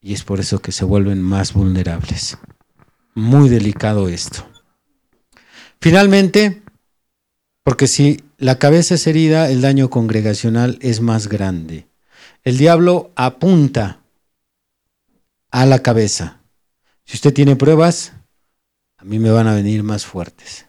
y 0.00 0.14
es 0.14 0.24
por 0.24 0.40
eso 0.40 0.60
que 0.60 0.72
se 0.72 0.84
vuelven 0.84 1.22
más 1.22 1.54
vulnerables. 1.54 2.38
Muy 3.14 3.48
delicado 3.48 4.08
esto. 4.08 4.46
Finalmente, 5.80 6.62
porque 7.62 7.86
si 7.86 8.20
la 8.38 8.58
cabeza 8.58 8.94
es 8.94 9.06
herida, 9.06 9.50
el 9.50 9.60
daño 9.60 9.90
congregacional 9.90 10.78
es 10.80 11.00
más 11.00 11.28
grande. 11.28 11.86
El 12.44 12.58
diablo 12.58 13.10
apunta 13.16 14.01
a 15.52 15.66
la 15.66 15.80
cabeza. 15.80 16.40
Si 17.04 17.16
usted 17.16 17.32
tiene 17.32 17.54
pruebas, 17.54 18.14
a 18.96 19.04
mí 19.04 19.18
me 19.18 19.30
van 19.30 19.46
a 19.46 19.54
venir 19.54 19.82
más 19.82 20.04
fuertes. 20.04 20.66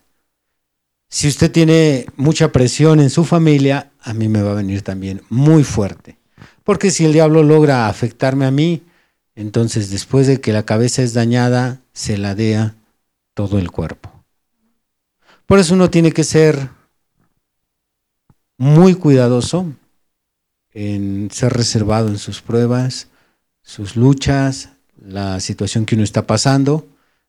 Si 1.09 1.27
usted 1.27 1.51
tiene 1.51 2.05
mucha 2.17 2.51
presión 2.51 2.99
en 2.99 3.09
su 3.09 3.23
familia, 3.23 3.91
a 4.01 4.13
mí 4.13 4.27
me 4.27 4.41
va 4.41 4.51
a 4.51 4.55
venir 4.55 4.81
también 4.81 5.21
muy 5.29 5.63
fuerte. 5.63 6.17
Porque 6.63 6.91
si 6.91 7.05
el 7.05 7.13
diablo 7.13 7.43
logra 7.43 7.87
afectarme 7.87 8.45
a 8.45 8.51
mí, 8.51 8.83
entonces 9.35 9.89
después 9.89 10.27
de 10.27 10.41
que 10.41 10.53
la 10.53 10.63
cabeza 10.63 11.01
es 11.01 11.13
dañada, 11.13 11.81
se 11.93 12.17
ladea 12.17 12.75
todo 13.33 13.59
el 13.59 13.71
cuerpo. 13.71 14.11
Por 15.45 15.59
eso 15.59 15.75
uno 15.75 15.89
tiene 15.89 16.11
que 16.11 16.23
ser 16.23 16.69
muy 18.57 18.95
cuidadoso 18.95 19.71
en 20.71 21.29
ser 21.31 21.53
reservado 21.53 22.09
en 22.09 22.17
sus 22.17 22.41
pruebas, 22.41 23.07
sus 23.61 23.95
luchas, 23.95 24.72
la 25.03 25.39
situación 25.39 25.85
que 25.85 25.95
uno 25.95 26.03
está 26.03 26.25
pasando. 26.25 26.87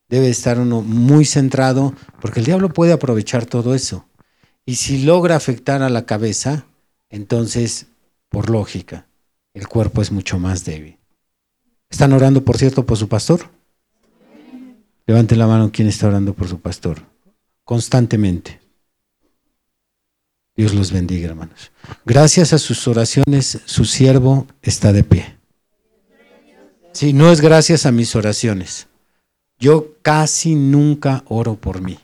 Debe 0.08 0.28
estar 0.28 0.58
uno 0.58 0.82
muy 0.82 1.24
centrado 1.24 1.94
porque 2.20 2.40
el 2.40 2.46
diablo 2.46 2.68
puede 2.68 2.92
aprovechar 2.92 3.46
todo 3.46 3.74
eso. 3.74 4.06
Y 4.64 4.76
si 4.76 5.04
logra 5.04 5.36
afectar 5.36 5.82
a 5.82 5.90
la 5.90 6.06
cabeza, 6.06 6.66
entonces, 7.10 7.86
por 8.28 8.48
lógica, 8.48 9.06
el 9.52 9.68
cuerpo 9.68 10.02
es 10.02 10.10
mucho 10.10 10.38
más 10.38 10.64
débil. 10.64 10.98
¿Están 11.90 12.12
orando, 12.12 12.44
por 12.44 12.56
cierto, 12.58 12.86
por 12.86 12.96
su 12.96 13.08
pastor? 13.08 13.50
Levante 15.06 15.36
la 15.36 15.46
mano 15.46 15.70
quien 15.70 15.88
está 15.88 16.08
orando 16.08 16.32
por 16.34 16.48
su 16.48 16.60
pastor. 16.60 17.02
Constantemente. 17.62 18.60
Dios 20.56 20.72
los 20.74 20.92
bendiga, 20.92 21.28
hermanos. 21.28 21.72
Gracias 22.04 22.52
a 22.52 22.58
sus 22.58 22.86
oraciones, 22.88 23.60
su 23.64 23.84
siervo 23.84 24.46
está 24.62 24.92
de 24.92 25.04
pie. 25.04 25.36
Sí, 26.94 27.12
no 27.12 27.32
es 27.32 27.40
gracias 27.40 27.86
a 27.86 27.92
mis 27.92 28.14
oraciones. 28.14 28.86
Yo 29.58 29.96
casi 30.02 30.54
nunca 30.54 31.24
oro 31.26 31.56
por 31.56 31.80
mí. 31.80 31.98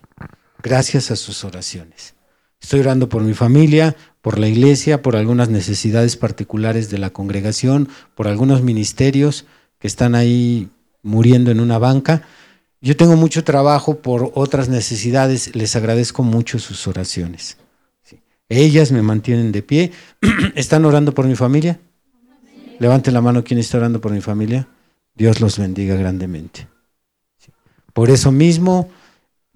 Gracias 0.64 1.12
a 1.12 1.16
sus 1.16 1.45
oraciones. 1.45 2.14
Estoy 2.61 2.80
orando 2.80 3.09
por 3.09 3.22
mi 3.22 3.32
familia, 3.32 3.97
por 4.20 4.41
la 4.41 4.49
iglesia, 4.49 5.01
por 5.01 5.14
algunas 5.14 5.49
necesidades 5.49 6.16
particulares 6.16 6.91
de 6.91 6.99
la 6.99 7.11
congregación, 7.11 7.88
por 8.16 8.26
algunos 8.26 8.62
ministerios 8.62 9.47
que 9.78 9.86
están 9.86 10.16
ahí 10.16 10.68
muriendo 11.05 11.53
en 11.53 11.61
una 11.61 11.78
banca. 11.78 12.22
Yo 12.80 12.97
tengo 12.97 13.14
mucho 13.14 13.45
trabajo 13.45 14.03
por 14.03 14.32
otras 14.34 14.68
necesidades. 14.68 15.55
Les 15.55 15.76
agradezco 15.76 16.24
mucho 16.24 16.59
sus 16.59 16.88
oraciones. 16.88 17.59
Ellas 18.49 18.91
me 18.91 19.03
mantienen 19.03 19.53
de 19.53 19.62
pie. 19.62 19.93
¿Están 20.57 20.84
orando 20.84 21.14
por 21.14 21.26
mi 21.26 21.36
familia? 21.36 21.78
Levante 22.80 23.12
la 23.12 23.20
mano 23.20 23.45
quien 23.45 23.61
está 23.61 23.78
orando 23.78 24.01
por 24.01 24.11
mi 24.11 24.20
familia. 24.20 24.66
Dios 25.14 25.40
los 25.40 25.58
bendiga 25.58 25.94
grandemente. 25.96 26.68
Por 27.92 28.11
eso 28.11 28.32
mismo 28.32 28.90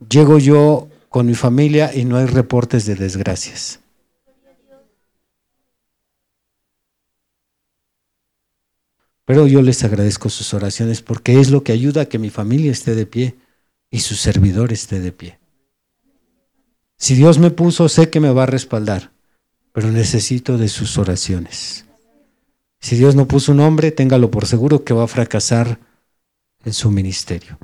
llego 0.09 0.39
yo 0.39 0.89
con 1.09 1.27
mi 1.27 1.35
familia 1.35 1.95
y 1.95 2.05
no 2.05 2.17
hay 2.17 2.27
reportes 2.27 2.87
de 2.87 2.97
desgracias. 2.97 3.81
Pero 9.25 9.47
yo 9.47 9.63
les 9.63 9.83
agradezco 9.85 10.29
sus 10.29 10.53
oraciones 10.53 11.01
porque 11.01 11.41
es 11.41 11.51
lo 11.51 11.65
que 11.65 11.73
ayuda 11.73 12.03
a 12.03 12.07
que 12.07 12.19
mi 12.19 12.31
familia 12.31 12.73
esté 12.73 12.95
de 12.95 13.07
pie 13.07 13.37
y 13.91 14.01
su 14.01 14.17
servidor 14.17 14.73
esté 14.73 15.01
de 15.01 15.13
pie. 15.13 15.39
Si 16.99 17.15
Dios 17.15 17.39
me 17.39 17.51
puso, 17.51 17.89
sé 17.89 18.11
que 18.11 18.21
me 18.21 18.33
va 18.33 18.43
a 18.43 18.47
respaldar, 18.47 19.13
pero 19.73 19.91
necesito 19.91 20.59
de 20.59 20.69
sus 20.69 20.99
oraciones. 20.99 21.87
Si 22.85 22.97
Dios 22.97 23.15
no 23.15 23.27
puso 23.27 23.51
un 23.53 23.61
hombre, 23.61 23.93
téngalo 23.93 24.31
por 24.31 24.45
seguro 24.45 24.85
que 24.85 24.93
va 24.93 25.05
a 25.05 25.09
fracasar 25.09 25.79
en 26.67 26.75
su 26.75 26.91
ministerio. 26.91 27.59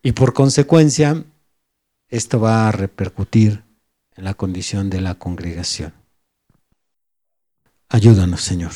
Y 0.00 0.12
por 0.12 0.32
consecuencia, 0.32 1.24
esto 2.06 2.38
va 2.38 2.68
a 2.68 2.70
repercutir 2.70 3.64
en 4.14 4.22
la 4.22 4.34
condición 4.34 4.90
de 4.90 5.00
la 5.00 5.16
congregación. 5.16 5.92
Ayúdanos, 7.88 8.42
Señor. 8.42 8.70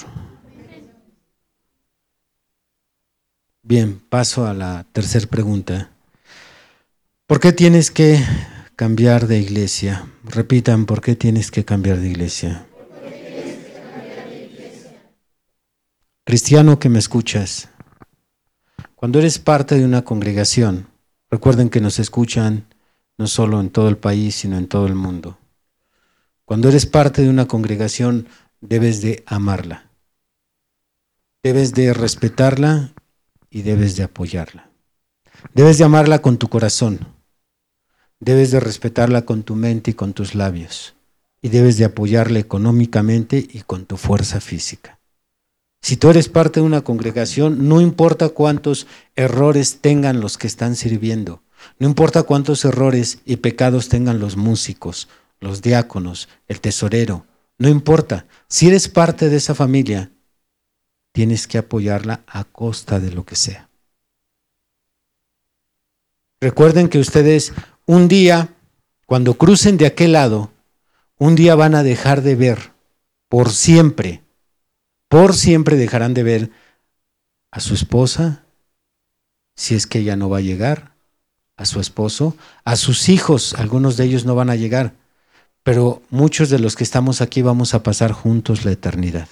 Bien, 3.62 4.02
paso 4.08 4.48
a 4.48 4.54
la 4.54 4.84
tercera 4.90 5.28
pregunta. 5.28 5.92
¿Por 7.28 7.38
qué 7.38 7.52
tienes 7.52 7.92
que 7.92 8.20
cambiar 8.74 9.28
de 9.28 9.38
iglesia. 9.38 10.08
Repitan, 10.24 10.86
¿por 10.86 11.00
qué 11.00 11.14
tienes 11.14 11.52
que 11.52 11.64
cambiar 11.64 11.98
de 11.98 12.08
iglesia? 12.08 12.66
Cristiano 16.24 16.78
que 16.78 16.88
me 16.88 16.98
escuchas, 16.98 17.68
cuando 18.94 19.18
eres 19.18 19.38
parte 19.38 19.76
de 19.76 19.84
una 19.84 20.02
congregación, 20.02 20.88
recuerden 21.30 21.68
que 21.68 21.80
nos 21.80 21.98
escuchan 21.98 22.66
no 23.18 23.26
solo 23.26 23.60
en 23.60 23.70
todo 23.70 23.88
el 23.88 23.98
país, 23.98 24.36
sino 24.36 24.56
en 24.56 24.68
todo 24.68 24.86
el 24.86 24.94
mundo. 24.94 25.38
Cuando 26.44 26.68
eres 26.68 26.86
parte 26.86 27.22
de 27.22 27.28
una 27.28 27.46
congregación, 27.46 28.28
debes 28.60 29.02
de 29.02 29.24
amarla, 29.26 29.90
debes 31.42 31.74
de 31.74 31.92
respetarla 31.92 32.92
y 33.50 33.62
debes 33.62 33.96
de 33.96 34.04
apoyarla. 34.04 34.70
Debes 35.54 35.78
de 35.78 35.84
amarla 35.84 36.20
con 36.20 36.38
tu 36.38 36.48
corazón 36.48 37.12
Debes 38.24 38.52
de 38.52 38.60
respetarla 38.60 39.22
con 39.22 39.42
tu 39.42 39.56
mente 39.56 39.90
y 39.90 39.94
con 39.94 40.12
tus 40.12 40.36
labios. 40.36 40.94
Y 41.40 41.48
debes 41.48 41.76
de 41.76 41.86
apoyarla 41.86 42.38
económicamente 42.38 43.44
y 43.50 43.62
con 43.62 43.84
tu 43.84 43.96
fuerza 43.96 44.40
física. 44.40 45.00
Si 45.82 45.96
tú 45.96 46.10
eres 46.10 46.28
parte 46.28 46.60
de 46.60 46.66
una 46.66 46.82
congregación, 46.82 47.68
no 47.68 47.80
importa 47.80 48.28
cuántos 48.28 48.86
errores 49.16 49.80
tengan 49.80 50.20
los 50.20 50.38
que 50.38 50.46
están 50.46 50.76
sirviendo, 50.76 51.42
no 51.78 51.88
importa 51.88 52.22
cuántos 52.22 52.64
errores 52.64 53.18
y 53.24 53.36
pecados 53.36 53.88
tengan 53.88 54.20
los 54.20 54.36
músicos, 54.36 55.08
los 55.40 55.60
diáconos, 55.60 56.28
el 56.46 56.60
tesorero, 56.60 57.26
no 57.58 57.68
importa. 57.68 58.26
Si 58.48 58.68
eres 58.68 58.88
parte 58.88 59.28
de 59.28 59.36
esa 59.36 59.56
familia, 59.56 60.12
tienes 61.10 61.48
que 61.48 61.58
apoyarla 61.58 62.22
a 62.28 62.44
costa 62.44 63.00
de 63.00 63.10
lo 63.10 63.24
que 63.24 63.34
sea. 63.34 63.68
Recuerden 66.40 66.88
que 66.88 66.98
ustedes 66.98 67.52
un 67.86 68.06
día, 68.06 68.54
cuando 69.06 69.34
crucen 69.34 69.76
de 69.76 69.86
aquel 69.86 70.12
lado, 70.12 70.52
un 71.18 71.34
día 71.34 71.56
van 71.56 71.74
a 71.74 71.82
dejar 71.82 72.22
de 72.22 72.36
ver, 72.36 72.72
por 73.28 73.50
siempre, 73.50 74.22
por 75.12 75.34
siempre 75.34 75.76
dejarán 75.76 76.14
de 76.14 76.22
ver 76.22 76.50
a 77.50 77.60
su 77.60 77.74
esposa, 77.74 78.46
si 79.54 79.74
es 79.74 79.86
que 79.86 79.98
ella 79.98 80.16
no 80.16 80.30
va 80.30 80.38
a 80.38 80.40
llegar, 80.40 80.94
a 81.58 81.66
su 81.66 81.80
esposo, 81.80 82.34
a 82.64 82.76
sus 82.76 83.10
hijos, 83.10 83.52
algunos 83.52 83.98
de 83.98 84.04
ellos 84.04 84.24
no 84.24 84.34
van 84.34 84.48
a 84.48 84.56
llegar, 84.56 84.94
pero 85.62 86.00
muchos 86.08 86.48
de 86.48 86.58
los 86.58 86.76
que 86.76 86.84
estamos 86.84 87.20
aquí 87.20 87.42
vamos 87.42 87.74
a 87.74 87.82
pasar 87.82 88.12
juntos 88.12 88.64
la 88.64 88.72
eternidad. 88.72 89.28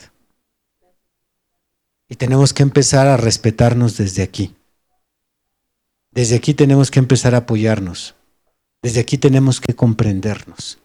Y 2.11 2.17
tenemos 2.17 2.53
que 2.53 2.63
empezar 2.63 3.07
a 3.07 3.17
respetarnos 3.17 3.97
desde 3.97 4.23
aquí. 4.23 4.55
Desde 6.11 6.37
aquí 6.37 6.53
tenemos 6.53 6.91
que 6.91 6.99
empezar 6.99 7.35
a 7.35 7.39
apoyarnos. 7.39 8.17
Desde 8.83 9.01
aquí 9.01 9.17
tenemos 9.17 9.63
que 9.63 9.75
comprendernos. 9.75 10.79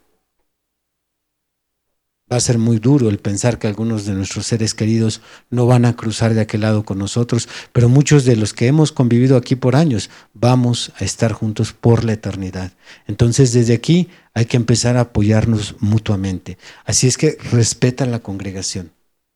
Va 2.31 2.37
a 2.37 2.39
ser 2.39 2.57
muy 2.57 2.79
duro 2.79 3.09
el 3.09 3.19
pensar 3.19 3.59
que 3.59 3.67
algunos 3.67 4.05
de 4.05 4.13
nuestros 4.13 4.47
seres 4.47 4.73
queridos 4.73 5.21
no 5.51 5.67
van 5.67 5.85
a 5.85 5.95
cruzar 5.95 6.33
de 6.33 6.41
aquel 6.41 6.61
lado 6.61 6.83
con 6.83 6.97
nosotros, 6.97 7.47
pero 7.71 7.87
muchos 7.87 8.25
de 8.25 8.35
los 8.35 8.51
que 8.51 8.65
hemos 8.65 8.91
convivido 8.91 9.37
aquí 9.37 9.55
por 9.55 9.75
años 9.75 10.09
vamos 10.33 10.91
a 10.97 11.03
estar 11.03 11.33
juntos 11.33 11.71
por 11.71 12.03
la 12.03 12.13
eternidad. 12.13 12.71
Entonces 13.05 13.53
desde 13.53 13.75
aquí 13.75 14.09
hay 14.33 14.45
que 14.45 14.57
empezar 14.57 14.97
a 14.97 15.01
apoyarnos 15.01 15.75
mutuamente. 15.81 16.57
Así 16.83 17.05
es 17.05 17.15
que 17.15 17.37
respeta 17.51 18.07
la 18.07 18.19
congregación, 18.19 18.91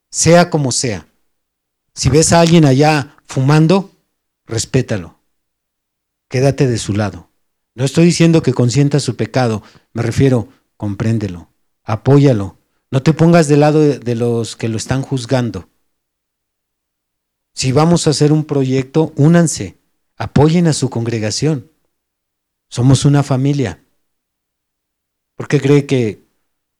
sea 0.10 0.50
como 0.50 0.72
sea. 0.72 1.06
Si 1.94 2.10
ves 2.10 2.34
a 2.34 2.42
alguien 2.42 2.66
allá 2.66 3.18
fumando, 3.26 3.92
respétalo. 4.48 5.20
Quédate 6.28 6.66
de 6.66 6.80
su 6.80 6.94
lado. 6.94 7.30
No 7.76 7.86
estoy 7.86 8.06
diciendo 8.06 8.42
que 8.42 8.54
consienta 8.54 9.00
su 9.00 9.16
pecado, 9.16 9.62
me 9.94 10.02
refiero, 10.02 10.48
compréndelo, 10.76 11.50
apóyalo, 11.84 12.59
no 12.92 13.04
te 13.04 13.14
pongas 13.14 13.48
del 13.48 13.60
lado 13.60 13.82
de 13.82 14.16
los 14.16 14.56
que 14.56 14.68
lo 14.68 14.78
están 14.78 15.02
juzgando. 15.02 15.70
Si 17.54 17.72
vamos 17.72 18.08
a 18.08 18.12
hacer 18.12 18.32
un 18.32 18.46
proyecto, 18.46 19.14
únanse, 19.16 19.78
apoyen 20.18 20.68
a 20.68 20.74
su 20.74 20.90
congregación. 20.90 21.70
Somos 22.70 23.06
una 23.06 23.22
familia. 23.22 23.84
¿Por 25.36 25.48
qué 25.48 25.60
cree 25.60 25.86
que 25.86 26.24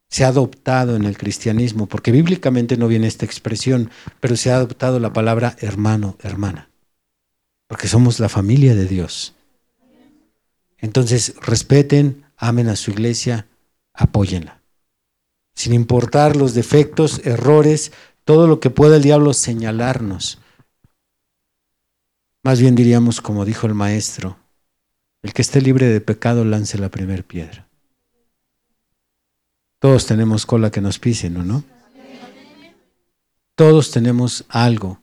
se 0.08 0.24
ha 0.24 0.28
adoptado 0.28 0.96
en 0.96 1.04
el 1.04 1.16
cristianismo? 1.16 1.86
Porque 1.86 2.12
bíblicamente 2.12 2.76
no 2.76 2.88
viene 2.88 3.06
esta 3.06 3.24
expresión, 3.24 3.90
pero 4.20 4.36
se 4.36 4.50
ha 4.50 4.56
adoptado 4.56 4.98
la 5.00 5.12
palabra 5.12 5.56
hermano, 5.60 6.16
hermana. 6.20 6.70
Porque 7.66 7.88
somos 7.88 8.18
la 8.18 8.28
familia 8.28 8.74
de 8.74 8.86
Dios. 8.86 9.34
Entonces, 10.78 11.34
respeten, 11.42 12.24
amen 12.36 12.68
a 12.68 12.76
su 12.76 12.90
iglesia, 12.90 13.46
apóyenla. 13.92 14.59
Sin 15.60 15.74
importar 15.74 16.36
los 16.36 16.54
defectos, 16.54 17.20
errores, 17.26 17.92
todo 18.24 18.46
lo 18.46 18.60
que 18.60 18.70
pueda 18.70 18.96
el 18.96 19.02
diablo 19.02 19.34
señalarnos. 19.34 20.38
Más 22.42 22.62
bien 22.62 22.74
diríamos, 22.74 23.20
como 23.20 23.44
dijo 23.44 23.66
el 23.66 23.74
maestro, 23.74 24.38
el 25.20 25.34
que 25.34 25.42
esté 25.42 25.60
libre 25.60 25.84
de 25.84 26.00
pecado 26.00 26.46
lance 26.46 26.78
la 26.78 26.88
primera 26.88 27.22
piedra. 27.22 27.68
Todos 29.80 30.06
tenemos 30.06 30.46
cola 30.46 30.70
que 30.70 30.80
nos 30.80 30.98
pisen, 30.98 31.36
¿o 31.36 31.44
no? 31.44 31.62
Todos 33.54 33.90
tenemos 33.90 34.46
algo 34.48 35.02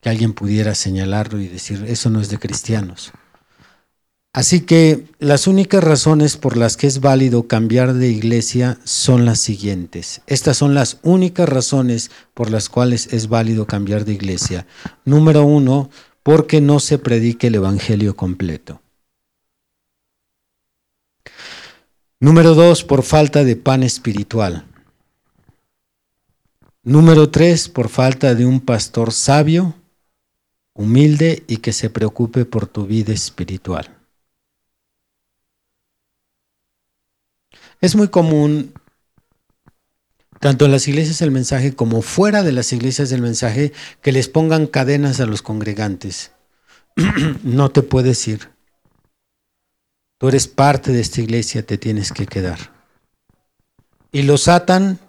que 0.00 0.10
alguien 0.10 0.32
pudiera 0.32 0.76
señalarlo 0.76 1.40
y 1.40 1.48
decir, 1.48 1.84
eso 1.88 2.08
no 2.08 2.20
es 2.20 2.28
de 2.28 2.38
cristianos. 2.38 3.10
Así 4.34 4.62
que 4.62 5.04
las 5.18 5.46
únicas 5.46 5.84
razones 5.84 6.38
por 6.38 6.56
las 6.56 6.78
que 6.78 6.86
es 6.86 7.00
válido 7.00 7.48
cambiar 7.48 7.92
de 7.92 8.08
iglesia 8.08 8.78
son 8.82 9.26
las 9.26 9.40
siguientes. 9.40 10.22
Estas 10.26 10.56
son 10.56 10.74
las 10.74 10.98
únicas 11.02 11.46
razones 11.46 12.10
por 12.32 12.50
las 12.50 12.70
cuales 12.70 13.12
es 13.12 13.28
válido 13.28 13.66
cambiar 13.66 14.06
de 14.06 14.14
iglesia. 14.14 14.66
Número 15.04 15.44
uno, 15.44 15.90
porque 16.22 16.62
no 16.62 16.80
se 16.80 16.98
predique 16.98 17.48
el 17.48 17.56
Evangelio 17.56 18.16
completo. 18.16 18.80
Número 22.18 22.54
dos, 22.54 22.84
por 22.84 23.02
falta 23.02 23.44
de 23.44 23.56
pan 23.56 23.82
espiritual. 23.82 24.64
Número 26.84 27.28
tres, 27.30 27.68
por 27.68 27.90
falta 27.90 28.34
de 28.34 28.46
un 28.46 28.60
pastor 28.60 29.12
sabio, 29.12 29.74
humilde 30.72 31.44
y 31.48 31.58
que 31.58 31.72
se 31.72 31.90
preocupe 31.90 32.46
por 32.46 32.66
tu 32.66 32.86
vida 32.86 33.12
espiritual. 33.12 34.01
Es 37.82 37.96
muy 37.96 38.08
común, 38.08 38.72
tanto 40.38 40.64
en 40.64 40.70
las 40.70 40.86
iglesias 40.86 41.18
del 41.18 41.32
mensaje 41.32 41.74
como 41.74 42.00
fuera 42.00 42.44
de 42.44 42.52
las 42.52 42.72
iglesias 42.72 43.10
del 43.10 43.22
mensaje, 43.22 43.72
que 44.00 44.12
les 44.12 44.28
pongan 44.28 44.68
cadenas 44.68 45.18
a 45.18 45.26
los 45.26 45.42
congregantes. 45.42 46.30
no 47.42 47.72
te 47.72 47.82
puedes 47.82 48.26
ir. 48.28 48.50
Tú 50.18 50.28
eres 50.28 50.46
parte 50.46 50.92
de 50.92 51.00
esta 51.00 51.20
iglesia, 51.20 51.66
te 51.66 51.76
tienes 51.76 52.12
que 52.12 52.26
quedar. 52.26 52.72
Y 54.12 54.22
los 54.22 54.46
atan 54.46 55.00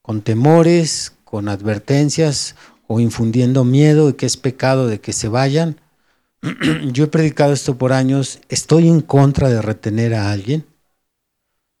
con 0.00 0.22
temores, 0.22 1.12
con 1.24 1.50
advertencias 1.50 2.56
o 2.86 2.98
infundiendo 2.98 3.64
miedo 3.64 4.06
de 4.06 4.16
que 4.16 4.24
es 4.24 4.38
pecado 4.38 4.88
de 4.88 5.02
que 5.02 5.12
se 5.12 5.28
vayan. 5.28 5.78
Yo 6.92 7.04
he 7.04 7.08
predicado 7.08 7.52
esto 7.52 7.76
por 7.76 7.92
años, 7.92 8.40
estoy 8.48 8.88
en 8.88 9.02
contra 9.02 9.50
de 9.50 9.60
retener 9.60 10.14
a 10.14 10.32
alguien. 10.32 10.71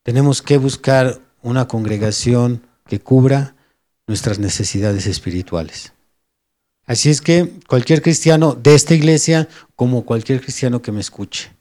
Tenemos 0.02 0.42
que 0.42 0.58
buscar 0.58 1.20
una 1.42 1.68
congregación 1.68 2.62
que 2.86 3.00
cubra 3.00 3.54
nuestras 4.06 4.38
necesidades 4.38 5.06
espirituales. 5.06 5.92
Así 6.86 7.10
es 7.10 7.20
que 7.20 7.50
cualquier 7.68 8.02
cristiano 8.02 8.54
de 8.54 8.74
esta 8.74 8.94
iglesia, 8.94 9.48
como 9.76 10.04
cualquier 10.04 10.40
cristiano 10.40 10.82
que 10.82 10.92
me 10.92 11.00
escuche, 11.00 11.52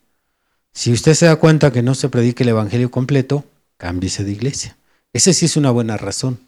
si 0.74 0.92
usted 0.92 1.14
se 1.14 1.26
da 1.26 1.36
cuenta 1.36 1.72
que 1.72 1.84
no 1.84 1.96
se 1.96 2.10
predica 2.10 2.44
el 2.44 2.50
Evangelio 2.50 2.90
completo, 2.90 3.46
cámbiese 3.78 4.24
de 4.24 4.32
iglesia. 4.32 4.78
Esa 5.14 5.34
sí 5.34 5.46
es 5.46 5.58
una 5.58 5.70
buena 5.70 5.98
razón. 5.98 6.40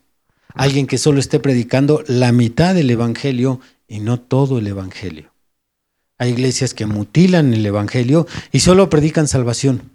Alguien 0.54 0.88
que 0.88 0.98
solo 0.98 1.20
esté 1.20 1.40
predicando 1.40 2.04
la 2.08 2.32
mitad 2.32 2.74
del 2.74 2.90
Evangelio 2.90 3.60
y 3.88 4.00
no 4.00 4.20
todo 4.20 4.60
el 4.60 4.68
Evangelio. 4.68 5.32
Hay 6.18 6.32
iglesias 6.32 6.74
que 6.74 6.86
mutilan 6.86 7.54
el 7.54 7.66
Evangelio 7.66 8.28
y 8.52 8.62
solo 8.62 8.90
predican 8.90 9.28
salvación. 9.28 9.92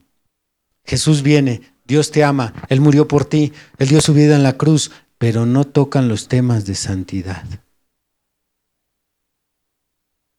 Jesús 0.84 1.22
viene, 1.22 1.62
Dios 1.88 2.12
te 2.12 2.22
ama, 2.22 2.52
Él 2.68 2.80
murió 2.80 3.08
por 3.08 3.24
ti, 3.24 3.52
Él 3.78 3.88
dio 3.88 4.00
su 4.00 4.12
vida 4.14 4.36
en 4.36 4.42
la 4.44 4.58
cruz, 4.58 4.92
pero 5.16 5.46
no 5.46 5.64
tocan 5.64 6.06
los 6.06 6.28
temas 6.28 6.66
de 6.66 6.74
santidad. 6.74 7.44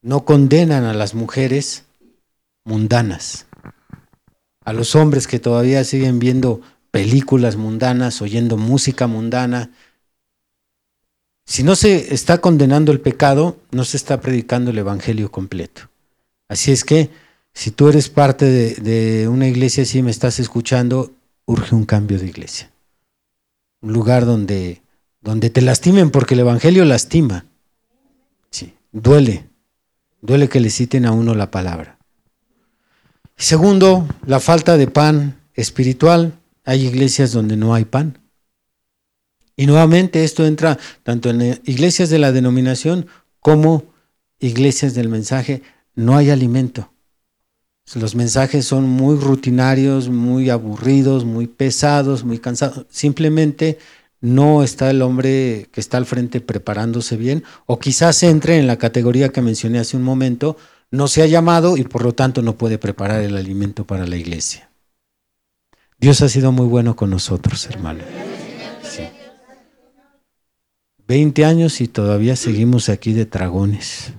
No 0.00 0.24
condenan 0.24 0.84
a 0.84 0.94
las 0.94 1.14
mujeres 1.14 1.84
mundanas, 2.64 3.46
a 4.64 4.72
los 4.72 4.94
hombres 4.94 5.26
que 5.26 5.40
todavía 5.40 5.82
siguen 5.84 6.20
viendo 6.20 6.60
películas 6.92 7.56
mundanas, 7.56 8.22
oyendo 8.22 8.56
música 8.56 9.08
mundana. 9.08 9.70
Si 11.44 11.64
no 11.64 11.74
se 11.74 12.14
está 12.14 12.38
condenando 12.38 12.92
el 12.92 13.00
pecado, 13.00 13.58
no 13.72 13.84
se 13.84 13.96
está 13.96 14.20
predicando 14.20 14.70
el 14.70 14.78
Evangelio 14.78 15.32
completo. 15.32 15.90
Así 16.48 16.70
es 16.70 16.84
que, 16.84 17.10
si 17.52 17.72
tú 17.72 17.88
eres 17.88 18.08
parte 18.08 18.46
de, 18.46 19.28
una 19.28 19.48
iglesia 19.48 19.82
así, 19.82 20.00
me 20.02 20.12
estás 20.12 20.38
escuchando, 20.38 21.12
urge 21.50 21.74
un 21.74 21.84
cambio 21.84 22.18
de 22.18 22.26
iglesia. 22.26 22.70
Un 23.82 23.92
lugar 23.92 24.24
donde, 24.24 24.82
donde 25.20 25.50
te 25.50 25.62
lastimen, 25.62 26.10
porque 26.10 26.34
el 26.34 26.40
Evangelio 26.40 26.84
lastima. 26.84 27.44
Sí, 28.50 28.74
duele. 28.92 29.48
Duele 30.22 30.48
que 30.48 30.60
le 30.60 30.70
citen 30.70 31.06
a 31.06 31.12
uno 31.12 31.34
la 31.34 31.50
palabra. 31.50 31.98
Segundo, 33.36 34.06
la 34.26 34.38
falta 34.38 34.76
de 34.76 34.86
pan 34.86 35.40
espiritual. 35.54 36.34
Hay 36.64 36.86
iglesias 36.86 37.32
donde 37.32 37.56
no 37.56 37.74
hay 37.74 37.84
pan. 37.84 38.18
Y 39.56 39.66
nuevamente 39.66 40.22
esto 40.22 40.46
entra 40.46 40.78
tanto 41.02 41.30
en 41.30 41.60
iglesias 41.64 42.10
de 42.10 42.18
la 42.18 42.32
denominación 42.32 43.06
como 43.40 43.84
iglesias 44.38 44.94
del 44.94 45.08
mensaje. 45.08 45.62
No 45.96 46.16
hay 46.16 46.30
alimento. 46.30 46.92
Los 47.94 48.14
mensajes 48.14 48.64
son 48.64 48.88
muy 48.88 49.16
rutinarios, 49.16 50.08
muy 50.08 50.48
aburridos, 50.48 51.24
muy 51.24 51.48
pesados, 51.48 52.24
muy 52.24 52.38
cansados. 52.38 52.86
Simplemente 52.88 53.78
no 54.20 54.62
está 54.62 54.90
el 54.90 55.02
hombre 55.02 55.68
que 55.72 55.80
está 55.80 55.96
al 55.96 56.06
frente 56.06 56.40
preparándose 56.40 57.16
bien, 57.16 57.42
o 57.66 57.78
quizás 57.78 58.22
entre 58.22 58.58
en 58.58 58.66
la 58.66 58.76
categoría 58.76 59.30
que 59.30 59.42
mencioné 59.42 59.78
hace 59.78 59.96
un 59.96 60.02
momento, 60.02 60.56
no 60.90 61.08
se 61.08 61.22
ha 61.22 61.26
llamado 61.26 61.76
y 61.76 61.84
por 61.84 62.04
lo 62.04 62.12
tanto 62.12 62.42
no 62.42 62.56
puede 62.56 62.78
preparar 62.78 63.22
el 63.22 63.36
alimento 63.36 63.84
para 63.84 64.06
la 64.06 64.16
iglesia. 64.16 64.70
Dios 65.98 66.20
ha 66.22 66.28
sido 66.28 66.52
muy 66.52 66.66
bueno 66.66 66.96
con 66.96 67.10
nosotros, 67.10 67.66
hermano. 67.66 68.00
Sí. 68.82 69.02
20 71.08 71.44
años 71.44 71.80
y 71.80 71.88
todavía 71.88 72.36
seguimos 72.36 72.88
aquí 72.88 73.12
de 73.12 73.24
dragones, 73.24 74.12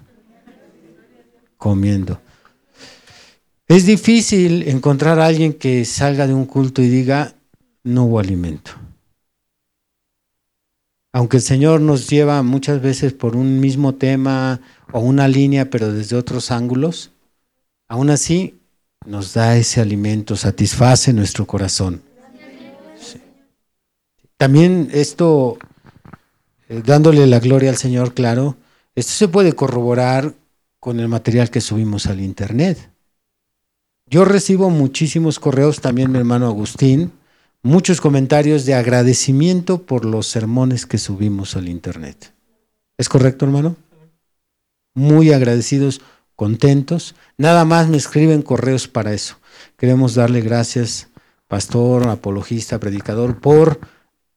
comiendo. 1.58 2.20
Es 3.72 3.86
difícil 3.86 4.68
encontrar 4.68 5.18
a 5.22 5.28
alguien 5.28 5.54
que 5.54 5.86
salga 5.86 6.28
de 6.28 6.34
un 6.34 6.46
culto 6.46 6.82
y 6.82 6.90
diga, 6.90 7.36
no 7.86 8.04
hubo 8.04 8.20
alimento. 8.20 8.72
Aunque 11.14 11.38
el 11.38 11.44
Señor 11.44 11.80
nos 11.80 12.10
lleva 12.10 12.44
muchas 12.44 12.82
veces 12.82 13.14
por 13.14 13.38
un 13.38 13.62
mismo 13.62 13.96
tema 13.96 14.60
o 14.92 15.00
una 15.00 15.30
línea, 15.30 15.70
pero 15.70 15.94
desde 15.94 16.18
otros 16.18 16.52
ángulos, 16.52 17.12
aún 17.88 18.10
así 18.10 18.60
nos 19.06 19.34
da 19.36 19.56
ese 19.56 19.80
alimento, 19.80 20.36
satisface 20.36 21.14
nuestro 21.14 21.48
corazón. 21.48 22.02
También 24.36 24.90
esto, 24.92 25.58
eh, 26.68 26.82
dándole 26.86 27.26
la 27.26 27.40
gloria 27.40 27.70
al 27.70 27.78
Señor, 27.78 28.14
claro, 28.14 28.58
esto 28.96 29.14
se 29.14 29.30
puede 29.30 29.54
corroborar 29.54 30.34
con 30.82 31.00
el 31.00 31.08
material 31.08 31.50
que 31.50 31.62
subimos 31.62 32.08
al 32.08 32.20
Internet. 32.20 32.92
Yo 34.12 34.26
recibo 34.26 34.70
muchísimos 34.70 35.40
correos, 35.40 35.80
también 35.80 36.12
mi 36.12 36.18
hermano 36.18 36.46
Agustín, 36.46 37.14
muchos 37.64 38.02
comentarios 38.02 38.66
de 38.66 38.74
agradecimiento 38.74 39.84
por 39.84 40.04
los 40.04 40.28
sermones 40.28 40.86
que 40.86 40.98
subimos 40.98 41.56
al 41.56 41.70
Internet. 41.70 42.34
¿Es 42.98 43.08
correcto, 43.08 43.46
hermano? 43.46 43.78
Muy 44.94 45.32
agradecidos, 45.32 46.02
contentos. 46.36 47.16
Nada 47.38 47.64
más 47.64 47.88
me 47.88 47.96
escriben 47.96 48.42
correos 48.42 48.90
para 48.90 49.14
eso. 49.14 49.38
Queremos 49.78 50.14
darle 50.14 50.42
gracias, 50.42 51.08
pastor, 51.48 52.10
apologista, 52.10 52.82
predicador, 52.82 53.40
por 53.40 53.80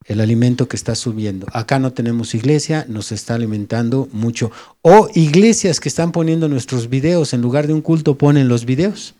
el 0.05 0.21
alimento 0.21 0.69
que 0.69 0.77
está 0.77 0.95
subiendo. 0.95 1.47
Acá 1.51 1.79
no 1.79 1.91
tenemos 1.91 2.33
iglesia, 2.33 2.85
nos 2.87 3.11
está 3.11 3.35
alimentando 3.35 4.07
mucho. 4.13 4.51
O 4.81 5.09
iglesias 5.15 5.81
que 5.81 5.89
están 5.89 6.13
poniendo 6.13 6.47
nuestros 6.47 6.87
videos, 6.87 7.33
en 7.33 7.41
lugar 7.41 7.67
de 7.67 7.73
un 7.73 7.81
culto 7.81 8.17
ponen 8.17 8.47
los 8.47 8.63
videos 8.63 9.15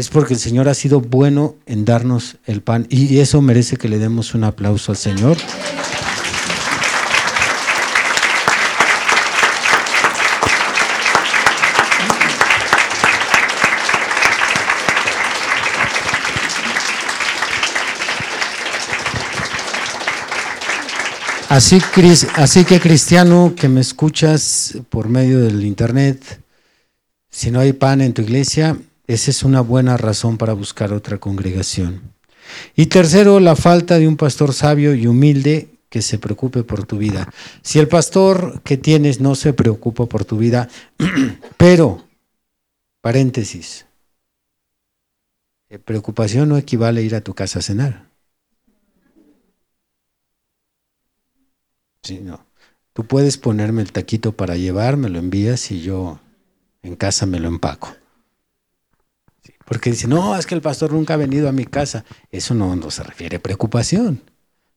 es 0.00 0.08
porque 0.08 0.32
el 0.32 0.40
Señor 0.40 0.66
ha 0.66 0.72
sido 0.72 1.02
bueno 1.02 1.56
en 1.66 1.84
darnos 1.84 2.38
el 2.46 2.62
pan 2.62 2.86
y 2.88 3.18
eso 3.18 3.42
merece 3.42 3.76
que 3.76 3.86
le 3.86 3.98
demos 3.98 4.34
un 4.34 4.44
aplauso 4.44 4.92
al 4.92 4.96
Señor. 4.96 5.36
Así, 21.50 21.78
así, 22.36 22.64
que 22.64 22.80
cristiano 22.80 23.52
que 23.54 23.68
me 23.68 23.82
escuchas 23.82 24.78
por 24.88 25.10
medio 25.10 25.40
del 25.40 25.62
internet, 25.62 26.42
si 27.28 27.50
no 27.50 27.60
hay 27.60 27.74
pan 27.74 28.00
en 28.00 28.14
tu 28.14 28.22
iglesia, 28.22 28.78
esa 29.12 29.32
es 29.32 29.42
una 29.42 29.60
buena 29.60 29.96
razón 29.96 30.38
para 30.38 30.52
buscar 30.52 30.92
otra 30.92 31.18
congregación. 31.18 32.14
Y 32.76 32.86
tercero, 32.86 33.40
la 33.40 33.56
falta 33.56 33.98
de 33.98 34.06
un 34.06 34.16
pastor 34.16 34.52
sabio 34.54 34.94
y 34.94 35.08
humilde 35.08 35.68
que 35.88 36.00
se 36.00 36.18
preocupe 36.18 36.62
por 36.62 36.86
tu 36.86 36.98
vida. 36.98 37.28
Si 37.62 37.80
el 37.80 37.88
pastor 37.88 38.62
que 38.62 38.76
tienes 38.76 39.20
no 39.20 39.34
se 39.34 39.52
preocupa 39.52 40.06
por 40.06 40.24
tu 40.24 40.38
vida, 40.38 40.68
pero, 41.56 42.04
paréntesis, 43.00 43.86
preocupación 45.84 46.48
no 46.48 46.56
equivale 46.56 47.00
a 47.00 47.04
ir 47.04 47.14
a 47.16 47.20
tu 47.20 47.34
casa 47.34 47.58
a 47.58 47.62
cenar. 47.62 48.08
Sí, 52.02 52.20
no. 52.22 52.46
Tú 52.92 53.06
puedes 53.06 53.38
ponerme 53.38 53.82
el 53.82 53.92
taquito 53.92 54.32
para 54.32 54.56
llevar, 54.56 54.96
me 54.96 55.08
lo 55.08 55.18
envías 55.18 55.70
y 55.72 55.80
yo 55.80 56.20
en 56.82 56.94
casa 56.94 57.26
me 57.26 57.40
lo 57.40 57.48
empaco. 57.48 57.99
Porque 59.70 59.92
dice, 59.92 60.08
no, 60.08 60.36
es 60.36 60.46
que 60.46 60.56
el 60.56 60.62
pastor 60.62 60.92
nunca 60.92 61.14
ha 61.14 61.16
venido 61.16 61.48
a 61.48 61.52
mi 61.52 61.64
casa. 61.64 62.04
Eso 62.32 62.54
no, 62.54 62.74
no 62.74 62.90
se 62.90 63.04
refiere 63.04 63.36
a 63.36 63.40
preocupación. 63.40 64.20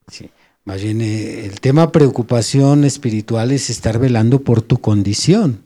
Sí. 0.07 0.29
Más 0.65 0.83
bien, 0.83 1.01
eh, 1.01 1.47
el 1.47 1.59
tema 1.61 1.91
preocupación 1.91 2.83
espiritual 2.83 3.51
es 3.51 3.71
estar 3.71 3.97
velando 3.97 4.43
por 4.43 4.61
tu 4.61 4.77
condición. 4.77 5.63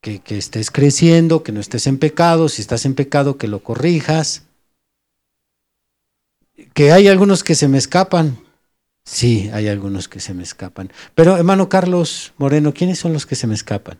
Que, 0.00 0.20
que, 0.20 0.38
estés 0.38 0.70
creciendo, 0.70 1.42
que 1.42 1.52
no 1.52 1.60
estés 1.60 1.86
en 1.86 1.98
pecado, 1.98 2.48
si 2.48 2.62
estás 2.62 2.86
en 2.86 2.94
pecado, 2.94 3.36
que 3.36 3.46
lo 3.46 3.62
corrijas. 3.62 4.44
Que 6.72 6.92
hay 6.92 7.08
algunos 7.08 7.44
que 7.44 7.54
se 7.54 7.68
me 7.68 7.76
escapan. 7.76 8.38
Sí, 9.04 9.50
hay 9.52 9.68
algunos 9.68 10.08
que 10.08 10.20
se 10.20 10.32
me 10.32 10.44
escapan. 10.44 10.90
Pero, 11.14 11.36
hermano 11.36 11.68
Carlos 11.68 12.32
Moreno, 12.38 12.72
¿quiénes 12.72 12.98
son 12.98 13.12
los 13.12 13.26
que 13.26 13.34
se 13.34 13.46
me 13.46 13.54
escapan? 13.54 13.98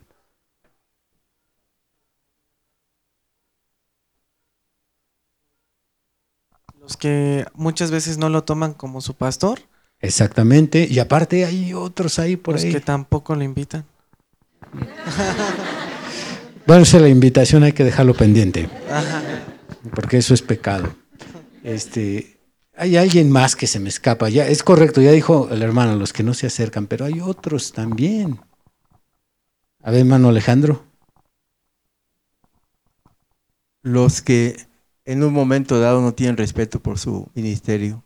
Que 6.97 7.47
muchas 7.55 7.91
veces 7.91 8.19
no 8.19 8.29
lo 8.29 8.45
toman 8.45 8.75
como 8.75 9.01
su 9.01 9.15
pastor. 9.15 9.61
Exactamente, 10.01 10.87
y 10.91 10.99
aparte 10.99 11.45
hay 11.45 11.75
otros 11.75 12.19
ahí 12.19 12.37
por 12.37 12.55
los 12.55 12.65
ahí. 12.65 12.73
que 12.73 12.81
tampoco 12.81 13.35
le 13.35 13.45
invitan. 13.45 13.85
bueno, 16.67 16.83
esa 16.83 16.99
la 17.01 17.09
invitación 17.09 17.63
hay 17.63 17.73
que 17.73 17.85
dejarlo 17.85 18.15
pendiente. 18.15 18.69
Porque 19.95 20.19
eso 20.19 20.33
es 20.33 20.43
pecado. 20.43 20.95
Este, 21.63 22.39
hay 22.77 22.97
alguien 22.97 23.31
más 23.31 23.57
que 23.57 23.67
se 23.67 23.79
me 23.79 23.91
escapa. 23.91 24.29
Ya 24.31 24.47
es 24.47 24.63
correcto, 24.63 25.03
ya 25.03 25.13
dijo 25.13 25.49
el 25.51 25.63
hermano, 25.63 25.97
los 25.97 26.13
que 26.13 26.23
no 26.23 26.33
se 26.33 26.47
acercan, 26.47 26.87
pero 26.87 27.05
hay 27.05 27.21
otros 27.21 27.73
también. 27.73 28.41
A 29.83 29.91
ver, 29.91 30.01
hermano 30.01 30.29
Alejandro. 30.29 30.85
Los 33.83 34.23
que 34.23 34.57
en 35.05 35.23
un 35.23 35.33
momento 35.33 35.81
dado 35.81 36.01
no 36.01 36.15
tienen 36.15 36.37
respeto 36.37 36.81
por 36.81 36.99
su 36.99 37.29
ministerio. 37.35 38.05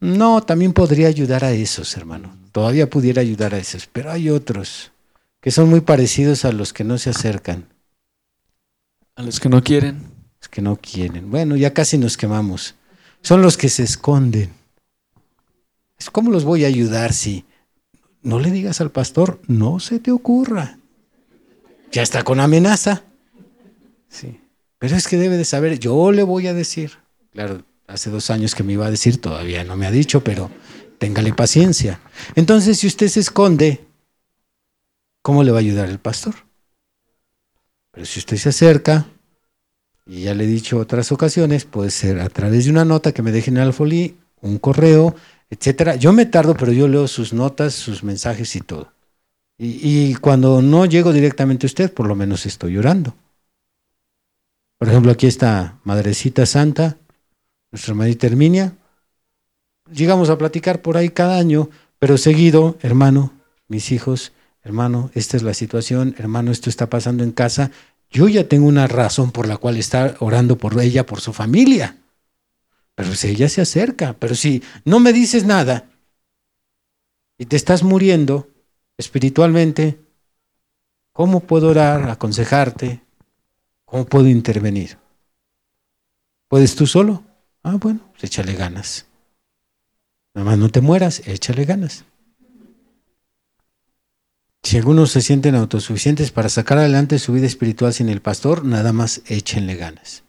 No, 0.00 0.42
también 0.42 0.72
podría 0.72 1.08
ayudar 1.08 1.44
a 1.44 1.52
esos, 1.52 1.96
hermano. 1.96 2.34
Todavía 2.52 2.88
pudiera 2.88 3.20
ayudar 3.20 3.54
a 3.54 3.58
esos, 3.58 3.86
pero 3.86 4.10
hay 4.10 4.30
otros 4.30 4.92
que 5.40 5.50
son 5.50 5.68
muy 5.68 5.80
parecidos 5.80 6.44
a 6.44 6.52
los 6.52 6.72
que 6.72 6.84
no 6.84 6.98
se 6.98 7.10
acercan. 7.10 7.68
A 9.14 9.22
los 9.22 9.40
que 9.40 9.48
no 9.48 9.62
quieren. 9.62 10.10
Los 10.40 10.48
que 10.48 10.62
no 10.62 10.76
quieren. 10.76 11.30
Bueno, 11.30 11.56
ya 11.56 11.74
casi 11.74 11.98
nos 11.98 12.16
quemamos. 12.16 12.74
Son 13.22 13.42
los 13.42 13.56
que 13.58 13.68
se 13.68 13.82
esconden. 13.82 14.52
¿Cómo 16.12 16.30
los 16.30 16.44
voy 16.44 16.64
a 16.64 16.68
ayudar 16.68 17.12
si 17.12 17.44
no 18.22 18.38
le 18.38 18.50
digas 18.50 18.80
al 18.80 18.90
pastor, 18.90 19.40
no 19.46 19.80
se 19.80 19.98
te 19.98 20.10
ocurra? 20.10 20.78
Ya 21.92 22.02
está 22.02 22.22
con 22.22 22.40
amenaza. 22.40 23.02
Sí. 24.08 24.40
Pero 24.80 24.96
es 24.96 25.06
que 25.06 25.18
debe 25.18 25.36
de 25.36 25.44
saber, 25.44 25.78
yo 25.78 26.10
le 26.10 26.22
voy 26.22 26.46
a 26.46 26.54
decir. 26.54 26.92
Claro, 27.32 27.62
hace 27.86 28.08
dos 28.08 28.30
años 28.30 28.54
que 28.54 28.62
me 28.62 28.72
iba 28.72 28.86
a 28.86 28.90
decir, 28.90 29.20
todavía 29.20 29.62
no 29.62 29.76
me 29.76 29.86
ha 29.86 29.90
dicho, 29.90 30.24
pero 30.24 30.50
téngale 30.98 31.34
paciencia. 31.34 32.00
Entonces, 32.34 32.78
si 32.78 32.86
usted 32.86 33.08
se 33.08 33.20
esconde, 33.20 33.84
¿cómo 35.20 35.44
le 35.44 35.52
va 35.52 35.58
a 35.58 35.60
ayudar 35.60 35.90
el 35.90 35.98
pastor? 35.98 36.34
Pero 37.90 38.06
si 38.06 38.20
usted 38.20 38.38
se 38.38 38.48
acerca, 38.48 39.06
y 40.06 40.22
ya 40.22 40.34
le 40.34 40.44
he 40.44 40.46
dicho 40.46 40.78
otras 40.78 41.12
ocasiones, 41.12 41.66
puede 41.66 41.90
ser 41.90 42.18
a 42.18 42.30
través 42.30 42.64
de 42.64 42.70
una 42.70 42.86
nota 42.86 43.12
que 43.12 43.22
me 43.22 43.32
dejen 43.32 43.58
en 43.58 43.64
Alfolí, 43.64 44.16
un 44.40 44.58
correo, 44.58 45.14
etcétera. 45.50 45.96
Yo 45.96 46.14
me 46.14 46.24
tardo, 46.24 46.54
pero 46.54 46.72
yo 46.72 46.88
leo 46.88 47.06
sus 47.06 47.34
notas, 47.34 47.74
sus 47.74 48.02
mensajes 48.02 48.56
y 48.56 48.62
todo. 48.62 48.94
Y, 49.58 49.80
y 49.82 50.14
cuando 50.14 50.62
no 50.62 50.86
llego 50.86 51.12
directamente 51.12 51.66
a 51.66 51.68
usted, 51.68 51.92
por 51.92 52.06
lo 52.06 52.14
menos 52.14 52.46
estoy 52.46 52.72
llorando. 52.72 53.14
Por 54.80 54.88
ejemplo, 54.88 55.12
aquí 55.12 55.26
está 55.26 55.78
Madrecita 55.84 56.46
Santa, 56.46 56.96
nuestra 57.70 57.92
hermanita 57.92 58.26
Herminia. 58.26 58.78
Llegamos 59.92 60.30
a 60.30 60.38
platicar 60.38 60.80
por 60.80 60.96
ahí 60.96 61.10
cada 61.10 61.36
año, 61.36 61.68
pero 61.98 62.16
seguido, 62.16 62.78
hermano, 62.80 63.34
mis 63.68 63.92
hijos, 63.92 64.32
hermano, 64.62 65.10
esta 65.12 65.36
es 65.36 65.42
la 65.42 65.52
situación, 65.52 66.14
hermano, 66.16 66.50
esto 66.50 66.70
está 66.70 66.88
pasando 66.88 67.24
en 67.24 67.32
casa. 67.32 67.70
Yo 68.08 68.26
ya 68.26 68.48
tengo 68.48 68.66
una 68.66 68.86
razón 68.86 69.32
por 69.32 69.46
la 69.46 69.58
cual 69.58 69.76
estar 69.76 70.16
orando 70.18 70.56
por 70.56 70.80
ella, 70.80 71.04
por 71.04 71.20
su 71.20 71.34
familia. 71.34 71.98
Pero 72.94 73.14
si 73.14 73.28
ella 73.28 73.50
se 73.50 73.60
acerca, 73.60 74.14
pero 74.18 74.34
si 74.34 74.62
no 74.86 74.98
me 74.98 75.12
dices 75.12 75.44
nada 75.44 75.90
y 77.36 77.44
te 77.44 77.56
estás 77.56 77.82
muriendo 77.82 78.48
espiritualmente, 78.96 80.00
¿cómo 81.12 81.40
puedo 81.40 81.68
orar, 81.68 82.08
aconsejarte, 82.08 83.02
¿Cómo 83.90 84.04
puedo 84.04 84.28
intervenir? 84.28 84.98
¿Puedes 86.46 86.76
tú 86.76 86.86
solo? 86.86 87.24
Ah, 87.64 87.74
bueno, 87.74 88.00
pues 88.12 88.24
échale 88.24 88.54
ganas. 88.54 89.06
Nada 90.32 90.44
más 90.44 90.58
no 90.58 90.68
te 90.68 90.80
mueras, 90.80 91.26
échale 91.26 91.64
ganas. 91.64 92.04
Si 94.62 94.76
algunos 94.76 95.10
se 95.10 95.22
sienten 95.22 95.56
autosuficientes 95.56 96.30
para 96.30 96.48
sacar 96.48 96.78
adelante 96.78 97.18
su 97.18 97.32
vida 97.32 97.46
espiritual 97.46 97.92
sin 97.92 98.08
el 98.08 98.20
pastor, 98.20 98.64
nada 98.64 98.92
más 98.92 99.22
échenle 99.26 99.74
ganas. 99.74 100.22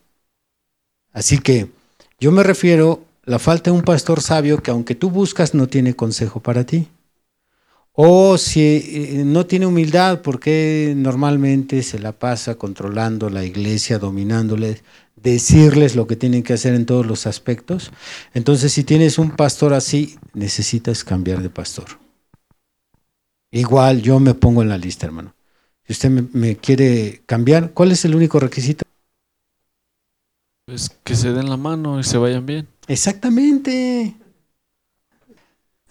Así 1.11 1.37
que 1.37 1.69
yo 2.19 2.31
me 2.31 2.41
refiero 2.41 3.05
a 3.27 3.31
la 3.31 3.39
falta 3.39 3.69
de 3.69 3.77
un 3.77 3.83
pastor 3.83 4.21
sabio 4.21 4.63
que 4.63 4.71
aunque 4.71 4.95
tú 4.95 5.11
buscas 5.11 5.53
no 5.53 5.67
tiene 5.67 5.95
consejo 5.95 6.39
para 6.39 6.63
ti. 6.63 6.87
O 8.03 8.39
si 8.39 8.61
eh, 8.61 9.21
no 9.23 9.45
tiene 9.45 9.67
humildad, 9.67 10.23
porque 10.23 10.95
normalmente 10.97 11.83
se 11.83 11.99
la 11.99 12.13
pasa 12.13 12.55
controlando 12.55 13.29
la 13.29 13.45
iglesia, 13.45 13.99
dominándoles, 13.99 14.83
decirles 15.15 15.95
lo 15.95 16.07
que 16.07 16.15
tienen 16.15 16.41
que 16.41 16.53
hacer 16.53 16.73
en 16.73 16.87
todos 16.87 17.05
los 17.05 17.27
aspectos. 17.27 17.91
Entonces, 18.33 18.73
si 18.73 18.83
tienes 18.83 19.19
un 19.19 19.29
pastor 19.29 19.75
así, 19.75 20.15
necesitas 20.33 21.03
cambiar 21.03 21.43
de 21.43 21.51
pastor. 21.51 21.99
Igual 23.51 24.01
yo 24.01 24.19
me 24.19 24.33
pongo 24.33 24.63
en 24.63 24.69
la 24.69 24.79
lista, 24.79 25.05
hermano. 25.05 25.35
Si 25.85 25.93
usted 25.93 26.09
me, 26.09 26.55
quiere 26.55 27.21
cambiar, 27.27 27.69
¿cuál 27.69 27.91
es 27.91 28.03
el 28.03 28.15
único 28.15 28.39
requisito? 28.39 28.83
Pues 30.65 30.89
que 31.03 31.15
se 31.15 31.33
den 31.33 31.51
la 31.51 31.57
mano 31.57 31.99
y 31.99 32.03
se 32.03 32.17
vayan 32.17 32.47
bien. 32.47 32.67
Exactamente. 32.87 34.15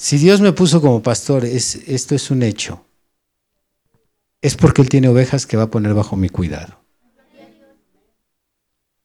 Si 0.03 0.17
Dios 0.17 0.41
me 0.41 0.55
puso 0.55 0.81
como 0.81 1.03
pastor, 1.03 1.45
es, 1.45 1.75
esto 1.87 2.15
es 2.15 2.31
un 2.31 2.43
hecho. 2.43 2.87
Es 4.41 4.57
porque 4.57 4.81
Él 4.81 4.89
tiene 4.89 5.09
ovejas 5.09 5.45
que 5.45 5.59
va 5.59 5.65
a 5.65 5.71
poner 5.71 5.93
bajo 5.93 6.17
mi 6.17 6.31
cuidado. 6.31 6.81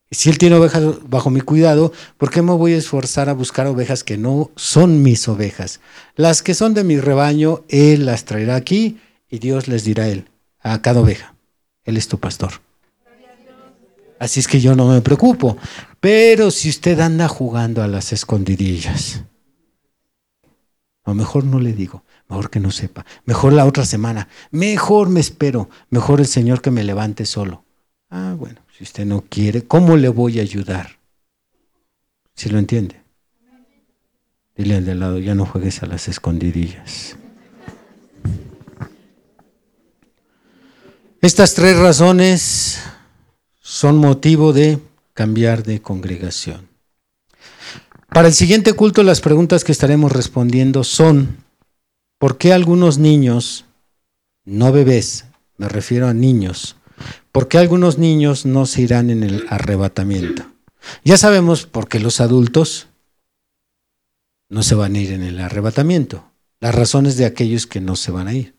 Y 0.09 0.15
si 0.15 0.29
Él 0.29 0.37
tiene 0.37 0.55
ovejas 0.55 0.85
bajo 1.05 1.29
mi 1.29 1.41
cuidado, 1.41 1.91
¿por 2.17 2.31
qué 2.31 2.41
me 2.41 2.53
voy 2.53 2.71
a 2.71 2.77
esforzar 2.77 3.27
a 3.27 3.33
buscar 3.33 3.67
ovejas 3.67 4.05
que 4.05 4.17
no 4.17 4.51
son 4.55 5.03
mis 5.03 5.27
ovejas? 5.27 5.81
Las 6.15 6.41
que 6.41 6.53
son 6.53 6.73
de 6.73 6.85
mi 6.85 6.97
rebaño, 6.97 7.65
Él 7.67 8.05
las 8.05 8.23
traerá 8.23 8.55
aquí 8.55 9.01
y 9.29 9.39
Dios 9.39 9.67
les 9.67 9.83
dirá 9.83 10.05
a 10.05 10.07
Él, 10.07 10.29
a 10.61 10.81
cada 10.81 11.01
oveja, 11.01 11.35
Él 11.83 11.97
es 11.97 12.07
tu 12.07 12.21
pastor. 12.21 12.53
Así 14.17 14.39
es 14.39 14.47
que 14.47 14.61
yo 14.61 14.77
no 14.77 14.87
me 14.87 15.01
preocupo. 15.01 15.57
Pero 15.99 16.51
si 16.51 16.69
usted 16.69 17.01
anda 17.01 17.27
jugando 17.27 17.83
a 17.83 17.89
las 17.89 18.13
escondidillas, 18.13 19.25
lo 21.05 21.13
mejor 21.13 21.43
no 21.43 21.59
le 21.59 21.73
digo, 21.73 22.03
mejor 22.27 22.49
que 22.49 22.59
no 22.59 22.71
sepa, 22.71 23.05
mejor 23.25 23.53
la 23.53 23.65
otra 23.65 23.85
semana, 23.85 24.27
mejor 24.51 25.09
me 25.09 25.19
espero, 25.19 25.69
mejor 25.89 26.19
el 26.19 26.27
Señor 26.27 26.61
que 26.61 26.71
me 26.71 26.83
levante 26.83 27.25
solo. 27.25 27.63
Ah, 28.09 28.35
bueno, 28.37 28.61
si 28.75 28.83
usted 28.83 29.05
no 29.05 29.23
quiere, 29.29 29.63
¿cómo 29.63 29.97
le 29.97 30.09
voy 30.09 30.39
a 30.39 30.41
ayudar? 30.41 30.97
Si 32.33 32.49
lo 32.49 32.59
entiende. 32.59 33.01
Dile 34.55 34.75
al 34.75 34.85
de 34.85 34.95
lado, 34.95 35.19
ya 35.19 35.35
no 35.35 35.45
juegues 35.45 35.83
a 35.83 35.85
las 35.85 36.07
escondidillas. 36.07 37.17
Estas 41.21 41.55
tres 41.55 41.77
razones 41.77 42.81
son 43.59 43.97
motivo 43.97 44.53
de 44.53 44.79
cambiar 45.13 45.63
de 45.63 45.81
congregación. 45.81 46.74
Para 48.09 48.27
el 48.27 48.33
siguiente 48.33 48.73
culto 48.73 49.03
las 49.03 49.21
preguntas 49.21 49.63
que 49.63 49.71
estaremos 49.71 50.11
respondiendo 50.11 50.83
son, 50.83 51.43
¿por 52.17 52.37
qué 52.37 52.53
algunos 52.53 52.97
niños, 52.97 53.65
no 54.45 54.71
bebés, 54.71 55.25
me 55.57 55.67
refiero 55.67 56.07
a 56.07 56.13
niños, 56.13 56.77
¿por 57.31 57.47
qué 57.47 57.57
algunos 57.57 57.97
niños 57.97 58.45
no 58.45 58.65
se 58.65 58.81
irán 58.81 59.09
en 59.09 59.23
el 59.23 59.45
arrebatamiento? 59.49 60.45
Ya 61.03 61.17
sabemos 61.17 61.65
por 61.65 61.87
qué 61.87 61.99
los 61.99 62.21
adultos 62.21 62.87
no 64.49 64.63
se 64.63 64.75
van 64.75 64.95
a 64.95 64.99
ir 64.99 65.11
en 65.11 65.23
el 65.23 65.39
arrebatamiento. 65.39 66.31
Las 66.59 66.75
razones 66.75 67.17
de 67.17 67.25
aquellos 67.25 67.67
que 67.67 67.81
no 67.81 67.95
se 67.95 68.11
van 68.11 68.27
a 68.27 68.33
ir 68.33 68.54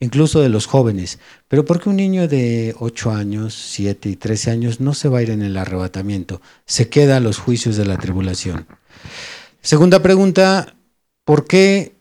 incluso 0.00 0.40
de 0.40 0.48
los 0.48 0.66
jóvenes. 0.66 1.18
Pero 1.48 1.64
¿por 1.64 1.80
qué 1.80 1.88
un 1.88 1.96
niño 1.96 2.28
de 2.28 2.74
8 2.78 3.12
años, 3.12 3.54
7 3.54 4.08
y 4.08 4.16
13 4.16 4.50
años 4.50 4.80
no 4.80 4.94
se 4.94 5.08
va 5.08 5.18
a 5.18 5.22
ir 5.22 5.30
en 5.30 5.42
el 5.42 5.56
arrebatamiento? 5.56 6.40
Se 6.64 6.88
queda 6.88 7.16
a 7.16 7.20
los 7.20 7.38
juicios 7.38 7.76
de 7.76 7.86
la 7.86 7.96
tribulación. 7.96 8.66
Segunda 9.62 10.02
pregunta, 10.02 10.76
¿por 11.24 11.46
qué 11.46 11.96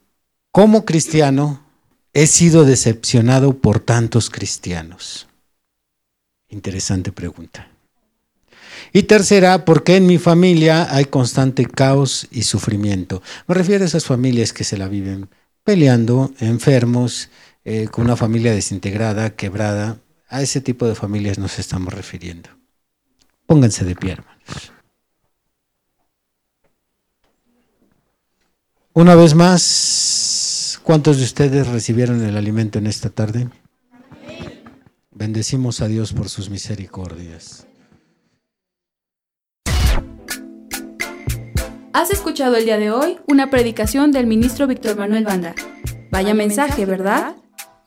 como 0.51 0.85
cristiano 0.85 1.65
he 2.13 2.27
sido 2.27 2.65
decepcionado 2.65 3.57
por 3.57 3.79
tantos 3.79 4.29
cristianos? 4.29 5.27
Interesante 6.49 7.11
pregunta. 7.11 7.69
Y 8.93 9.03
tercera, 9.03 9.65
¿por 9.65 9.83
qué 9.83 9.97
en 9.97 10.07
mi 10.07 10.17
familia 10.17 10.93
hay 10.93 11.05
constante 11.05 11.65
caos 11.65 12.27
y 12.31 12.43
sufrimiento? 12.43 13.21
Me 13.47 13.55
refiero 13.55 13.83
a 13.83 13.87
esas 13.87 14.05
familias 14.05 14.53
que 14.53 14.63
se 14.63 14.77
la 14.77 14.87
viven 14.87 15.29
peleando, 15.63 16.31
enfermos, 16.39 17.29
eh, 17.65 17.87
con 17.87 18.05
una 18.05 18.15
familia 18.15 18.53
desintegrada, 18.53 19.31
quebrada. 19.31 19.97
A 20.29 20.41
ese 20.41 20.61
tipo 20.61 20.87
de 20.87 20.95
familias 20.95 21.39
nos 21.39 21.59
estamos 21.59 21.93
refiriendo. 21.93 22.49
Pónganse 23.45 23.85
de 23.85 23.95
pie, 23.95 24.13
hermanos. 24.13 24.71
Una 28.93 29.15
vez 29.15 29.35
más, 29.35 30.79
¿cuántos 30.83 31.17
de 31.17 31.23
ustedes 31.25 31.67
recibieron 31.67 32.23
el 32.23 32.37
alimento 32.37 32.79
en 32.79 32.87
esta 32.87 33.09
tarde? 33.09 33.49
Bendecimos 35.11 35.81
a 35.81 35.87
Dios 35.87 36.13
por 36.13 36.29
sus 36.29 36.49
misericordias. 36.49 37.67
Has 41.93 42.11
escuchado 42.11 42.57
el 42.57 42.65
día 42.65 42.77
de 42.77 42.91
hoy 42.91 43.17
una 43.27 43.49
predicación 43.49 44.11
del 44.11 44.27
ministro 44.27 44.67
Víctor 44.67 44.97
Manuel 44.97 45.23
Banda. 45.23 45.55
Vaya 46.11 46.33
mensaje, 46.33 46.85
¿verdad? 46.85 47.35